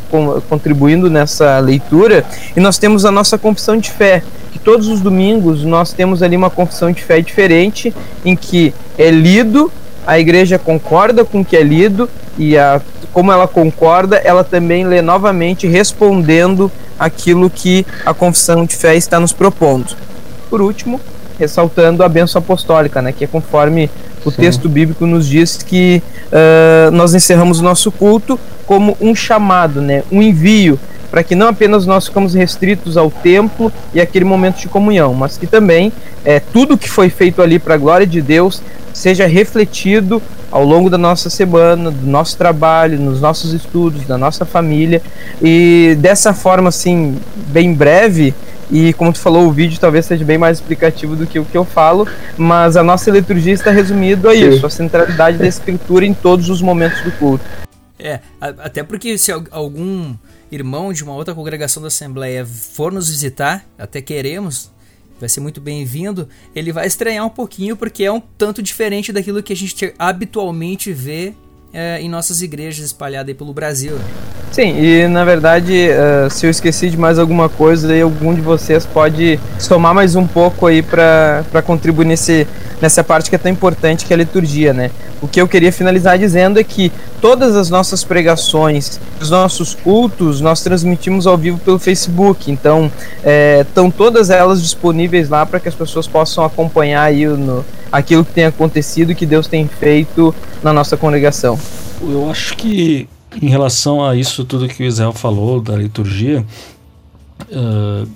contribuindo 0.49 1.09
nessa 1.09 1.59
leitura, 1.59 2.25
e 2.55 2.59
nós 2.59 2.77
temos 2.77 3.05
a 3.05 3.11
nossa 3.11 3.37
confissão 3.37 3.77
de 3.77 3.89
fé, 3.89 4.23
que 4.51 4.59
todos 4.59 4.87
os 4.87 4.99
domingos 4.99 5.63
nós 5.63 5.93
temos 5.93 6.21
ali 6.21 6.35
uma 6.35 6.49
confissão 6.49 6.91
de 6.91 7.01
fé 7.03 7.21
diferente, 7.21 7.93
em 8.23 8.35
que 8.35 8.73
é 8.97 9.09
lido, 9.09 9.71
a 10.05 10.19
igreja 10.19 10.59
concorda 10.59 11.23
com 11.23 11.41
o 11.41 11.45
que 11.45 11.55
é 11.55 11.63
lido, 11.63 12.09
e 12.37 12.57
a, 12.57 12.81
como 13.13 13.31
ela 13.31 13.47
concorda, 13.47 14.17
ela 14.17 14.43
também 14.43 14.85
lê 14.85 15.01
novamente, 15.01 15.67
respondendo 15.67 16.71
aquilo 16.99 17.49
que 17.49 17.85
a 18.05 18.13
confissão 18.13 18.65
de 18.65 18.75
fé 18.75 18.95
está 18.95 19.19
nos 19.19 19.33
propondo. 19.33 19.95
Por 20.49 20.61
último, 20.61 20.99
ressaltando 21.39 22.03
a 22.03 22.09
benção 22.09 22.39
apostólica, 22.39 23.01
né, 23.01 23.11
que 23.11 23.23
é 23.23 23.27
conforme 23.27 23.89
o 24.23 24.29
Sim. 24.29 24.41
texto 24.41 24.69
bíblico 24.69 25.07
nos 25.07 25.27
diz 25.27 25.57
que 25.57 26.03
uh, 26.27 26.91
nós 26.91 27.15
encerramos 27.15 27.59
o 27.59 27.63
nosso 27.63 27.91
culto 27.91 28.39
como 28.67 28.95
um 29.01 29.15
chamado, 29.15 29.81
né, 29.81 30.03
um 30.11 30.21
envio, 30.21 30.79
para 31.11 31.23
que 31.23 31.35
não 31.35 31.49
apenas 31.49 31.85
nós 31.85 32.07
ficamos 32.07 32.33
restritos 32.33 32.95
ao 32.95 33.11
templo 33.11 33.71
e 33.93 33.99
aquele 33.99 34.23
momento 34.25 34.59
de 34.59 34.69
comunhão, 34.69 35.13
mas 35.13 35.37
que 35.37 35.45
também 35.45 35.91
é, 36.23 36.39
tudo 36.39 36.77
que 36.77 36.89
foi 36.89 37.09
feito 37.09 37.41
ali 37.41 37.59
para 37.59 37.75
a 37.75 37.77
glória 37.77 38.07
de 38.07 38.21
Deus 38.21 38.61
seja 38.93 39.27
refletido 39.27 40.21
ao 40.49 40.65
longo 40.65 40.89
da 40.89 40.97
nossa 40.97 41.29
semana, 41.29 41.91
do 41.91 42.05
nosso 42.05 42.37
trabalho, 42.37 42.99
nos 42.99 43.21
nossos 43.21 43.53
estudos, 43.53 44.05
da 44.05 44.17
nossa 44.17 44.45
família. 44.45 45.01
E 45.41 45.97
dessa 45.99 46.33
forma, 46.33 46.69
assim, 46.69 47.17
bem 47.47 47.73
breve, 47.73 48.33
e 48.69 48.93
como 48.93 49.11
tu 49.11 49.19
falou, 49.19 49.47
o 49.47 49.51
vídeo 49.51 49.79
talvez 49.79 50.05
seja 50.05 50.23
bem 50.23 50.37
mais 50.37 50.57
explicativo 50.57 51.15
do 51.15 51.27
que 51.27 51.39
o 51.39 51.45
que 51.45 51.57
eu 51.57 51.65
falo, 51.65 52.07
mas 52.37 52.77
a 52.77 52.83
nossa 52.83 53.11
liturgia 53.11 53.53
está 53.53 53.71
resumida 53.71 54.29
a 54.29 54.35
isso, 54.35 54.65
a 54.65 54.69
centralidade 54.69 55.37
da 55.37 55.47
escritura 55.47 56.05
em 56.05 56.13
todos 56.13 56.49
os 56.49 56.61
momentos 56.61 57.01
do 57.01 57.11
culto. 57.11 57.43
É, 58.03 58.19
até 58.39 58.81
porque 58.81 59.15
se 59.15 59.31
algum 59.51 60.15
irmão 60.51 60.91
de 60.91 61.03
uma 61.03 61.13
outra 61.13 61.35
congregação 61.35 61.81
da 61.81 61.87
Assembleia 61.87 62.43
for 62.45 62.91
nos 62.91 63.09
visitar, 63.09 63.63
até 63.77 64.01
queremos, 64.01 64.71
vai 65.19 65.29
ser 65.29 65.39
muito 65.39 65.61
bem-vindo, 65.61 66.27
ele 66.55 66.71
vai 66.71 66.87
estranhar 66.87 67.23
um 67.23 67.29
pouquinho 67.29 67.77
porque 67.77 68.03
é 68.03 68.11
um 68.11 68.19
tanto 68.19 68.61
diferente 68.63 69.13
daquilo 69.13 69.43
que 69.43 69.53
a 69.53 69.55
gente 69.55 69.93
habitualmente 69.99 70.91
vê 70.91 71.33
é, 71.71 72.01
em 72.01 72.09
nossas 72.09 72.41
igrejas 72.41 72.83
espalhadas 72.87 73.35
pelo 73.35 73.53
Brasil. 73.53 73.97
Sim, 74.51 74.77
e 74.83 75.07
na 75.07 75.23
verdade, 75.23 75.87
uh, 75.91 76.29
se 76.29 76.45
eu 76.45 76.49
esqueci 76.49 76.89
de 76.89 76.97
mais 76.97 77.17
alguma 77.17 77.47
coisa, 77.47 77.93
algum 78.03 78.33
de 78.33 78.41
vocês 78.41 78.85
pode 78.85 79.39
somar 79.57 79.93
mais 79.93 80.15
um 80.15 80.27
pouco 80.27 80.67
aí 80.67 80.81
para 80.81 81.61
contribuir 81.65 82.05
nesse, 82.05 82.45
nessa 82.81 83.01
parte 83.01 83.29
que 83.29 83.35
é 83.37 83.39
tão 83.39 83.49
importante 83.49 84.05
que 84.05 84.11
é 84.11 84.15
a 84.15 84.17
liturgia, 84.17 84.73
né? 84.73 84.91
O 85.21 85.27
que 85.27 85.39
eu 85.39 85.47
queria 85.47 85.71
finalizar 85.71 86.19
dizendo 86.19 86.59
é 86.59 86.65
que 86.65 86.91
todas 87.21 87.55
as 87.55 87.69
nossas 87.69 88.03
pregações, 88.03 88.99
os 89.21 89.29
nossos 89.29 89.75
cultos, 89.75 90.41
nós 90.41 90.61
transmitimos 90.61 91.27
ao 91.27 91.37
vivo 91.37 91.59
pelo 91.59 91.77
Facebook, 91.77 92.51
então 92.51 92.91
estão 93.61 93.87
é, 93.87 93.91
todas 93.91 94.29
elas 94.29 94.61
disponíveis 94.61 95.29
lá 95.29 95.45
para 95.45 95.59
que 95.59 95.69
as 95.69 95.75
pessoas 95.75 96.07
possam 96.07 96.43
acompanhar 96.43 97.03
aí 97.03 97.25
no, 97.25 97.63
aquilo 97.91 98.25
que 98.25 98.33
tem 98.33 98.45
acontecido, 98.45 99.13
que 99.13 99.25
Deus 99.25 99.47
tem 99.47 99.67
feito 99.67 100.33
na 100.63 100.73
nossa 100.73 100.97
congregação. 100.97 101.59
Eu 102.01 102.29
acho 102.29 102.57
que 102.57 103.07
em 103.39 103.47
relação 103.47 104.03
a 104.03 104.15
isso 104.15 104.43
tudo 104.43 104.67
que 104.67 104.81
o 104.81 104.85
Israel 104.85 105.13
falou 105.13 105.61
da 105.61 105.75
liturgia, 105.75 106.43
uh, 107.51 108.09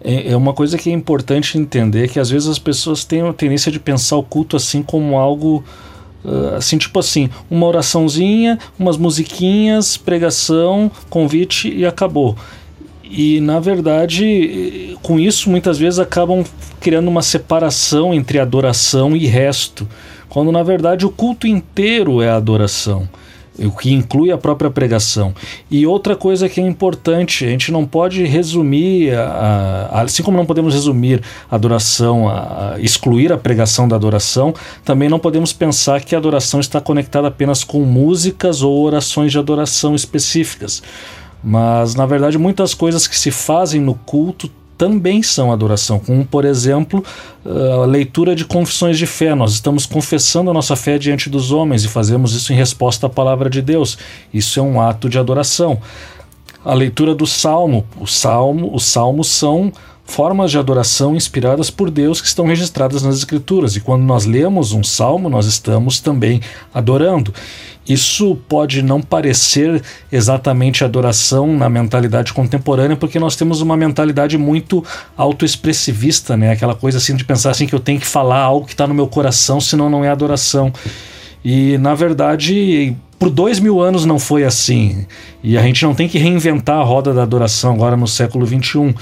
é, 0.00 0.36
uma 0.36 0.52
coisa 0.52 0.76
que 0.76 0.90
é 0.90 0.92
importante 0.92 1.58
entender 1.58 2.08
que 2.08 2.20
às 2.20 2.30
vezes 2.30 2.48
as 2.48 2.58
pessoas 2.58 3.04
têm 3.04 3.22
a 3.22 3.32
tendência 3.32 3.72
de 3.72 3.80
pensar 3.80 4.16
o 4.16 4.22
culto 4.22 4.56
assim 4.56 4.82
como 4.82 5.16
algo 5.16 5.64
assim 6.56 6.78
tipo 6.78 6.98
assim 6.98 7.28
uma 7.50 7.66
oraçãozinha, 7.66 8.58
umas 8.78 8.96
musiquinhas, 8.96 9.96
pregação, 9.96 10.90
convite 11.08 11.72
e 11.72 11.84
acabou. 11.86 12.36
E 13.04 13.40
na 13.40 13.60
verdade, 13.60 14.96
com 15.02 15.18
isso 15.18 15.48
muitas 15.48 15.78
vezes 15.78 15.98
acabam 15.98 16.44
criando 16.80 17.08
uma 17.08 17.22
separação 17.22 18.12
entre 18.12 18.38
adoração 18.38 19.16
e 19.16 19.26
resto, 19.26 19.88
quando 20.28 20.50
na 20.50 20.62
verdade 20.62 21.06
o 21.06 21.10
culto 21.10 21.46
inteiro 21.46 22.20
é 22.20 22.28
adoração 22.28 23.08
o 23.58 23.70
que 23.70 23.92
inclui 23.92 24.30
a 24.30 24.38
própria 24.38 24.70
pregação. 24.70 25.34
E 25.70 25.86
outra 25.86 26.14
coisa 26.16 26.48
que 26.48 26.60
é 26.60 26.66
importante, 26.66 27.44
a 27.44 27.48
gente 27.48 27.72
não 27.72 27.86
pode 27.86 28.24
resumir, 28.24 29.14
a, 29.14 29.88
a, 29.90 30.02
assim 30.02 30.22
como 30.22 30.36
não 30.36 30.46
podemos 30.46 30.74
resumir 30.74 31.22
a 31.50 31.54
adoração, 31.54 32.28
a, 32.28 32.76
excluir 32.78 33.32
a 33.32 33.38
pregação 33.38 33.88
da 33.88 33.96
adoração, 33.96 34.54
também 34.84 35.08
não 35.08 35.18
podemos 35.18 35.52
pensar 35.52 36.00
que 36.02 36.14
a 36.14 36.18
adoração 36.18 36.60
está 36.60 36.80
conectada 36.80 37.28
apenas 37.28 37.64
com 37.64 37.80
músicas 37.80 38.62
ou 38.62 38.84
orações 38.84 39.32
de 39.32 39.38
adoração 39.38 39.94
específicas. 39.94 40.82
Mas, 41.42 41.94
na 41.94 42.06
verdade, 42.06 42.38
muitas 42.38 42.74
coisas 42.74 43.06
que 43.06 43.16
se 43.16 43.30
fazem 43.30 43.80
no 43.80 43.94
culto 43.94 44.50
também 44.76 45.22
são 45.22 45.50
adoração, 45.52 45.98
como 45.98 46.24
por 46.24 46.44
exemplo 46.44 47.02
a 47.44 47.86
leitura 47.86 48.34
de 48.34 48.44
confissões 48.44 48.98
de 48.98 49.06
fé. 49.06 49.34
Nós 49.34 49.52
estamos 49.52 49.86
confessando 49.86 50.50
a 50.50 50.54
nossa 50.54 50.76
fé 50.76 50.98
diante 50.98 51.30
dos 51.30 51.50
homens 51.50 51.84
e 51.84 51.88
fazemos 51.88 52.34
isso 52.34 52.52
em 52.52 52.56
resposta 52.56 53.06
à 53.06 53.10
palavra 53.10 53.48
de 53.48 53.62
Deus. 53.62 53.96
Isso 54.32 54.60
é 54.60 54.62
um 54.62 54.80
ato 54.80 55.08
de 55.08 55.18
adoração. 55.18 55.78
A 56.64 56.74
leitura 56.74 57.14
do 57.14 57.26
salmo, 57.26 57.86
o 58.00 58.06
salmo, 58.06 58.74
os 58.74 58.84
salmos 58.84 59.28
são 59.28 59.72
formas 60.06 60.50
de 60.50 60.58
adoração 60.58 61.14
inspiradas 61.14 61.68
por 61.68 61.90
Deus 61.90 62.20
que 62.20 62.28
estão 62.28 62.46
registradas 62.46 63.02
nas 63.02 63.16
Escrituras. 63.16 63.76
E 63.76 63.80
quando 63.80 64.02
nós 64.02 64.24
lemos 64.24 64.72
um 64.72 64.82
salmo, 64.82 65.28
nós 65.28 65.46
estamos 65.46 66.00
também 66.00 66.40
adorando. 66.72 67.34
Isso 67.88 68.36
pode 68.48 68.82
não 68.82 69.00
parecer 69.00 69.80
exatamente 70.10 70.84
adoração 70.84 71.56
na 71.56 71.68
mentalidade 71.68 72.32
contemporânea, 72.32 72.96
porque 72.96 73.18
nós 73.18 73.36
temos 73.36 73.60
uma 73.60 73.76
mentalidade 73.76 74.36
muito 74.36 74.84
autoexpressivista, 75.16 76.36
né? 76.36 76.50
Aquela 76.50 76.74
coisa 76.74 76.98
assim 76.98 77.14
de 77.14 77.24
pensar 77.24 77.50
assim 77.50 77.66
que 77.66 77.74
eu 77.74 77.80
tenho 77.80 78.00
que 78.00 78.06
falar 78.06 78.40
algo 78.40 78.66
que 78.66 78.72
está 78.72 78.86
no 78.86 78.94
meu 78.94 79.06
coração, 79.06 79.60
senão 79.60 79.88
não 79.88 80.04
é 80.04 80.08
adoração. 80.08 80.72
E 81.44 81.78
na 81.78 81.94
verdade, 81.94 82.96
por 83.18 83.30
dois 83.30 83.58
mil 83.58 83.80
anos 83.80 84.04
não 84.04 84.18
foi 84.18 84.44
assim. 84.44 85.06
E 85.42 85.56
a 85.56 85.62
gente 85.62 85.84
não 85.84 85.94
tem 85.94 86.08
que 86.08 86.18
reinventar 86.18 86.78
a 86.78 86.84
roda 86.84 87.14
da 87.14 87.22
adoração 87.22 87.74
agora 87.74 87.96
no 87.96 88.06
século 88.06 88.46
XXI. 88.46 88.94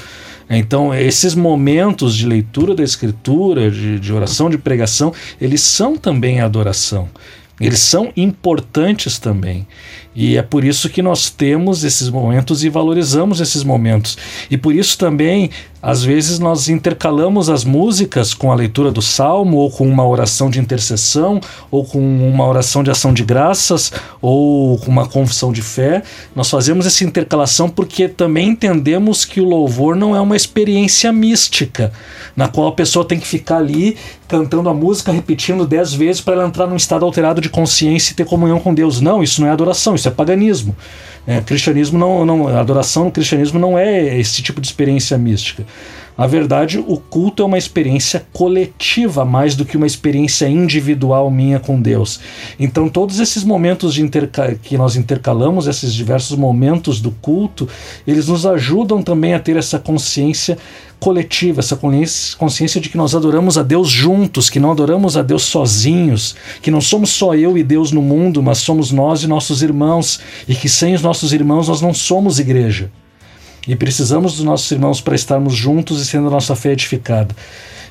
Então, 0.48 0.94
esses 0.94 1.34
momentos 1.34 2.14
de 2.14 2.26
leitura 2.26 2.74
da 2.74 2.82
escritura, 2.82 3.70
de, 3.70 3.98
de 3.98 4.12
oração, 4.12 4.50
de 4.50 4.58
pregação, 4.58 5.12
eles 5.40 5.62
são 5.62 5.96
também 5.96 6.40
adoração. 6.40 7.08
Eles 7.60 7.78
são 7.78 8.12
importantes 8.16 9.18
também. 9.18 9.66
E 10.14 10.36
é 10.36 10.42
por 10.42 10.64
isso 10.64 10.88
que 10.88 11.00
nós 11.00 11.30
temos 11.30 11.84
esses 11.84 12.08
momentos 12.08 12.64
e 12.64 12.68
valorizamos 12.68 13.40
esses 13.40 13.62
momentos. 13.62 14.18
E 14.50 14.56
por 14.56 14.74
isso 14.74 14.98
também, 14.98 15.50
às 15.86 16.02
vezes, 16.02 16.38
nós 16.38 16.70
intercalamos 16.70 17.50
as 17.50 17.62
músicas 17.62 18.32
com 18.32 18.50
a 18.50 18.54
leitura 18.54 18.90
do 18.90 19.02
salmo, 19.02 19.58
ou 19.58 19.70
com 19.70 19.86
uma 19.86 20.06
oração 20.08 20.48
de 20.48 20.58
intercessão, 20.58 21.38
ou 21.70 21.84
com 21.84 21.98
uma 21.98 22.48
oração 22.48 22.82
de 22.82 22.90
ação 22.90 23.12
de 23.12 23.22
graças, 23.22 23.92
ou 24.22 24.78
com 24.78 24.90
uma 24.90 25.06
confissão 25.06 25.52
de 25.52 25.60
fé. 25.60 26.02
Nós 26.34 26.48
fazemos 26.48 26.86
essa 26.86 27.04
intercalação 27.04 27.68
porque 27.68 28.08
também 28.08 28.48
entendemos 28.48 29.26
que 29.26 29.42
o 29.42 29.44
louvor 29.44 29.94
não 29.94 30.16
é 30.16 30.20
uma 30.22 30.34
experiência 30.34 31.12
mística, 31.12 31.92
na 32.34 32.48
qual 32.48 32.68
a 32.68 32.72
pessoa 32.72 33.04
tem 33.04 33.20
que 33.20 33.26
ficar 33.26 33.58
ali 33.58 33.98
cantando 34.26 34.70
a 34.70 34.74
música, 34.74 35.12
repetindo 35.12 35.66
dez 35.66 35.92
vezes 35.92 36.22
para 36.22 36.32
ela 36.32 36.46
entrar 36.46 36.66
num 36.66 36.76
estado 36.76 37.04
alterado 37.04 37.42
de 37.42 37.50
consciência 37.50 38.12
e 38.12 38.14
ter 38.14 38.24
comunhão 38.24 38.58
com 38.58 38.72
Deus. 38.72 39.02
Não, 39.02 39.22
isso 39.22 39.38
não 39.42 39.48
é 39.48 39.50
adoração, 39.50 39.94
isso 39.94 40.08
é 40.08 40.10
paganismo. 40.10 40.74
É, 41.26 41.40
cristianismo 41.40 41.98
não, 41.98 42.24
não, 42.26 42.48
adoração 42.48 43.04
no 43.04 43.10
cristianismo 43.10 43.58
não 43.58 43.78
é 43.78 44.18
esse 44.18 44.42
tipo 44.42 44.60
de 44.60 44.66
experiência 44.66 45.16
mística. 45.16 45.64
Na 46.16 46.28
verdade, 46.28 46.78
o 46.78 46.96
culto 46.96 47.42
é 47.42 47.46
uma 47.46 47.58
experiência 47.58 48.24
coletiva 48.32 49.24
mais 49.24 49.56
do 49.56 49.64
que 49.64 49.76
uma 49.76 49.86
experiência 49.86 50.48
individual 50.48 51.28
minha 51.28 51.58
com 51.58 51.80
Deus. 51.80 52.20
Então, 52.58 52.88
todos 52.88 53.18
esses 53.18 53.42
momentos 53.42 53.96
que 54.62 54.78
nós 54.78 54.94
intercalamos, 54.94 55.66
esses 55.66 55.92
diversos 55.92 56.38
momentos 56.38 57.00
do 57.00 57.10
culto, 57.10 57.68
eles 58.06 58.28
nos 58.28 58.46
ajudam 58.46 59.02
também 59.02 59.34
a 59.34 59.40
ter 59.40 59.56
essa 59.56 59.76
consciência 59.76 60.56
coletiva, 61.00 61.58
essa 61.58 61.78
consciência 62.38 62.80
de 62.80 62.88
que 62.88 62.96
nós 62.96 63.14
adoramos 63.14 63.58
a 63.58 63.64
Deus 63.64 63.88
juntos, 63.88 64.48
que 64.48 64.60
não 64.60 64.70
adoramos 64.70 65.16
a 65.16 65.22
Deus 65.22 65.42
sozinhos, 65.42 66.36
que 66.62 66.70
não 66.70 66.80
somos 66.80 67.10
só 67.10 67.34
eu 67.34 67.58
e 67.58 67.64
Deus 67.64 67.90
no 67.90 68.00
mundo, 68.00 68.40
mas 68.40 68.58
somos 68.58 68.92
nós 68.92 69.24
e 69.24 69.26
nossos 69.26 69.62
irmãos, 69.62 70.20
e 70.46 70.54
que 70.54 70.68
sem 70.68 70.94
os 70.94 71.02
nossos 71.02 71.32
irmãos 71.32 71.66
nós 71.68 71.80
não 71.80 71.92
somos 71.92 72.38
igreja. 72.38 72.88
E 73.66 73.74
precisamos 73.74 74.36
dos 74.36 74.44
nossos 74.44 74.70
irmãos 74.70 75.00
para 75.00 75.14
estarmos 75.14 75.54
juntos 75.54 76.00
e 76.00 76.06
sendo 76.06 76.28
a 76.28 76.30
nossa 76.30 76.54
fé 76.54 76.72
edificada. 76.72 77.34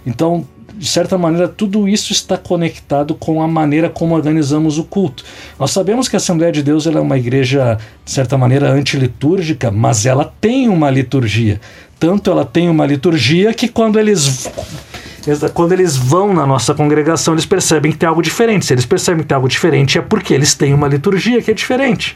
Então, 0.06 0.46
de 0.76 0.88
certa 0.88 1.18
maneira, 1.18 1.48
tudo 1.48 1.88
isso 1.88 2.12
está 2.12 2.38
conectado 2.38 3.16
com 3.16 3.42
a 3.42 3.48
maneira 3.48 3.90
como 3.90 4.16
organizamos 4.16 4.78
o 4.78 4.84
culto. 4.84 5.24
Nós 5.58 5.72
sabemos 5.72 6.08
que 6.08 6.16
a 6.16 6.18
Assembleia 6.18 6.52
de 6.52 6.64
Deus 6.64 6.86
é 6.86 7.00
uma 7.00 7.18
igreja, 7.18 7.78
de 8.04 8.12
certa 8.12 8.38
maneira, 8.38 8.72
antilitúrgica, 8.72 9.72
mas 9.72 10.06
ela 10.06 10.32
tem 10.40 10.68
uma 10.68 10.90
liturgia 10.90 11.60
tanto 12.04 12.30
ela 12.30 12.44
tem 12.44 12.68
uma 12.68 12.86
liturgia 12.86 13.54
que 13.54 13.70
quando 13.70 13.98
eles 13.98 14.52
quando 15.54 15.72
eles 15.72 15.96
vão 15.96 16.34
na 16.34 16.46
nossa 16.46 16.74
congregação, 16.74 17.34
eles 17.34 17.46
percebem 17.46 17.94
que 17.94 17.98
tem 17.98 18.10
algo 18.10 18.22
diferente. 18.22 18.66
Se 18.66 18.74
eles 18.74 18.86
percebem 18.86 19.22
que 19.22 19.30
tem 19.30 19.36
algo 19.38 19.48
diferente, 19.48 19.98
é 19.98 20.02
porque 20.02 20.34
eles 20.34 20.54
têm 20.54 20.74
uma 20.74 20.90
liturgia 20.90 21.42
que 21.42 21.50
é 21.50 21.54
diferente. 21.54 22.14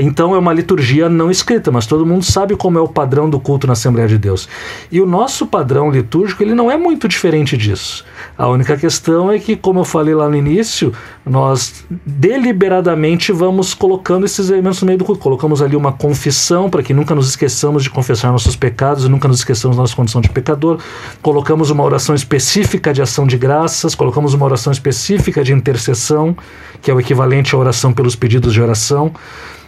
Então 0.00 0.34
é 0.34 0.38
uma 0.38 0.52
liturgia 0.52 1.08
não 1.08 1.30
escrita, 1.30 1.70
mas 1.70 1.86
todo 1.86 2.04
mundo 2.04 2.24
sabe 2.24 2.56
como 2.56 2.78
é 2.78 2.80
o 2.80 2.88
padrão 2.88 3.30
do 3.30 3.38
culto 3.38 3.66
na 3.66 3.74
Assembleia 3.74 4.08
de 4.08 4.18
Deus. 4.18 4.48
E 4.90 5.00
o 5.00 5.06
nosso 5.06 5.46
padrão 5.46 5.90
litúrgico 5.90 6.42
ele 6.42 6.54
não 6.54 6.70
é 6.70 6.76
muito 6.76 7.06
diferente 7.06 7.56
disso. 7.56 8.04
A 8.36 8.48
única 8.48 8.76
questão 8.76 9.30
é 9.30 9.38
que, 9.38 9.54
como 9.54 9.80
eu 9.80 9.84
falei 9.84 10.14
lá 10.14 10.28
no 10.28 10.34
início, 10.34 10.92
nós 11.24 11.84
deliberadamente 12.04 13.30
vamos 13.30 13.72
colocando 13.72 14.26
esses 14.26 14.50
elementos 14.50 14.80
no 14.82 14.86
meio 14.86 14.98
do 14.98 15.04
culto. 15.04 15.20
Colocamos 15.20 15.62
ali 15.62 15.76
uma 15.76 15.92
confissão 15.92 16.68
para 16.68 16.82
que 16.82 16.92
nunca 16.92 17.14
nos 17.14 17.28
esqueçamos 17.28 17.84
de 17.84 17.90
confessar 17.90 18.32
nossos 18.32 18.56
pecados 18.56 19.04
e 19.04 19.08
nunca 19.08 19.28
nos 19.28 19.38
esqueçamos 19.38 19.76
da 19.76 19.82
nossa 19.82 19.94
condição 19.94 20.20
de 20.20 20.28
pecador. 20.28 20.78
Colocamos 21.20 21.70
uma 21.70 21.84
oração 21.84 22.14
específica 22.14 22.92
de 22.92 23.00
ação 23.00 23.26
de 23.26 23.38
graças, 23.38 23.94
colocamos 23.94 24.34
uma 24.34 24.44
oração 24.44 24.72
específica 24.72 25.44
de 25.44 25.52
intercessão, 25.52 26.36
que 26.80 26.90
é 26.90 26.94
o 26.94 26.98
equivalente 26.98 27.54
à 27.54 27.58
oração 27.58 27.92
pelos 27.92 28.16
pedidos 28.16 28.52
de 28.52 28.60
oração 28.60 29.12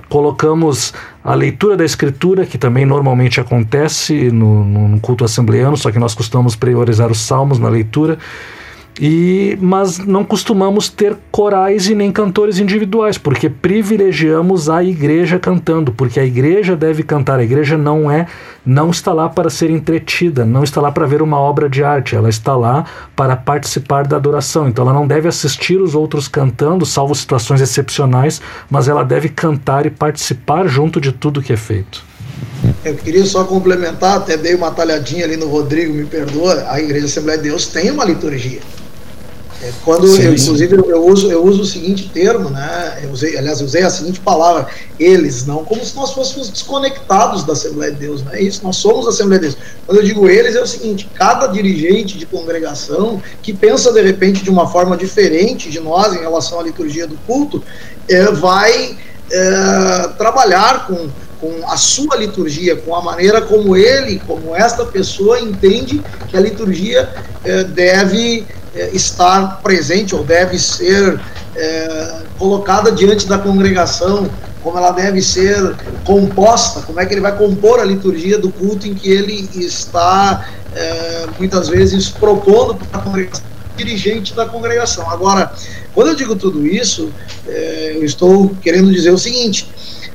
colocamos 0.09 0.93
a 1.23 1.35
leitura 1.35 1.77
da 1.77 1.85
escritura, 1.85 2.47
que 2.47 2.59
também 2.59 2.85
normalmente 2.85 3.41
acontece 3.41 4.31
no, 4.31 4.65
no 4.65 5.01
culto 5.01 5.25
assembleano, 5.25 5.77
só 5.77 5.91
que 5.91 5.99
nós 5.99 6.15
costumamos 6.15 6.55
priorizar 6.57 7.11
os 7.11 7.19
salmos 7.19 7.59
na 7.59 7.69
leitura. 7.69 8.19
E, 9.01 9.59
mas 9.61 9.99
não 9.99 10.25
costumamos 10.25 10.89
ter 10.89 11.17
corais 11.31 11.89
e 11.89 11.95
nem 11.97 12.13
cantores 12.13 12.59
individuais, 12.59 13.19
porque 13.19 13.51
privilegiamos 13.51 14.71
a 14.71 14.85
igreja 14.85 15.39
cantando, 15.39 15.93
porque 15.93 16.21
a 16.21 16.25
igreja 16.25 16.77
deve 16.77 17.03
cantar. 17.03 17.41
A 17.41 17.45
igreja 17.45 17.77
não 17.77 18.09
é, 18.09 18.27
não 18.65 18.91
está 18.91 19.13
lá 19.13 19.29
para 19.29 19.51
ser 19.51 19.69
entretida, 19.69 20.45
não 20.45 20.63
está 20.63 20.81
lá 20.81 20.93
para 20.93 21.07
ver 21.07 21.23
uma 21.23 21.39
obra 21.39 21.69
de 21.69 21.83
arte, 21.83 22.15
ela 22.15 22.29
está 22.29 22.55
lá 22.57 22.85
para 23.17 23.35
participar 23.37 24.07
da 24.07 24.17
adoração. 24.17 24.69
Então 24.69 24.85
ela 24.85 24.95
não 24.95 25.09
deve 25.09 25.27
assistir 25.27 25.81
os 25.81 25.97
outros 25.97 26.29
cantando, 26.29 26.87
salvo 26.87 27.15
situações 27.17 27.61
excepcionais, 27.61 28.41
mas 28.71 28.87
ela 28.87 29.05
deve 29.05 29.29
cantar 29.29 29.87
e 29.87 29.91
participar 29.91 30.69
junto 30.69 31.01
de 31.01 31.11
tudo 31.11 31.43
que 31.43 31.53
é 31.53 31.57
feito. 31.57 32.05
Eu 32.85 32.95
queria 32.95 33.25
só 33.27 33.45
complementar, 33.45 34.19
até 34.19 34.37
dei 34.37 34.55
uma 34.55 34.71
talhadinha 34.71 35.25
ali 35.25 35.37
no 35.37 35.49
Rodrigo, 35.49 35.93
me 35.93 36.05
perdoa, 36.05 36.65
a 36.69 36.81
Igreja 36.81 37.07
Assembleia 37.07 37.39
de 37.39 37.49
Deus 37.49 37.67
tem 37.67 37.91
uma 37.91 38.05
liturgia. 38.05 38.61
É, 39.65 39.73
quando 39.83 40.07
sim, 40.07 40.25
eu, 40.25 40.35
inclusive, 40.35 40.77
eu, 40.77 40.91
eu, 40.91 41.07
uso, 41.07 41.33
eu 41.33 41.43
uso 41.43 41.63
o 41.63 41.65
seguinte 41.65 42.11
termo, 42.13 42.51
né? 42.51 43.01
Eu 43.03 43.11
usei, 43.11 43.39
aliás, 43.39 43.61
eu 43.61 43.67
usei 43.67 43.83
a 43.83 43.89
seguinte 43.89 44.21
palavra, 44.21 44.67
eles, 45.01 45.47
não 45.47 45.65
como 45.65 45.83
se 45.83 45.97
nós 45.97 46.13
fôssemos 46.13 46.51
desconectados 46.51 47.45
da 47.45 47.55
Assembleia 47.55 47.91
de 47.91 47.99
Deus, 47.99 48.23
não 48.23 48.35
é 48.35 48.43
isso? 48.43 48.63
Nós 48.63 48.77
somos 48.77 49.07
a 49.07 49.09
Assembleia 49.09 49.41
de 49.41 49.49
Deus. 49.49 49.59
Quando 49.87 49.99
eu 50.01 50.05
digo 50.05 50.29
eles, 50.29 50.55
é 50.55 50.61
o 50.61 50.67
seguinte: 50.67 51.09
cada 51.15 51.47
dirigente 51.47 52.19
de 52.19 52.27
congregação 52.27 53.23
que 53.43 53.55
pensa 53.55 53.91
de 53.91 54.03
repente 54.03 54.45
de 54.45 54.51
uma 54.51 54.69
forma 54.69 54.99
diferente 54.99 55.71
de 55.71 55.81
nós 55.81 56.13
em 56.13 56.19
relação 56.19 56.61
à 56.61 56.63
liturgia 56.63 57.07
do 57.07 57.17
culto, 57.27 57.65
é, 58.07 58.27
vai 58.33 58.99
é, 59.33 60.09
trabalhar 60.19 60.87
com 60.87 61.09
com 61.41 61.69
a 61.69 61.77
sua 61.77 62.17
liturgia, 62.17 62.77
com 62.77 62.95
a 62.95 63.03
maneira 63.03 63.41
como 63.41 63.77
ele, 63.77 64.21
como 64.27 64.55
esta 64.55 64.85
pessoa 64.85 65.41
entende 65.41 66.03
que 66.29 66.37
a 66.37 66.41
liturgia 66.41 67.09
é, 67.45 67.65
deve 67.65 68.47
é, 68.75 68.91
estar 68.91 69.61
presente 69.63 70.15
ou 70.15 70.25
deve 70.25 70.59
ser 70.59 71.21
é, 71.57 72.23
colocada 72.39 72.91
diante 72.91 73.27
da 73.27 73.39
congregação, 73.39 74.29
como 74.63 74.79
ela 74.79 74.91
deve 74.91 75.21
ser 75.21 75.77
composta, 76.05 76.81
como 76.81 76.99
é 76.99 77.07
que 77.07 77.15
ele 77.15 77.21
vai 77.21 77.37
compor 77.37 77.81
a 77.81 77.85
liturgia 77.85 78.39
do 78.39 78.51
culto 78.51 78.87
em 78.89 78.95
que 78.95 79.11
ele 79.11 79.49
está 79.55 80.49
é, 80.75 81.27
muitas 81.39 81.69
vezes 81.69 82.09
propondo 82.09 82.75
para 82.75 83.01
a 83.01 83.03
congregação, 83.03 83.45
dirigente 83.77 84.35
da 84.35 84.47
congregação. 84.47 85.09
Agora, 85.11 85.53
quando 85.95 86.09
eu 86.09 86.15
digo 86.15 86.35
tudo 86.35 86.67
isso, 86.67 87.13
é, 87.47 87.93
eu 87.97 88.05
estou 88.05 88.55
querendo 88.63 88.91
dizer 88.93 89.11
o 89.11 89.19
seguinte: 89.19 89.69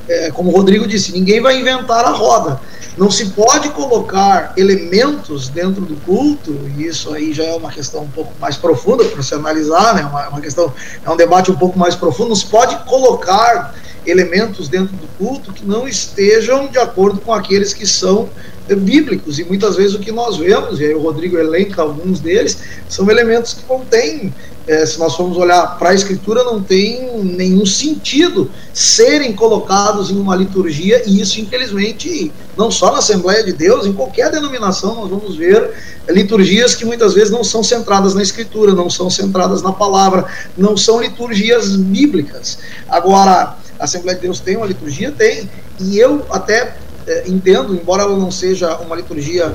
é, 0.09 0.31
como 0.31 0.49
o 0.51 0.55
Rodrigo 0.55 0.87
disse, 0.87 1.11
ninguém 1.11 1.39
vai 1.39 1.59
inventar 1.59 2.03
a 2.03 2.09
roda. 2.09 2.59
Não 2.97 3.09
se 3.09 3.27
pode 3.27 3.69
colocar 3.69 4.53
elementos 4.57 5.47
dentro 5.47 5.81
do 5.81 5.95
culto, 6.01 6.51
e 6.75 6.85
isso 6.85 7.13
aí 7.13 7.31
já 7.31 7.45
é 7.45 7.53
uma 7.55 7.71
questão 7.71 8.01
um 8.01 8.09
pouco 8.09 8.33
mais 8.41 8.57
profunda 8.57 9.05
para 9.05 9.23
se 9.23 9.33
analisar, 9.33 9.95
né? 9.95 10.03
uma, 10.03 10.27
uma 10.29 10.41
questão, 10.41 10.73
é 11.05 11.09
um 11.09 11.15
debate 11.15 11.51
um 11.51 11.55
pouco 11.55 11.79
mais 11.79 11.95
profundo. 11.95 12.29
Não 12.29 12.35
se 12.35 12.47
pode 12.47 12.75
colocar 12.83 13.73
elementos 14.09 14.67
dentro 14.67 14.95
do 14.95 15.07
culto 15.17 15.53
que 15.53 15.65
não 15.65 15.87
estejam 15.87 16.67
de 16.67 16.77
acordo 16.77 17.21
com 17.21 17.33
aqueles 17.33 17.73
que 17.73 17.85
são 17.85 18.29
bíblicos, 18.75 19.39
e 19.39 19.43
muitas 19.43 19.75
vezes 19.75 19.95
o 19.95 19.99
que 19.99 20.11
nós 20.11 20.37
vemos, 20.37 20.79
e 20.79 20.85
aí 20.85 20.93
o 20.93 20.99
Rodrigo 20.99 21.37
elenca 21.37 21.81
alguns 21.81 22.19
deles, 22.19 22.57
são 22.87 23.09
elementos 23.09 23.53
que 23.53 23.63
não 23.67 23.79
têm 23.79 24.31
é, 24.69 24.85
se 24.85 24.99
nós 24.99 25.15
formos 25.15 25.35
olhar 25.35 25.79
para 25.79 25.89
a 25.89 25.93
Escritura, 25.95 26.43
não 26.43 26.61
tem 26.61 27.23
nenhum 27.23 27.65
sentido 27.65 28.51
serem 28.71 29.33
colocados 29.33 30.11
em 30.11 30.15
uma 30.15 30.35
liturgia, 30.35 31.01
e 31.07 31.19
isso, 31.19 31.41
infelizmente, 31.41 32.31
não 32.55 32.69
só 32.69 32.91
na 32.91 32.99
Assembleia 32.99 33.43
de 33.43 33.51
Deus, 33.51 33.87
em 33.87 33.93
qualquer 33.93 34.29
denominação, 34.29 34.93
nós 34.93 35.09
vamos 35.09 35.35
ver 35.35 35.71
liturgias 36.07 36.75
que 36.75 36.85
muitas 36.85 37.15
vezes 37.15 37.31
não 37.31 37.43
são 37.43 37.63
centradas 37.63 38.13
na 38.13 38.21
Escritura, 38.21 38.73
não 38.73 38.91
são 38.91 39.09
centradas 39.09 39.63
na 39.63 39.71
palavra, 39.71 40.25
não 40.55 40.77
são 40.77 41.01
liturgias 41.01 41.75
bíblicas. 41.75 42.59
Agora, 42.87 43.57
a 43.79 43.85
Assembleia 43.85 44.17
de 44.17 44.23
Deus 44.23 44.39
tem 44.39 44.57
uma 44.57 44.65
liturgia? 44.65 45.11
Tem, 45.11 45.49
e 45.79 45.97
eu 45.97 46.25
até 46.29 46.75
é, 47.07 47.23
entendo, 47.27 47.73
embora 47.73 48.03
ela 48.03 48.17
não 48.17 48.29
seja 48.29 48.75
uma 48.77 48.95
liturgia 48.95 49.53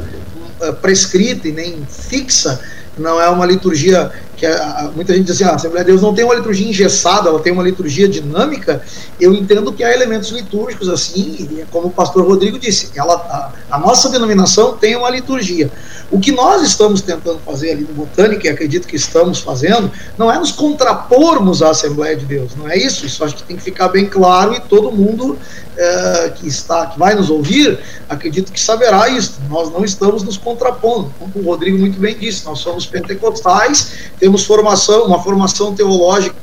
é, 0.60 0.72
prescrita 0.72 1.46
e 1.46 1.52
nem 1.52 1.86
fixa, 1.86 2.60
não 2.96 3.20
é 3.20 3.28
uma 3.28 3.44
liturgia 3.44 4.10
que 4.36 4.46
a, 4.46 4.90
muita 4.94 5.14
gente 5.14 5.26
diz 5.26 5.36
assim, 5.36 5.44
ah, 5.44 5.52
a 5.52 5.54
Assembleia 5.54 5.84
de 5.84 5.90
Deus 5.90 6.02
não 6.02 6.14
tem 6.14 6.24
uma 6.24 6.34
liturgia 6.34 6.68
engessada, 6.68 7.28
ela 7.28 7.40
tem 7.40 7.52
uma 7.52 7.62
liturgia 7.62 8.08
dinâmica, 8.08 8.82
eu 9.20 9.32
entendo 9.32 9.72
que 9.72 9.82
há 9.82 9.92
elementos 9.92 10.30
litúrgicos 10.30 10.88
assim, 10.88 11.48
é 11.60 11.64
como 11.70 11.88
o 11.88 11.90
pastor 11.90 12.26
Rodrigo 12.26 12.58
disse, 12.58 12.90
ela, 12.94 13.14
a, 13.14 13.76
a, 13.76 13.78
nossa 13.78 14.08
denominação 14.08 14.76
tem 14.76 14.96
uma 14.96 15.10
liturgia. 15.10 15.70
O 16.10 16.20
que 16.20 16.32
nós 16.32 16.62
estamos 16.62 17.00
tentando 17.00 17.38
fazer 17.40 17.72
ali 17.72 17.82
no 17.82 17.94
Botânica, 17.94 18.46
e 18.46 18.50
acredito 18.50 18.86
que 18.86 18.96
estamos 18.96 19.40
fazendo, 19.40 19.90
não 20.18 20.30
é 20.30 20.38
nos 20.38 20.52
contrapormos 20.52 21.62
à 21.62 21.70
Assembleia 21.70 22.16
de 22.16 22.24
Deus, 22.24 22.54
não 22.56 22.68
é 22.68 22.76
isso, 22.76 23.06
isso 23.06 23.24
acho 23.24 23.36
que 23.36 23.42
tem 23.44 23.56
que 23.56 23.62
ficar 23.62 23.88
bem 23.88 24.06
claro 24.06 24.54
e 24.54 24.60
todo 24.60 24.92
mundo 24.92 25.38
é, 25.76 26.32
que 26.36 26.46
está, 26.46 26.86
que 26.86 26.98
vai 26.98 27.14
nos 27.14 27.30
ouvir, 27.30 27.78
acredito 28.08 28.52
que 28.52 28.60
saberá 28.60 29.08
isso. 29.08 29.40
Nós 29.48 29.72
não 29.72 29.84
estamos 29.84 30.22
nos 30.22 30.36
contrapondo, 30.36 31.12
como 31.18 31.32
o 31.34 31.42
Rodrigo 31.50 31.78
muito 31.78 31.98
bem 31.98 32.16
disse, 32.16 32.44
nós 32.44 32.60
somos 32.60 32.86
pentecostais, 32.86 34.10
temos 34.24 34.46
formação, 34.46 35.04
uma 35.04 35.22
formação 35.22 35.74
teológica 35.74 36.34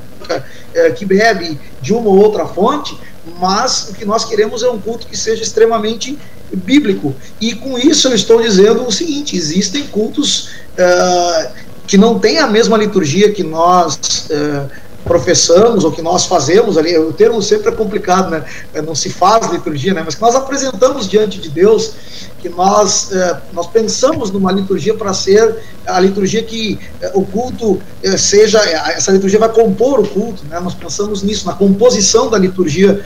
é, 0.72 0.92
que 0.92 1.04
bebe 1.04 1.60
de 1.82 1.92
uma 1.92 2.10
ou 2.10 2.18
outra 2.20 2.46
fonte, 2.46 2.96
mas 3.40 3.90
o 3.90 3.96
que 3.96 4.06
nós 4.06 4.24
queremos 4.24 4.62
é 4.62 4.70
um 4.70 4.80
culto 4.80 5.08
que 5.08 5.18
seja 5.18 5.42
extremamente 5.42 6.16
bíblico. 6.54 7.16
E 7.42 7.56
com 7.56 7.80
isso 7.80 8.08
eu 8.08 8.14
estou 8.14 8.40
dizendo 8.40 8.86
o 8.86 8.92
seguinte: 8.92 9.36
existem 9.36 9.88
cultos 9.88 10.50
uh, 10.78 11.52
que 11.88 11.98
não 11.98 12.20
têm 12.20 12.38
a 12.38 12.46
mesma 12.46 12.78
liturgia 12.78 13.32
que 13.32 13.42
nós 13.42 14.28
uh, 14.30 14.70
professamos 15.12 15.84
ou 15.84 15.92
que 15.92 16.02
nós 16.02 16.26
fazemos 16.26 16.78
ali, 16.78 16.98
o 16.98 17.12
termo 17.12 17.42
sempre 17.42 17.68
é 17.68 17.72
complicado, 17.74 18.32
né? 18.32 18.46
É, 18.74 18.82
não 18.82 18.96
se 18.96 19.10
faz 19.10 19.52
liturgia, 19.52 19.94
né? 19.94 20.02
Mas 20.06 20.16
que 20.16 20.22
nós 20.22 20.36
apresentamos 20.36 21.06
diante 21.06 21.38
de 21.38 21.50
Deus, 21.50 21.92
que 22.40 22.48
nós, 22.48 23.12
é, 23.12 23.42
nós 23.52 23.68
pensamos 23.68 24.32
numa 24.32 24.54
liturgia 24.54 24.94
para 24.94 25.14
ser 25.14 25.58
a 25.86 26.00
liturgia 26.00 26.42
que 26.42 26.80
é, 27.02 27.12
o 27.14 27.24
culto 27.24 27.82
seja, 28.18 28.60
essa 28.60 29.12
liturgia 29.12 29.38
vai 29.38 29.50
compor 29.50 30.00
o 30.00 30.08
culto, 30.08 30.46
né? 30.46 30.58
Nós 30.62 30.76
pensamos 30.76 31.24
nisso, 31.24 31.46
na 31.46 31.54
composição 31.54 32.30
da 32.30 32.38
liturgia 32.38 33.04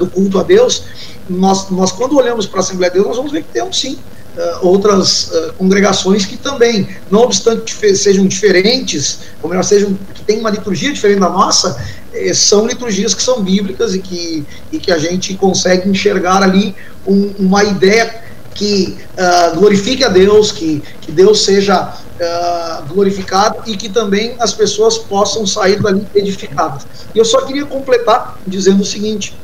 do 0.00 0.08
culto 0.08 0.40
a 0.40 0.42
Deus. 0.42 0.82
Nós, 1.30 1.70
nós 1.70 1.92
quando 1.92 2.16
olhamos 2.16 2.46
para 2.46 2.58
a 2.58 2.62
Assembleia 2.62 2.90
de 2.90 2.96
Deus, 2.96 3.06
nós 3.06 3.16
vamos 3.16 3.30
ver 3.30 3.42
que 3.44 3.52
temos 3.52 3.78
sim 3.78 3.96
uh, 4.36 4.66
outras 4.66 5.28
uh, 5.28 5.52
congregações 5.54 6.24
que 6.24 6.36
também, 6.36 6.88
não 7.10 7.20
obstante 7.20 7.74
sejam 7.96 8.26
diferentes, 8.26 9.20
ou 9.42 9.48
melhor, 9.48 9.62
sejam, 9.62 9.98
que 10.14 10.22
têm 10.22 10.40
uma 10.40 10.50
liturgia 10.50 10.92
diferente 10.92 11.20
da 11.20 11.28
nossa, 11.28 11.76
eh, 12.12 12.32
são 12.34 12.66
liturgias 12.66 13.14
que 13.14 13.22
são 13.22 13.42
bíblicas 13.42 13.94
e 13.94 13.98
que, 13.98 14.44
e 14.72 14.78
que 14.78 14.92
a 14.92 14.98
gente 14.98 15.34
consegue 15.34 15.88
enxergar 15.88 16.42
ali 16.42 16.74
um, 17.06 17.32
uma 17.38 17.64
ideia 17.64 18.26
que 18.56 18.96
uh, 19.18 19.54
glorifique 19.56 20.02
a 20.02 20.08
Deus, 20.08 20.50
que, 20.50 20.82
que 21.02 21.12
Deus 21.12 21.44
seja 21.44 21.92
uh, 21.92 22.86
glorificado 22.86 23.58
e 23.66 23.76
que 23.76 23.88
também 23.88 24.34
as 24.38 24.52
pessoas 24.52 24.96
possam 24.96 25.46
sair 25.46 25.80
dali 25.80 26.06
edificadas. 26.14 26.86
E 27.14 27.18
eu 27.18 27.24
só 27.24 27.42
queria 27.42 27.66
completar 27.66 28.38
dizendo 28.46 28.82
o 28.82 28.84
seguinte, 28.84 29.36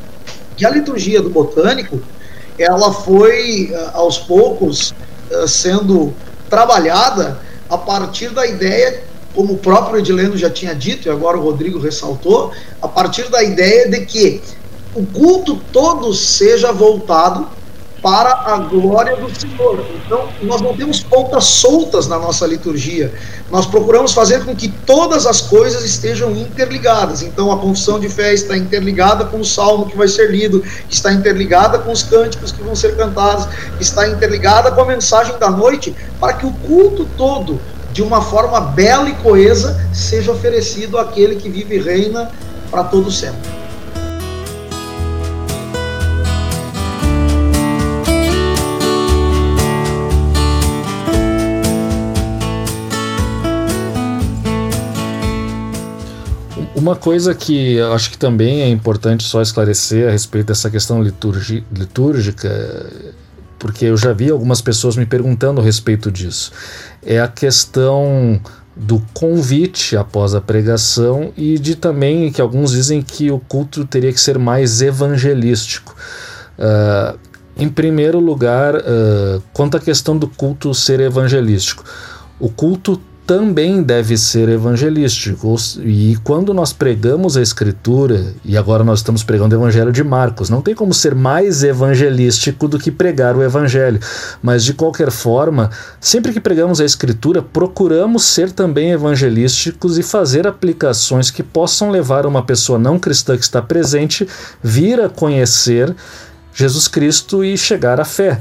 que 0.57 0.64
a 0.64 0.70
liturgia 0.70 1.20
do 1.20 1.28
botânico, 1.28 2.01
ela 2.59 2.92
foi 2.92 3.72
uh, 3.72 3.96
aos 3.98 4.18
poucos 4.18 4.94
uh, 5.30 5.48
sendo 5.48 6.14
trabalhada 6.48 7.40
a 7.68 7.78
partir 7.78 8.28
da 8.28 8.46
ideia, 8.46 9.05
como 9.34 9.55
o 9.55 9.59
próprio 9.59 9.98
Edileno 9.98 10.36
já 10.36 10.50
tinha 10.50 10.74
dito, 10.74 11.09
e 11.09 11.11
agora 11.11 11.38
o 11.38 11.42
Rodrigo 11.42 11.78
ressaltou, 11.78 12.53
a 12.80 12.88
partir 12.88 13.30
da 13.30 13.42
ideia 13.42 13.88
de 13.88 14.05
que 14.05 14.42
o 14.94 15.07
culto 15.07 15.57
todo 15.72 16.12
seja 16.12 16.70
voltado 16.70 17.48
para 18.03 18.32
a 18.32 18.59
glória 18.59 19.16
do 19.16 19.32
Senhor. 19.38 19.86
Então, 20.05 20.28
nós 20.42 20.61
não 20.61 20.76
temos 20.76 21.00
pontas 21.00 21.44
soltas 21.44 22.09
na 22.09 22.18
nossa 22.18 22.44
liturgia. 22.46 23.12
Nós 23.48 23.64
procuramos 23.64 24.12
fazer 24.12 24.44
com 24.44 24.57
que 24.57 24.68
todas 24.68 25.24
as 25.24 25.40
coisas 25.40 25.84
estejam 25.84 26.32
interligadas. 26.32 27.22
Então, 27.22 27.53
a 27.53 27.59
confissão 27.59 28.00
de 28.00 28.09
fé 28.09 28.34
está 28.34 28.57
interligada 28.57 29.24
com 29.24 29.38
o 29.38 29.44
salmo 29.44 29.86
que 29.86 29.96
vai 29.96 30.09
ser 30.09 30.32
lido, 30.32 30.64
está 30.90 31.12
interligada 31.12 31.78
com 31.78 31.92
os 31.92 32.03
cânticos 32.03 32.50
que 32.50 32.62
vão 32.62 32.74
ser 32.74 32.96
cantados, 32.96 33.46
está 33.78 34.09
interligada 34.09 34.72
com 34.72 34.80
a 34.80 34.86
mensagem 34.86 35.38
da 35.38 35.48
noite, 35.48 35.94
para 36.18 36.32
que 36.32 36.44
o 36.44 36.53
culto 36.53 37.07
todo, 37.16 37.61
de 37.92 38.03
uma 38.03 38.20
forma 38.20 38.61
bela 38.61 39.09
e 39.09 39.14
coesa, 39.14 39.80
seja 39.92 40.32
oferecido 40.32 40.98
àquele 40.98 41.36
que 41.36 41.48
vive 41.48 41.76
e 41.76 41.80
reina 41.80 42.30
para 42.68 42.82
todo 42.82 43.12
sempre. 43.12 43.61
Uma 56.83 56.97
coisa 56.97 57.33
que 57.33 57.74
eu 57.74 57.93
acho 57.93 58.11
que 58.11 58.18
também 58.18 58.62
é 58.62 58.68
importante 58.68 59.22
só 59.22 59.41
esclarecer 59.41 60.09
a 60.09 60.11
respeito 60.11 60.49
dessa 60.49 60.68
questão 60.68 61.01
litúrgica, 61.01 62.91
porque 63.57 63.85
eu 63.85 63.97
já 63.97 64.12
vi 64.12 64.28
algumas 64.28 64.61
pessoas 64.61 64.97
me 64.97 65.07
perguntando 65.07 65.61
a 65.61 65.64
respeito 65.64 66.11
disso, 66.11 66.51
é 67.01 67.20
a 67.20 67.28
questão 67.28 68.41
do 68.74 69.01
convite 69.14 69.97
após 69.97 70.35
a 70.35 70.41
pregação 70.41 71.33
e 71.37 71.57
de 71.57 71.76
também 71.76 72.33
que 72.33 72.41
alguns 72.41 72.72
dizem 72.72 73.01
que 73.01 73.30
o 73.30 73.39
culto 73.39 73.85
teria 73.85 74.12
que 74.12 74.20
ser 74.20 74.37
mais 74.37 74.83
evangelístico. 74.83 75.95
Uh, 76.59 77.16
em 77.57 77.68
primeiro 77.68 78.18
lugar, 78.18 78.74
uh, 78.74 79.41
quanto 79.53 79.76
à 79.76 79.80
questão 79.80 80.18
do 80.18 80.26
culto 80.26 80.74
ser 80.74 80.99
evangelístico, 80.99 81.85
o 82.41 82.49
culto 82.49 83.01
também 83.26 83.82
deve 83.82 84.16
ser 84.16 84.48
evangelístico. 84.48 85.54
E 85.84 86.16
quando 86.24 86.52
nós 86.52 86.72
pregamos 86.72 87.36
a 87.36 87.42
Escritura, 87.42 88.34
e 88.44 88.56
agora 88.56 88.82
nós 88.82 88.98
estamos 88.98 89.22
pregando 89.22 89.54
o 89.54 89.58
Evangelho 89.58 89.92
de 89.92 90.02
Marcos, 90.02 90.50
não 90.50 90.60
tem 90.60 90.74
como 90.74 90.92
ser 90.92 91.14
mais 91.14 91.62
evangelístico 91.62 92.66
do 92.66 92.78
que 92.78 92.90
pregar 92.90 93.36
o 93.36 93.42
Evangelho. 93.42 94.00
Mas 94.42 94.64
de 94.64 94.74
qualquer 94.74 95.10
forma, 95.10 95.70
sempre 96.00 96.32
que 96.32 96.40
pregamos 96.40 96.80
a 96.80 96.84
Escritura, 96.84 97.42
procuramos 97.42 98.24
ser 98.24 98.50
também 98.50 98.90
evangelísticos 98.90 99.98
e 99.98 100.02
fazer 100.02 100.46
aplicações 100.46 101.30
que 101.30 101.42
possam 101.42 101.90
levar 101.90 102.26
uma 102.26 102.44
pessoa 102.44 102.78
não 102.78 102.98
cristã 102.98 103.36
que 103.36 103.44
está 103.44 103.62
presente 103.62 104.28
vir 104.62 105.00
a 105.00 105.08
conhecer 105.08 105.94
Jesus 106.52 106.88
Cristo 106.88 107.44
e 107.44 107.56
chegar 107.56 108.00
à 108.00 108.04
fé 108.04 108.40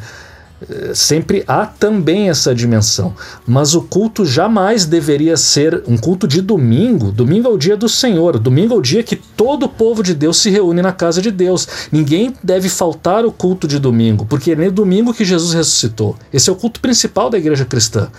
sempre 0.93 1.43
há 1.47 1.65
também 1.65 2.29
essa 2.29 2.53
dimensão. 2.53 3.13
Mas 3.47 3.73
o 3.73 3.81
culto 3.81 4.25
jamais 4.25 4.85
deveria 4.85 5.35
ser 5.37 5.83
um 5.87 5.97
culto 5.97 6.27
de 6.27 6.41
domingo. 6.41 7.11
Domingo 7.11 7.47
é 7.47 7.51
o 7.51 7.57
dia 7.57 7.75
do 7.75 7.89
Senhor. 7.89 8.37
Domingo 8.37 8.73
é 8.73 8.77
o 8.77 8.81
dia 8.81 9.03
que 9.03 9.15
todo 9.15 9.63
o 9.63 9.69
povo 9.69 10.03
de 10.03 10.13
Deus 10.13 10.37
se 10.37 10.49
reúne 10.49 10.81
na 10.81 10.91
casa 10.91 11.21
de 11.21 11.31
Deus. 11.31 11.67
Ninguém 11.91 12.33
deve 12.43 12.69
faltar 12.69 13.25
o 13.25 13.31
culto 13.31 13.67
de 13.67 13.79
domingo, 13.79 14.25
porque 14.25 14.51
é 14.51 14.55
no 14.55 14.71
domingo 14.71 15.13
que 15.13 15.25
Jesus 15.25 15.53
ressuscitou. 15.53 16.15
Esse 16.31 16.49
é 16.49 16.53
o 16.53 16.55
culto 16.55 16.79
principal 16.79 17.29
da 17.29 17.37
igreja 17.37 17.65
cristã. 17.65 18.09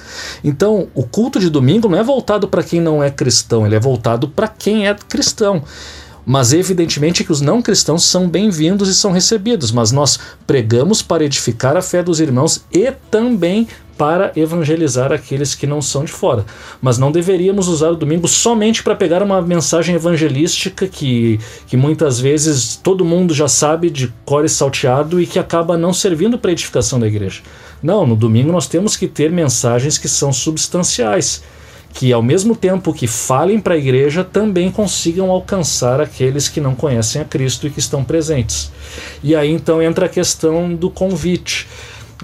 Então, 0.42 0.88
o 0.94 1.04
culto 1.04 1.38
de 1.38 1.48
domingo 1.48 1.88
não 1.88 1.98
é 1.98 2.02
voltado 2.02 2.48
para 2.48 2.62
quem 2.62 2.80
não 2.80 3.02
é 3.02 3.10
cristão, 3.10 3.66
ele 3.66 3.74
é 3.74 3.80
voltado 3.80 4.28
para 4.28 4.48
quem 4.48 4.86
é 4.86 4.94
cristão. 5.08 5.62
Mas 6.24 6.52
evidentemente 6.52 7.24
que 7.24 7.32
os 7.32 7.40
não 7.40 7.60
cristãos 7.60 8.04
são 8.04 8.28
bem-vindos 8.28 8.88
e 8.88 8.94
são 8.94 9.10
recebidos, 9.10 9.72
mas 9.72 9.90
nós 9.90 10.18
pregamos 10.46 11.02
para 11.02 11.24
edificar 11.24 11.76
a 11.76 11.82
fé 11.82 12.02
dos 12.02 12.20
irmãos 12.20 12.64
e 12.72 12.92
também 13.10 13.66
para 13.98 14.32
evangelizar 14.34 15.12
aqueles 15.12 15.54
que 15.54 15.66
não 15.66 15.82
são 15.82 16.04
de 16.04 16.12
fora. 16.12 16.44
Mas 16.80 16.98
não 16.98 17.12
deveríamos 17.12 17.68
usar 17.68 17.90
o 17.90 17.96
domingo 17.96 18.26
somente 18.26 18.82
para 18.82 18.96
pegar 18.96 19.22
uma 19.22 19.42
mensagem 19.42 19.94
evangelística 19.94 20.86
que, 20.88 21.38
que 21.66 21.76
muitas 21.76 22.18
vezes 22.18 22.76
todo 22.76 23.04
mundo 23.04 23.34
já 23.34 23.48
sabe 23.48 23.90
de 23.90 24.12
core 24.24 24.48
salteado 24.48 25.20
e 25.20 25.26
que 25.26 25.38
acaba 25.38 25.76
não 25.76 25.92
servindo 25.92 26.38
para 26.38 26.52
edificação 26.52 26.98
da 26.98 27.06
igreja. 27.06 27.42
Não, 27.82 28.06
no 28.06 28.16
domingo 28.16 28.52
nós 28.52 28.66
temos 28.66 28.96
que 28.96 29.06
ter 29.06 29.30
mensagens 29.30 29.98
que 29.98 30.08
são 30.08 30.32
substanciais 30.32 31.42
que 31.92 32.12
ao 32.12 32.22
mesmo 32.22 32.56
tempo 32.56 32.92
que 32.92 33.06
falem 33.06 33.60
para 33.60 33.74
a 33.74 33.78
igreja, 33.78 34.24
também 34.24 34.70
consigam 34.70 35.30
alcançar 35.30 36.00
aqueles 36.00 36.48
que 36.48 36.60
não 36.60 36.74
conhecem 36.74 37.20
a 37.20 37.24
Cristo 37.24 37.66
e 37.66 37.70
que 37.70 37.78
estão 37.78 38.02
presentes. 38.02 38.72
E 39.22 39.36
aí 39.36 39.50
então 39.50 39.82
entra 39.82 40.06
a 40.06 40.08
questão 40.08 40.74
do 40.74 40.90
convite. 40.90 41.68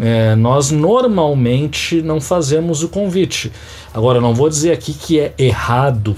É, 0.01 0.37
nós 0.37 0.71
normalmente 0.71 2.01
não 2.03 2.21
fazemos 2.21 2.83
o 2.83 2.89
convite. 2.89 3.53
Agora, 3.93 4.21
não 4.21 4.35
vou 4.35 4.49
dizer 4.49 4.73
aqui 4.73 4.93
que 4.95 5.19
é 5.19 5.35
errado 5.37 6.15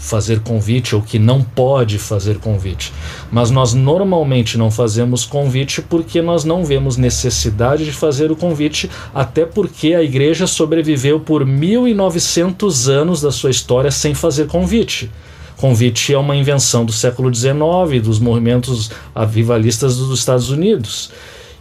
fazer 0.00 0.40
convite 0.40 0.96
ou 0.96 1.02
que 1.02 1.18
não 1.18 1.42
pode 1.42 1.98
fazer 1.98 2.38
convite. 2.38 2.92
Mas 3.30 3.50
nós 3.50 3.74
normalmente 3.74 4.56
não 4.56 4.70
fazemos 4.70 5.26
convite 5.26 5.82
porque 5.82 6.22
nós 6.22 6.42
não 6.42 6.64
vemos 6.64 6.96
necessidade 6.96 7.84
de 7.84 7.92
fazer 7.92 8.32
o 8.32 8.36
convite, 8.36 8.90
até 9.14 9.44
porque 9.44 9.94
a 9.94 10.02
igreja 10.02 10.46
sobreviveu 10.46 11.20
por 11.20 11.44
1900 11.44 12.88
anos 12.88 13.20
da 13.20 13.30
sua 13.30 13.50
história 13.50 13.90
sem 13.90 14.14
fazer 14.14 14.46
convite. 14.46 15.10
Convite 15.58 16.14
é 16.14 16.18
uma 16.18 16.34
invenção 16.34 16.86
do 16.86 16.92
século 16.92 17.32
XIX, 17.32 18.02
dos 18.02 18.18
movimentos 18.18 18.90
avivalistas 19.14 19.98
dos 19.98 20.18
Estados 20.18 20.48
Unidos. 20.48 21.10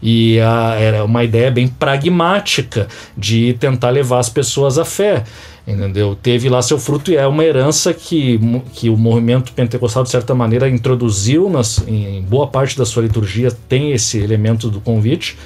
E 0.02 0.39
a, 0.39 0.76
era 0.76 1.04
uma 1.04 1.24
ideia 1.24 1.52
bem 1.52 1.68
pragmática 1.68 2.88
de 3.18 3.54
tentar 3.60 3.89
levar 3.89 4.20
as 4.20 4.30
pessoas 4.30 4.78
à 4.78 4.86
fé 4.86 5.24
entendeu? 5.72 6.18
Teve 6.22 6.50
lá 6.50 6.62
seu 6.62 6.80
fruto 6.80 7.12
e 7.12 7.16
é 7.16 7.28
uma 7.28 7.43
herança 7.43 7.93
que, 7.93 8.39
que 8.74 8.89
o 8.89 8.97
movimento 8.97 9.54
pentecostal, 9.54 10.04
de 10.04 10.10
certa 10.10 10.34
maneira, 10.34 10.68
introduziu 10.68 11.47
nas, 11.47 11.88
em 11.88 12.24
boa 12.24 12.47
parte 12.47 12.76
da 12.76 12.86
sua 12.86 13.04
liturgia, 13.04 13.52
tem 13.68 13.91
esse 13.91 14.18
elemento 14.18 14.70
do 14.70 14.82
convite 14.82 15.38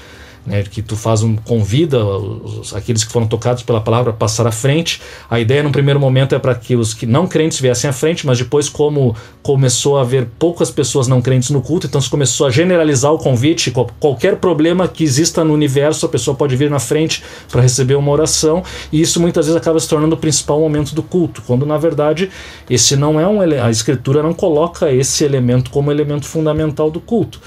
né, 0.46 0.64
que 0.64 0.82
tu 0.82 0.96
faz 0.96 1.24
um 1.24 1.36
convida 1.36 2.04
os, 2.04 2.74
aqueles 2.76 3.04
que 3.04 3.12
foram 3.12 3.28
tocados 3.28 3.64
pela 3.64 3.80
palavra 3.80 4.12
a 4.12 4.14
passar 4.14 4.46
à 4.46 4.52
frente. 4.52 5.02
A 5.30 5.40
ideia 5.40 5.64
no 5.64 5.72
primeiro 5.72 6.00
momento 6.00 6.36
é 6.36 6.40
para 6.40 6.54
que 6.54 6.76
os 6.76 6.94
que 6.94 7.06
não 7.06 7.28
crentes 7.28 7.60
viessem 7.60 7.90
à 7.90 7.94
frente, 7.94 8.26
mas 8.26 8.38
depois 8.38 8.68
como 8.68 9.16
começou 9.42 9.98
a 9.98 10.02
haver 10.02 10.28
poucas 10.38 10.70
pessoas 10.70 11.08
não 11.08 11.22
crentes 11.22 11.50
no 11.50 11.62
culto, 11.62 11.88
então 11.88 12.02
se 12.02 12.10
começou 12.10 12.48
a 12.48 12.50
generalizar 12.50 13.12
o 13.12 13.18
convite, 13.18 13.72
qualquer 14.00 14.38
problema 14.38 14.88
que 14.88 15.04
exista 15.04 15.44
no 15.44 15.54
universo, 15.54 16.06
a 16.06 16.10
pessoa 16.10 16.36
pode 16.36 16.56
vir 16.56 16.70
na 16.70 16.80
frente 16.80 17.24
para 17.52 17.62
receber 17.62 17.96
uma 17.96 18.12
oração, 18.12 18.64
e 18.92 19.02
isso 19.02 19.20
muitas 19.20 19.46
vezes 19.46 19.60
acaba 19.60 19.80
se 19.80 19.88
tornando 19.88 20.16
o 20.16 20.18
principal 20.18 20.60
momento 20.60 20.96
do 20.96 21.04
culto, 21.04 21.42
quando 21.46 21.66
na 21.66 21.78
verdade 21.78 22.30
esse 22.70 22.96
não 22.96 23.20
é 23.20 23.28
um 23.28 23.42
a 23.42 23.70
escritura 23.70 24.24
não 24.24 24.34
coloca 24.34 24.92
esse 24.92 25.24
elemento 25.24 25.70
como 25.70 25.92
elemento 25.92 26.26
fundamental 26.26 26.90
do 26.90 27.00
culto 27.00 27.40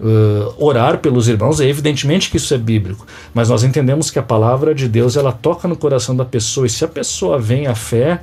uh, 0.00 0.54
orar 0.58 0.98
pelos 0.98 1.28
irmãos, 1.28 1.60
é 1.60 1.68
evidentemente 1.68 2.30
que 2.30 2.36
isso 2.36 2.52
é 2.54 2.58
bíblico, 2.58 3.06
mas 3.34 3.48
nós 3.48 3.62
entendemos 3.62 4.10
que 4.10 4.18
a 4.18 4.22
palavra 4.22 4.74
de 4.74 4.88
Deus 4.88 5.16
ela 5.16 5.32
toca 5.32 5.66
no 5.68 5.76
coração 5.76 6.14
da 6.14 6.24
pessoa 6.24 6.66
e 6.66 6.70
se 6.70 6.84
a 6.84 6.88
pessoa 6.88 7.38
vem 7.38 7.66
à 7.66 7.74
fé, 7.74 8.20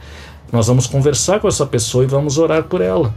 nós 0.51 0.67
vamos 0.67 0.87
conversar 0.87 1.39
com 1.39 1.47
essa 1.47 1.65
pessoa 1.65 2.03
e 2.03 2.07
vamos 2.07 2.37
orar 2.37 2.63
por 2.63 2.81
ela. 2.81 3.13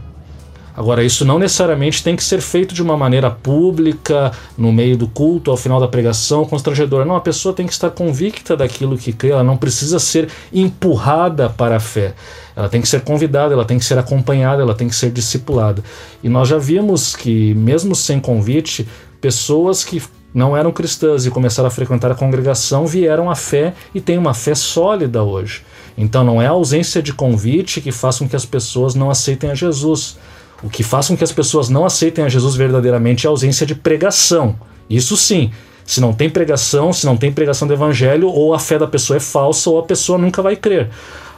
Agora, 0.79 1.03
isso 1.03 1.25
não 1.25 1.37
necessariamente 1.37 2.01
tem 2.01 2.15
que 2.15 2.23
ser 2.23 2.39
feito 2.39 2.73
de 2.73 2.81
uma 2.81 2.95
maneira 2.95 3.29
pública, 3.29 4.31
no 4.57 4.71
meio 4.71 4.95
do 4.95 5.09
culto, 5.09 5.51
ao 5.51 5.57
final 5.57 5.77
da 5.77 5.89
pregação, 5.89 6.45
constrangedora. 6.45 7.03
Não, 7.03 7.17
a 7.17 7.21
pessoa 7.21 7.53
tem 7.53 7.65
que 7.65 7.73
estar 7.73 7.89
convicta 7.89 8.55
daquilo 8.55 8.97
que 8.97 9.11
crê, 9.11 9.31
ela 9.31 9.43
não 9.43 9.57
precisa 9.57 9.99
ser 9.99 10.29
empurrada 10.53 11.49
para 11.49 11.75
a 11.75 11.79
fé. 11.81 12.13
Ela 12.59 12.67
tem 12.67 12.81
que 12.81 12.89
ser 12.89 12.99
convidada, 12.99 13.53
ela 13.53 13.63
tem 13.63 13.79
que 13.79 13.85
ser 13.85 13.97
acompanhada, 13.97 14.61
ela 14.61 14.75
tem 14.75 14.89
que 14.89 14.95
ser 14.95 15.11
discipulada. 15.11 15.81
E 16.21 16.27
nós 16.27 16.49
já 16.49 16.57
vimos 16.57 17.15
que, 17.15 17.53
mesmo 17.53 17.95
sem 17.95 18.19
convite, 18.19 18.85
pessoas 19.21 19.81
que 19.81 20.03
não 20.33 20.57
eram 20.57 20.69
cristãs 20.69 21.25
e 21.25 21.31
começaram 21.31 21.67
a 21.67 21.71
frequentar 21.71 22.11
a 22.11 22.15
congregação 22.15 22.85
vieram 22.85 23.31
à 23.31 23.35
fé 23.35 23.73
e 23.95 24.01
têm 24.01 24.17
uma 24.17 24.33
fé 24.33 24.53
sólida 24.53 25.23
hoje. 25.23 25.63
Então 25.97 26.21
não 26.21 26.41
é 26.41 26.47
a 26.47 26.51
ausência 26.51 27.01
de 27.01 27.13
convite 27.13 27.79
que 27.79 27.93
faz 27.93 28.19
com 28.19 28.27
que 28.27 28.35
as 28.35 28.45
pessoas 28.45 28.93
não 28.93 29.09
aceitem 29.09 29.51
a 29.51 29.55
Jesus. 29.55 30.17
O 30.61 30.69
que 30.69 30.83
faz 30.83 31.07
com 31.07 31.15
que 31.15 31.23
as 31.23 31.31
pessoas 31.31 31.69
não 31.69 31.85
aceitem 31.85 32.25
a 32.25 32.29
Jesus 32.29 32.57
verdadeiramente 32.57 33.25
é 33.25 33.29
a 33.29 33.31
ausência 33.31 33.65
de 33.65 33.73
pregação. 33.73 34.57
Isso 34.89 35.15
sim. 35.15 35.49
Se 35.85 36.01
não 36.01 36.11
tem 36.11 36.29
pregação, 36.29 36.91
se 36.91 37.05
não 37.05 37.15
tem 37.15 37.31
pregação 37.31 37.65
do 37.65 37.73
evangelho, 37.73 38.27
ou 38.27 38.53
a 38.53 38.59
fé 38.59 38.77
da 38.77 38.85
pessoa 38.85 39.15
é 39.15 39.21
falsa, 39.21 39.69
ou 39.69 39.79
a 39.79 39.83
pessoa 39.83 40.17
nunca 40.17 40.41
vai 40.41 40.57
crer. 40.57 40.89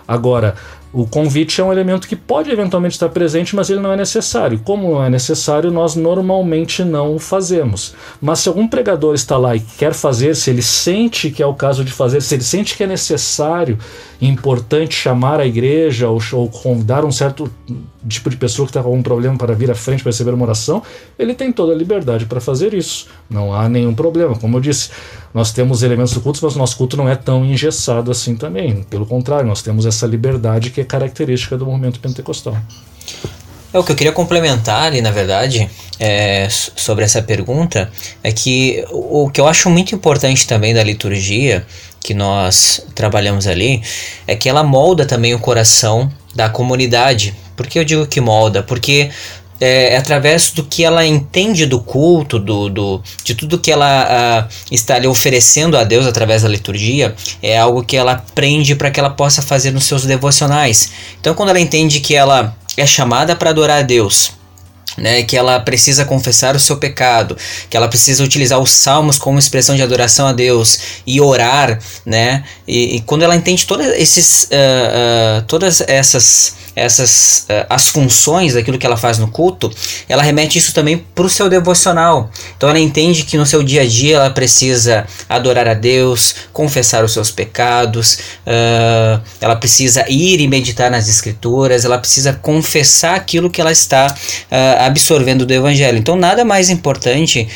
Agora, 0.07 0.55
o 0.93 1.07
convite 1.07 1.61
é 1.61 1.63
um 1.63 1.71
elemento 1.71 2.07
que 2.07 2.15
pode 2.15 2.51
eventualmente 2.51 2.95
estar 2.95 3.07
presente, 3.09 3.55
mas 3.55 3.69
ele 3.69 3.79
não 3.79 3.93
é 3.93 3.95
necessário. 3.95 4.59
Como 4.59 4.91
não 4.91 5.03
é 5.03 5.09
necessário, 5.09 5.71
nós 5.71 5.95
normalmente 5.95 6.83
não 6.83 7.15
o 7.15 7.19
fazemos. 7.19 7.93
Mas 8.21 8.39
se 8.39 8.49
algum 8.49 8.67
pregador 8.67 9.15
está 9.15 9.37
lá 9.37 9.55
e 9.55 9.61
quer 9.61 9.93
fazer, 9.93 10.35
se 10.35 10.49
ele 10.49 10.61
sente 10.61 11.31
que 11.31 11.41
é 11.41 11.45
o 11.45 11.53
caso 11.53 11.85
de 11.85 11.91
fazer, 11.91 12.21
se 12.21 12.35
ele 12.35 12.43
sente 12.43 12.75
que 12.75 12.83
é 12.83 12.87
necessário, 12.87 13.79
importante 14.21 14.93
chamar 14.93 15.39
a 15.39 15.45
igreja 15.45 16.09
ou, 16.09 16.19
ou 16.33 16.49
convidar 16.49 17.05
um 17.05 17.11
certo 17.11 17.49
tipo 18.07 18.29
de 18.29 18.37
pessoa 18.37 18.65
que 18.65 18.71
está 18.71 18.81
com 18.81 18.89
algum 18.89 19.03
problema 19.03 19.37
para 19.37 19.53
vir 19.53 19.69
à 19.69 19.75
frente 19.75 20.03
para 20.03 20.11
receber 20.11 20.33
uma 20.33 20.45
oração, 20.45 20.81
ele 21.17 21.33
tem 21.33 21.51
toda 21.51 21.73
a 21.73 21.75
liberdade 21.75 22.25
para 22.25 22.41
fazer 22.41 22.73
isso. 22.73 23.07
Não 23.29 23.53
há 23.53 23.69
nenhum 23.69 23.93
problema. 23.93 24.35
Como 24.35 24.57
eu 24.57 24.61
disse, 24.61 24.89
nós 25.33 25.51
temos 25.51 25.83
elementos 25.83 26.13
do 26.13 26.21
culto, 26.21 26.39
mas 26.43 26.55
o 26.55 26.57
nosso 26.57 26.77
culto 26.77 26.97
não 26.97 27.07
é 27.07 27.15
tão 27.15 27.45
engessado 27.45 28.11
assim 28.11 28.35
também. 28.35 28.83
Pelo 28.83 29.05
contrário, 29.05 29.47
nós 29.47 29.61
temos 29.61 29.85
essa 29.85 30.05
liberdade 30.05 30.69
que 30.69 30.81
é 30.81 30.83
característica 30.83 31.57
do 31.57 31.65
movimento 31.65 31.99
pentecostal. 31.99 32.57
É, 33.73 33.79
o 33.79 33.83
que 33.83 33.91
eu 33.91 33.95
queria 33.95 34.11
complementar 34.11 34.83
ali, 34.83 35.01
na 35.01 35.11
verdade, 35.11 35.69
é, 35.97 36.47
sobre 36.49 37.05
essa 37.05 37.21
pergunta, 37.21 37.89
é 38.21 38.31
que 38.31 38.83
o, 38.91 39.23
o 39.23 39.29
que 39.29 39.39
eu 39.39 39.47
acho 39.47 39.69
muito 39.69 39.95
importante 39.95 40.45
também 40.45 40.73
da 40.73 40.83
liturgia, 40.83 41.65
que 42.01 42.13
nós 42.13 42.85
trabalhamos 42.93 43.47
ali, 43.47 43.81
é 44.27 44.35
que 44.35 44.49
ela 44.49 44.63
molda 44.63 45.05
também 45.05 45.33
o 45.33 45.39
coração 45.39 46.11
da 46.35 46.49
comunidade. 46.49 47.33
Por 47.61 47.67
que 47.67 47.77
eu 47.77 47.85
digo 47.85 48.07
que 48.07 48.19
molda? 48.19 48.63
Porque 48.63 49.11
é, 49.59 49.93
é, 49.93 49.97
através 49.97 50.49
do 50.49 50.63
que 50.63 50.83
ela 50.83 51.05
entende 51.05 51.67
do 51.67 51.79
culto, 51.79 52.39
do, 52.39 52.67
do 52.69 53.03
de 53.23 53.35
tudo 53.35 53.59
que 53.59 53.71
ela 53.71 54.47
uh, 54.49 54.53
está 54.71 54.95
ali 54.95 55.05
oferecendo 55.05 55.77
a 55.77 55.83
Deus 55.83 56.07
através 56.07 56.41
da 56.41 56.49
liturgia, 56.49 57.13
é 57.39 57.59
algo 57.59 57.83
que 57.83 57.95
ela 57.95 58.13
aprende 58.13 58.73
para 58.73 58.89
que 58.89 58.99
ela 58.99 59.11
possa 59.11 59.43
fazer 59.43 59.69
nos 59.69 59.83
seus 59.83 60.05
devocionais. 60.05 60.91
Então, 61.19 61.35
quando 61.35 61.49
ela 61.49 61.59
entende 61.59 61.99
que 61.99 62.15
ela 62.15 62.57
é 62.75 62.87
chamada 62.87 63.35
para 63.35 63.51
adorar 63.51 63.77
a 63.77 63.83
Deus, 63.83 64.31
né, 64.97 65.21
que 65.21 65.37
ela 65.37 65.59
precisa 65.59 66.05
confessar 66.05 66.55
o 66.55 66.59
seu 66.59 66.77
pecado, 66.77 67.37
que 67.69 67.77
ela 67.77 67.87
precisa 67.87 68.23
utilizar 68.23 68.57
os 68.59 68.71
salmos 68.71 69.19
como 69.19 69.37
expressão 69.37 69.75
de 69.75 69.83
adoração 69.83 70.25
a 70.25 70.33
Deus 70.33 70.79
e 71.05 71.21
orar, 71.21 71.79
né, 72.03 72.43
e, 72.67 72.95
e 72.95 73.01
quando 73.01 73.21
ela 73.21 73.35
entende 73.35 73.67
todas 73.67 73.87
esses, 73.95 74.45
uh, 74.45 74.47
uh, 75.37 75.41
todas 75.43 75.81
essas 75.81 76.60
essas 76.75 77.45
uh, 77.49 77.65
as 77.69 77.89
funções 77.89 78.53
daquilo 78.53 78.77
que 78.77 78.85
ela 78.85 78.97
faz 78.97 79.17
no 79.17 79.27
culto, 79.27 79.71
ela 80.07 80.23
remete 80.23 80.57
isso 80.57 80.73
também 80.73 80.97
para 80.97 81.25
o 81.25 81.29
seu 81.29 81.49
devocional. 81.49 82.29
Então 82.55 82.69
ela 82.69 82.79
entende 82.79 83.23
que 83.23 83.37
no 83.37 83.45
seu 83.45 83.63
dia 83.63 83.81
a 83.81 83.85
dia 83.85 84.15
ela 84.17 84.29
precisa 84.29 85.05
adorar 85.27 85.67
a 85.67 85.73
Deus, 85.73 86.35
confessar 86.53 87.03
os 87.03 87.13
seus 87.13 87.31
pecados, 87.31 88.19
uh, 88.45 89.21
ela 89.39 89.55
precisa 89.55 90.05
ir 90.09 90.39
e 90.39 90.47
meditar 90.47 90.89
nas 90.89 91.07
escrituras, 91.07 91.85
ela 91.85 91.97
precisa 91.97 92.33
confessar 92.33 93.15
aquilo 93.15 93.49
que 93.49 93.59
ela 93.59 93.71
está 93.71 94.07
uh, 94.07 94.85
absorvendo 94.85 95.45
do 95.45 95.53
Evangelho. 95.53 95.97
Então 95.97 96.15
nada 96.15 96.45
mais 96.45 96.69
importante 96.69 97.47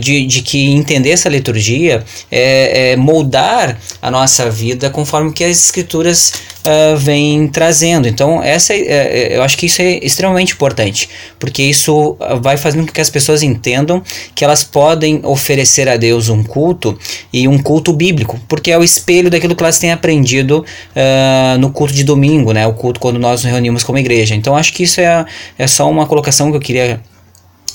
de, 0.00 0.26
de 0.26 0.42
que 0.42 0.70
entender 0.72 1.10
essa 1.10 1.28
liturgia 1.28 2.04
é, 2.30 2.92
é 2.92 2.96
moldar 2.96 3.78
a 4.00 4.10
nossa 4.10 4.50
vida 4.50 4.90
conforme 4.90 5.32
que 5.32 5.44
as 5.44 5.58
escrituras 5.58 6.32
uh, 6.66 6.96
vem 6.96 7.48
trazendo. 7.48 8.08
Então, 8.08 8.42
essa, 8.42 8.74
uh, 8.74 8.76
eu 8.76 9.42
acho 9.42 9.56
que 9.56 9.66
isso 9.66 9.80
é 9.80 9.98
extremamente 10.02 10.52
importante, 10.52 11.08
porque 11.38 11.62
isso 11.62 12.16
vai 12.40 12.56
fazendo 12.56 12.86
com 12.86 12.92
que 12.92 13.00
as 13.00 13.10
pessoas 13.10 13.42
entendam 13.42 14.02
que 14.34 14.44
elas 14.44 14.64
podem 14.64 15.20
oferecer 15.24 15.88
a 15.88 15.96
Deus 15.96 16.28
um 16.28 16.42
culto 16.42 16.98
e 17.32 17.46
um 17.48 17.58
culto 17.58 17.92
bíblico, 17.92 18.38
porque 18.48 18.70
é 18.70 18.78
o 18.78 18.84
espelho 18.84 19.30
daquilo 19.30 19.54
que 19.54 19.62
elas 19.62 19.78
têm 19.78 19.92
aprendido 19.92 20.64
uh, 20.94 21.58
no 21.58 21.70
culto 21.70 21.94
de 21.94 22.04
domingo, 22.04 22.52
né? 22.52 22.66
O 22.66 22.72
culto 22.72 23.00
quando 23.00 23.18
nós 23.18 23.42
nos 23.42 23.52
reunimos 23.52 23.84
como 23.84 23.98
igreja. 23.98 24.34
Então, 24.34 24.56
acho 24.56 24.72
que 24.72 24.82
isso 24.82 25.00
é, 25.00 25.24
é 25.58 25.66
só 25.66 25.88
uma 25.88 26.06
colocação 26.06 26.50
que 26.50 26.56
eu 26.56 26.60
queria 26.60 27.00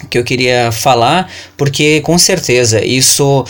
que 0.09 0.17
eu 0.17 0.23
queria 0.23 0.71
falar, 0.71 1.29
porque 1.57 2.01
com 2.01 2.17
certeza 2.17 2.83
isso, 2.83 3.45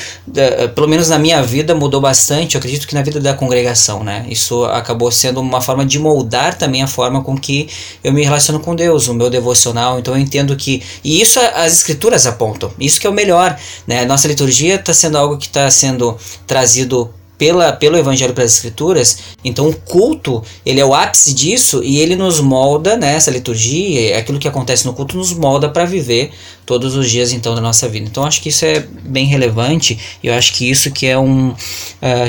pelo 0.75 0.87
menos 0.87 1.09
na 1.09 1.17
minha 1.17 1.41
vida, 1.41 1.73
mudou 1.73 2.01
bastante. 2.01 2.55
Eu 2.55 2.59
acredito 2.59 2.87
que 2.87 2.93
na 2.93 3.01
vida 3.01 3.19
da 3.19 3.33
congregação, 3.33 4.03
né? 4.03 4.25
Isso 4.29 4.65
acabou 4.65 5.11
sendo 5.11 5.39
uma 5.41 5.61
forma 5.61 5.85
de 5.85 5.99
moldar 5.99 6.57
também 6.57 6.81
a 6.81 6.87
forma 6.87 7.23
com 7.23 7.37
que 7.37 7.69
eu 8.03 8.11
me 8.11 8.23
relaciono 8.23 8.59
com 8.59 8.75
Deus, 8.75 9.07
o 9.07 9.13
meu 9.13 9.29
devocional. 9.29 9.99
Então 9.99 10.15
eu 10.15 10.19
entendo 10.19 10.55
que. 10.55 10.81
E 11.03 11.21
isso 11.21 11.39
as 11.39 11.73
escrituras 11.73 12.25
apontam. 12.25 12.71
Isso 12.79 12.99
que 12.99 13.07
é 13.07 13.09
o 13.09 13.13
melhor, 13.13 13.57
né? 13.87 14.05
Nossa 14.05 14.27
liturgia 14.27 14.75
está 14.75 14.93
sendo 14.93 15.17
algo 15.17 15.37
que 15.37 15.47
está 15.47 15.69
sendo 15.69 16.17
trazido 16.45 17.13
pela, 17.41 17.73
pelo 17.73 17.97
Evangelho 17.97 18.35
pelas 18.35 18.53
Escrituras. 18.53 19.17
Então 19.43 19.67
o 19.67 19.75
culto, 19.75 20.43
ele 20.63 20.79
é 20.79 20.85
o 20.85 20.93
ápice 20.93 21.33
disso 21.33 21.81
e 21.83 21.97
ele 21.99 22.15
nos 22.15 22.39
molda, 22.39 22.95
né, 22.95 23.15
essa 23.15 23.31
liturgia, 23.31 24.15
aquilo 24.15 24.37
que 24.37 24.47
acontece 24.47 24.85
no 24.85 24.93
culto 24.93 25.17
nos 25.17 25.33
molda 25.33 25.67
para 25.67 25.83
viver 25.83 26.29
todos 26.67 26.95
os 26.95 27.09
dias 27.09 27.33
então 27.33 27.55
da 27.55 27.61
nossa 27.61 27.89
vida. 27.89 28.07
Então 28.07 28.23
acho 28.23 28.43
que 28.43 28.49
isso 28.49 28.63
é 28.63 28.85
bem 29.05 29.25
relevante 29.25 29.97
e 30.21 30.27
eu 30.27 30.35
acho 30.35 30.53
que 30.53 30.69
isso 30.69 30.91
que 30.91 31.07
é 31.07 31.17
um 31.17 31.49
uh, 31.49 31.55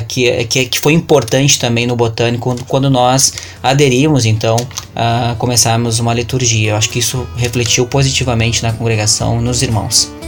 que, 0.08 0.30
é, 0.30 0.44
que, 0.44 0.60
é, 0.60 0.64
que 0.64 0.80
foi 0.80 0.94
importante 0.94 1.58
também 1.58 1.86
no 1.86 1.94
botânico 1.94 2.44
quando, 2.44 2.64
quando 2.64 2.88
nós 2.88 3.34
aderimos 3.62 4.24
então 4.24 4.56
a 4.96 5.36
começarmos 5.38 5.98
uma 5.98 6.14
liturgia. 6.14 6.70
Eu 6.70 6.76
acho 6.76 6.88
que 6.88 7.00
isso 7.00 7.28
refletiu 7.36 7.86
positivamente 7.86 8.62
na 8.62 8.72
congregação, 8.72 9.42
nos 9.42 9.60
irmãos. 9.60 10.21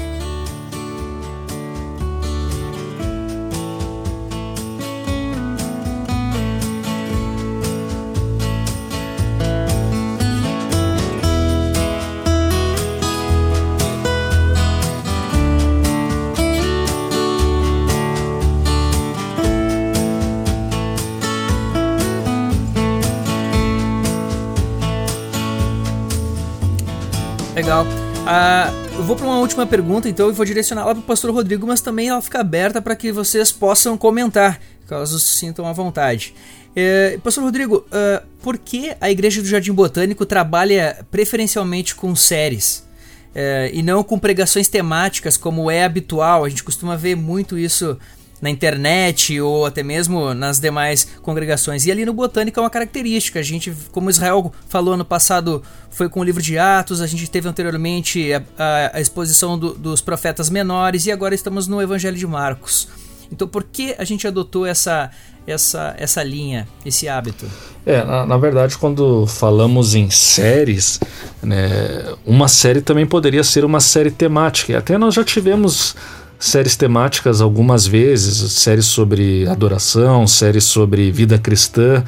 Última 29.55 29.67
pergunta, 29.67 30.09
então, 30.09 30.29
e 30.29 30.33
vou 30.33 30.45
direcionar 30.45 30.85
lá 30.85 30.93
para 30.93 31.01
o 31.01 31.05
pastor 31.05 31.31
Rodrigo, 31.33 31.65
mas 31.65 31.81
também 31.81 32.09
ela 32.09 32.21
fica 32.21 32.41
aberta 32.41 32.83
para 32.83 32.97
que 32.97 33.13
vocês 33.13 33.53
possam 33.53 33.97
comentar, 33.97 34.61
caso 34.89 35.19
se 35.21 35.37
sintam 35.37 35.65
à 35.65 35.73
vontade. 35.73 36.35
É, 36.75 37.17
pastor 37.23 37.45
Rodrigo, 37.45 37.87
uh, 37.87 38.27
por 38.43 38.59
que 38.59 38.97
a 39.01 39.09
Igreja 39.13 39.41
do 39.41 39.47
Jardim 39.47 39.73
Botânico 39.73 40.27
trabalha 40.27 41.07
preferencialmente 41.09 41.95
com 41.95 42.17
séries? 42.17 42.85
É, 43.33 43.71
e 43.73 43.83
não 43.83 44.03
com 44.03 44.19
pregações 44.19 44.67
temáticas, 44.67 45.37
como 45.37 45.71
é 45.71 45.85
habitual. 45.85 46.45
A 46.45 46.49
gente 46.49 46.63
costuma 46.65 46.97
ver 46.97 47.17
muito 47.17 47.57
isso 47.57 47.97
na 48.45 48.51
internet 48.51 49.41
ou 49.41 49.65
até 49.65 49.83
mesmo 49.83 50.35
nas 50.35 50.61
demais 50.61 51.09
congregações. 51.23 51.87
E 51.87 51.91
ali 51.91 52.05
no 52.05 52.13
Botânico 52.13 52.61
é 52.61 52.63
uma 52.63 52.69
característica. 52.69 53.41
A 53.41 53.43
gente, 53.43 53.73
como 53.91 54.11
Israel 54.11 54.53
falou 54.69 54.93
ano 54.93 55.05
passado, 55.05 55.63
foi 55.89 56.11
com 56.11 56.21
o 56.21 56.25
livro 56.25 56.43
de 56.43 56.59
Atos, 56.59 57.01
a 57.01 57.07
gente 57.07 57.31
teve 57.31 57.49
anteriormente 57.49 58.35
a, 58.35 58.43
a, 58.59 58.99
a 58.99 59.01
exposição 59.01 59.59
do, 59.59 59.73
dos 59.73 60.03
profetas 60.03 60.51
menores 60.51 61.07
e 61.07 61.11
agora 61.11 61.35
estamos 61.35 61.67
no 61.67 61.81
Evangelho 61.81 62.19
de 62.19 62.27
Marcos. 62.27 62.87
Então, 63.33 63.49
por 63.49 63.65
que 63.65 63.95
a 63.99 64.05
gente 64.05 64.27
adotou 64.27 64.67
essa, 64.67 65.11
essa, 65.47 65.95
essa 65.97 66.23
linha, 66.23 66.69
esse 66.85 67.09
hábito? 67.09 67.47
É, 67.87 68.05
na, 68.05 68.27
na, 68.27 68.37
verdade, 68.37 68.77
quando 68.77 69.27
falamos 69.27 69.95
em 69.95 70.11
séries, 70.11 71.01
né, 71.43 72.15
uma 72.27 72.47
série 72.47 72.83
também 72.83 73.07
poderia 73.07 73.43
ser 73.43 73.65
uma 73.65 73.81
série 73.81 74.11
temática. 74.11 74.77
Até 74.77 74.99
nós 74.99 75.15
já 75.15 75.25
tivemos 75.25 75.97
séries 76.45 76.77
temáticas 76.77 77.41
algumas 77.41 77.87
vezes, 77.87 78.53
séries 78.53 78.85
sobre 78.85 79.49
adoração, 79.49 80.27
séries 80.27 80.65
sobre 80.65 81.11
vida 81.11 81.39
cristã, 81.39 82.05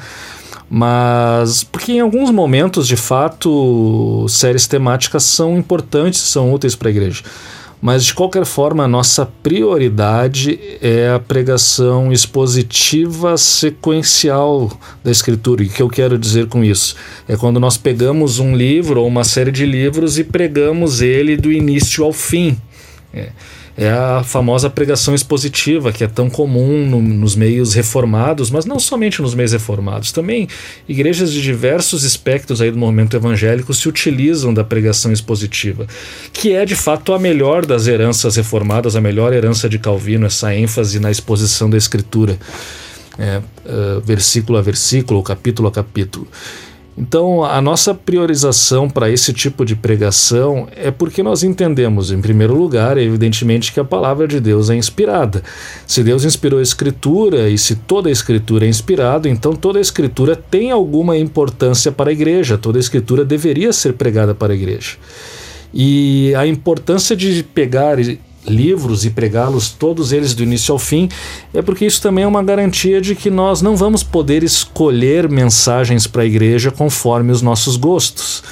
mas 0.69 1.63
porque 1.63 1.93
em 1.93 2.01
alguns 2.01 2.29
momentos, 2.29 2.87
de 2.87 2.95
fato, 2.95 4.27
séries 4.29 4.67
temáticas 4.67 5.23
são 5.23 5.57
importantes, 5.57 6.21
são 6.21 6.53
úteis 6.53 6.75
para 6.75 6.89
a 6.89 6.91
igreja. 6.91 7.23
Mas 7.81 8.05
de 8.05 8.13
qualquer 8.13 8.45
forma, 8.45 8.83
a 8.83 8.87
nossa 8.87 9.25
prioridade 9.25 10.59
é 10.81 11.09
a 11.09 11.19
pregação 11.19 12.11
expositiva 12.11 13.37
sequencial 13.37 14.71
da 15.03 15.09
Escritura. 15.09 15.63
E 15.63 15.67
o 15.67 15.69
que 15.69 15.81
eu 15.81 15.89
quero 15.89 16.17
dizer 16.17 16.47
com 16.47 16.63
isso? 16.63 16.95
É 17.27 17.35
quando 17.35 17.59
nós 17.59 17.77
pegamos 17.77 18.37
um 18.37 18.55
livro 18.55 19.01
ou 19.01 19.07
uma 19.07 19.23
série 19.23 19.51
de 19.51 19.65
livros 19.65 20.19
e 20.19 20.23
pregamos 20.23 21.01
ele 21.01 21.37
do 21.37 21.51
início 21.51 22.03
ao 22.03 22.13
fim. 22.13 22.57
É 23.13 23.29
é 23.77 23.91
a 23.91 24.23
famosa 24.23 24.71
pregação 24.71 25.13
expositiva, 25.13 25.91
que 25.91 26.03
é 26.03 26.07
tão 26.07 26.31
comum 26.31 26.83
no, 26.83 26.99
nos 26.99 27.35
meios 27.35 27.75
reformados, 27.75 28.49
mas 28.49 28.65
não 28.65 28.79
somente 28.79 29.21
nos 29.21 29.35
meios 29.35 29.51
reformados, 29.51 30.11
também 30.11 30.47
igrejas 30.89 31.31
de 31.31 31.41
diversos 31.43 32.03
espectros 32.03 32.59
aí 32.59 32.71
do 32.71 32.77
movimento 32.77 33.15
evangélico 33.15 33.71
se 33.75 33.87
utilizam 33.87 34.51
da 34.51 34.63
pregação 34.63 35.13
expositiva, 35.13 35.85
que 36.33 36.53
é 36.53 36.65
de 36.65 36.75
fato 36.75 37.13
a 37.13 37.19
melhor 37.19 37.67
das 37.67 37.85
heranças 37.85 38.35
reformadas, 38.35 38.95
a 38.95 39.01
melhor 39.01 39.31
herança 39.31 39.69
de 39.69 39.77
Calvino, 39.77 40.25
essa 40.25 40.55
ênfase 40.55 40.99
na 40.99 41.11
exposição 41.11 41.69
da 41.69 41.77
Escritura, 41.77 42.39
é, 43.19 43.37
uh, 43.37 44.01
versículo 44.01 44.57
a 44.57 44.61
versículo, 44.61 45.21
capítulo 45.21 45.67
a 45.67 45.71
capítulo. 45.71 46.27
Então, 46.97 47.43
a 47.43 47.61
nossa 47.61 47.93
priorização 47.93 48.89
para 48.89 49.07
esse 49.07 49.31
tipo 49.31 49.63
de 49.63 49.75
pregação 49.75 50.67
é 50.75 50.89
porque 50.89 51.21
nós 51.21 51.43
entendemos, 51.43 52.11
em 52.11 52.19
primeiro 52.19 52.55
lugar, 52.55 52.97
evidentemente, 52.97 53.71
que 53.71 53.79
a 53.79 53.83
palavra 53.83 54.27
de 54.27 54.39
Deus 54.39 54.71
é 54.71 54.75
inspirada. 54.75 55.43
Se 55.85 56.03
Deus 56.03 56.25
inspirou 56.25 56.59
a 56.59 56.63
Escritura 56.63 57.49
e 57.49 57.57
se 57.57 57.75
toda 57.75 58.09
a 58.09 58.11
Escritura 58.11 58.65
é 58.65 58.69
inspirada, 58.69 59.29
então 59.29 59.53
toda 59.53 59.77
a 59.77 59.81
Escritura 59.81 60.35
tem 60.35 60.71
alguma 60.71 61.15
importância 61.15 61.91
para 61.91 62.09
a 62.09 62.13
igreja, 62.13 62.57
toda 62.57 62.79
a 62.79 62.81
Escritura 62.81 63.23
deveria 63.23 63.71
ser 63.71 63.93
pregada 63.93 64.33
para 64.33 64.53
a 64.53 64.55
igreja. 64.55 64.97
E 65.71 66.33
a 66.35 66.47
importância 66.47 67.15
de 67.15 67.43
pegar 67.43 67.97
livros 68.47 69.05
e 69.05 69.09
pregá-los 69.09 69.69
todos 69.69 70.11
eles 70.11 70.33
do 70.33 70.43
início 70.43 70.71
ao 70.71 70.79
fim, 70.79 71.09
é 71.53 71.61
porque 71.61 71.85
isso 71.85 72.01
também 72.01 72.23
é 72.23 72.27
uma 72.27 72.43
garantia 72.43 73.01
de 73.01 73.15
que 73.15 73.29
nós 73.29 73.61
não 73.61 73.75
vamos 73.75 74.03
poder 74.03 74.43
escolher 74.43 75.29
mensagens 75.29 76.07
para 76.07 76.23
a 76.23 76.25
igreja 76.25 76.71
conforme 76.71 77.31
os 77.31 77.41
nossos 77.41 77.75
gostos. 77.75 78.43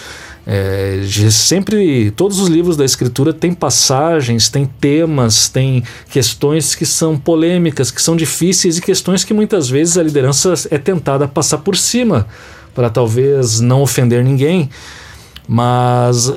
É, 0.48 1.02
sempre 1.32 2.12
todos 2.12 2.40
os 2.40 2.48
livros 2.48 2.78
da 2.78 2.86
escritura 2.86 3.34
têm 3.34 3.52
passagens, 3.52 4.48
têm 4.48 4.66
temas, 4.66 5.50
têm 5.50 5.84
questões 6.12 6.76
que 6.76 6.86
são 6.86 7.18
polêmicas, 7.18 7.90
que 7.90 8.02
são 8.02 8.16
difíceis 8.16 8.78
e 8.78 8.82
questões 8.82 9.24
que 9.24 9.34
muitas 9.34 9.68
vezes 9.68 9.98
a 9.98 10.04
liderança 10.04 10.54
é 10.70 10.78
tentada 10.78 11.26
a 11.26 11.28
passar 11.28 11.58
por 11.60 11.76
cima 11.76 12.28
para 12.76 12.92
talvez 12.92 13.60
não 13.60 13.82
ofender 13.82 14.24
ninguém. 14.24 14.70
Mas 15.48 16.32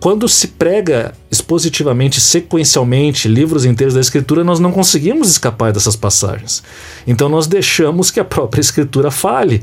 quando 0.00 0.28
se 0.28 0.48
prega 0.48 1.14
expositivamente, 1.30 2.20
sequencialmente, 2.20 3.28
livros 3.28 3.64
inteiros 3.64 3.94
da 3.94 4.00
Escritura, 4.00 4.44
nós 4.44 4.60
não 4.60 4.70
conseguimos 4.70 5.28
escapar 5.28 5.72
dessas 5.72 5.96
passagens. 5.96 6.62
Então 7.06 7.28
nós 7.28 7.46
deixamos 7.46 8.10
que 8.10 8.20
a 8.20 8.24
própria 8.24 8.60
Escritura 8.60 9.10
fale 9.10 9.62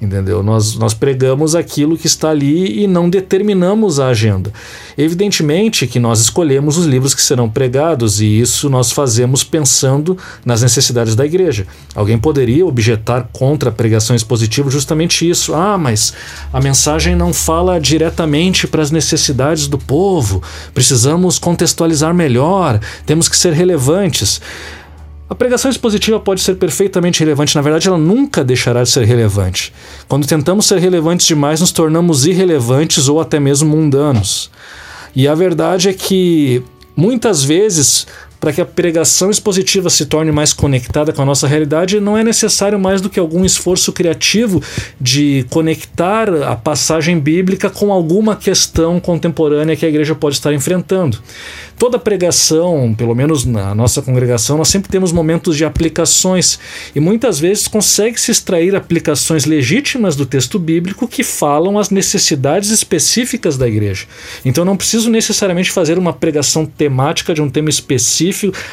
entendeu? 0.00 0.42
Nós, 0.42 0.76
nós 0.76 0.94
pregamos 0.94 1.54
aquilo 1.54 1.96
que 1.96 2.06
está 2.06 2.30
ali 2.30 2.82
e 2.82 2.86
não 2.86 3.10
determinamos 3.10 3.98
a 3.98 4.08
agenda. 4.08 4.52
Evidentemente 4.96 5.86
que 5.86 5.98
nós 5.98 6.20
escolhemos 6.20 6.78
os 6.78 6.86
livros 6.86 7.14
que 7.14 7.22
serão 7.22 7.50
pregados 7.50 8.20
e 8.20 8.40
isso 8.40 8.70
nós 8.70 8.92
fazemos 8.92 9.42
pensando 9.42 10.16
nas 10.44 10.62
necessidades 10.62 11.16
da 11.16 11.26
igreja. 11.26 11.66
Alguém 11.94 12.18
poderia 12.18 12.64
objetar 12.64 13.28
contra 13.32 13.70
a 13.70 13.72
pregação 13.72 14.14
expositiva 14.14 14.70
justamente 14.70 15.28
isso. 15.28 15.54
Ah, 15.54 15.76
mas 15.76 16.14
a 16.52 16.60
mensagem 16.60 17.16
não 17.16 17.32
fala 17.32 17.80
diretamente 17.80 18.66
para 18.66 18.82
as 18.82 18.90
necessidades 18.90 19.66
do 19.66 19.78
povo. 19.78 20.42
Precisamos 20.72 21.38
contextualizar 21.38 22.14
melhor, 22.14 22.80
temos 23.04 23.28
que 23.28 23.36
ser 23.36 23.52
relevantes. 23.52 24.40
A 25.30 25.34
pregação 25.34 25.70
expositiva 25.70 26.18
pode 26.18 26.40
ser 26.40 26.54
perfeitamente 26.54 27.20
relevante, 27.20 27.54
na 27.54 27.60
verdade, 27.60 27.86
ela 27.86 27.98
nunca 27.98 28.42
deixará 28.42 28.82
de 28.82 28.88
ser 28.88 29.04
relevante. 29.04 29.74
Quando 30.08 30.26
tentamos 30.26 30.64
ser 30.64 30.78
relevantes 30.78 31.26
demais, 31.26 31.60
nos 31.60 31.70
tornamos 31.70 32.24
irrelevantes 32.24 33.08
ou 33.08 33.20
até 33.20 33.38
mesmo 33.38 33.68
mundanos. 33.68 34.50
E 35.14 35.28
a 35.28 35.34
verdade 35.34 35.90
é 35.90 35.92
que 35.92 36.62
muitas 36.96 37.44
vezes 37.44 38.06
para 38.40 38.52
que 38.52 38.60
a 38.60 38.66
pregação 38.66 39.30
expositiva 39.30 39.90
se 39.90 40.06
torne 40.06 40.30
mais 40.30 40.52
conectada 40.52 41.12
com 41.12 41.22
a 41.22 41.24
nossa 41.24 41.46
realidade, 41.46 42.00
não 42.00 42.16
é 42.16 42.22
necessário 42.22 42.78
mais 42.78 43.00
do 43.00 43.10
que 43.10 43.18
algum 43.18 43.44
esforço 43.44 43.92
criativo 43.92 44.62
de 45.00 45.44
conectar 45.50 46.28
a 46.44 46.54
passagem 46.54 47.18
bíblica 47.18 47.68
com 47.68 47.92
alguma 47.92 48.36
questão 48.36 49.00
contemporânea 49.00 49.76
que 49.76 49.84
a 49.84 49.88
igreja 49.88 50.14
pode 50.14 50.36
estar 50.36 50.52
enfrentando. 50.52 51.18
Toda 51.78 51.96
pregação, 51.96 52.92
pelo 52.92 53.14
menos 53.14 53.44
na 53.44 53.72
nossa 53.72 54.02
congregação, 54.02 54.58
nós 54.58 54.68
sempre 54.68 54.90
temos 54.90 55.12
momentos 55.12 55.56
de 55.56 55.64
aplicações 55.64 56.58
e 56.92 56.98
muitas 56.98 57.38
vezes 57.38 57.68
consegue-se 57.68 58.32
extrair 58.32 58.74
aplicações 58.74 59.44
legítimas 59.44 60.16
do 60.16 60.26
texto 60.26 60.58
bíblico 60.58 61.06
que 61.06 61.22
falam 61.22 61.78
as 61.78 61.88
necessidades 61.88 62.70
específicas 62.70 63.56
da 63.56 63.68
igreja. 63.68 64.06
Então 64.44 64.64
não 64.64 64.76
preciso 64.76 65.08
necessariamente 65.08 65.70
fazer 65.70 65.98
uma 65.98 66.12
pregação 66.12 66.66
temática 66.66 67.32
de 67.32 67.40
um 67.40 67.48
tema 67.48 67.70
específico. 67.70 68.27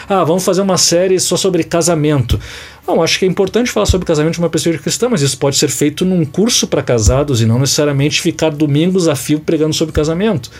Ah, 0.07 0.23
vamos 0.23 0.43
fazer 0.43 0.61
uma 0.61 0.77
série 0.77 1.19
só 1.19 1.37
sobre 1.37 1.63
casamento. 1.63 2.39
Não, 2.87 3.01
acho 3.01 3.17
que 3.17 3.25
é 3.25 3.27
importante 3.27 3.71
falar 3.71 3.85
sobre 3.85 4.05
casamento 4.05 4.33
de 4.33 4.39
uma 4.39 4.49
perspectiva 4.49 4.83
cristã, 4.83 5.09
mas 5.09 5.21
isso 5.21 5.37
pode 5.37 5.57
ser 5.57 5.69
feito 5.69 6.05
num 6.05 6.23
curso 6.23 6.67
para 6.67 6.83
casados 6.83 7.41
e 7.41 7.45
não 7.45 7.59
necessariamente 7.59 8.21
ficar 8.21 8.51
domingos 8.51 9.07
a 9.07 9.15
fio 9.15 9.39
pregando 9.39 9.73
sobre 9.73 9.93
casamento. 9.93 10.51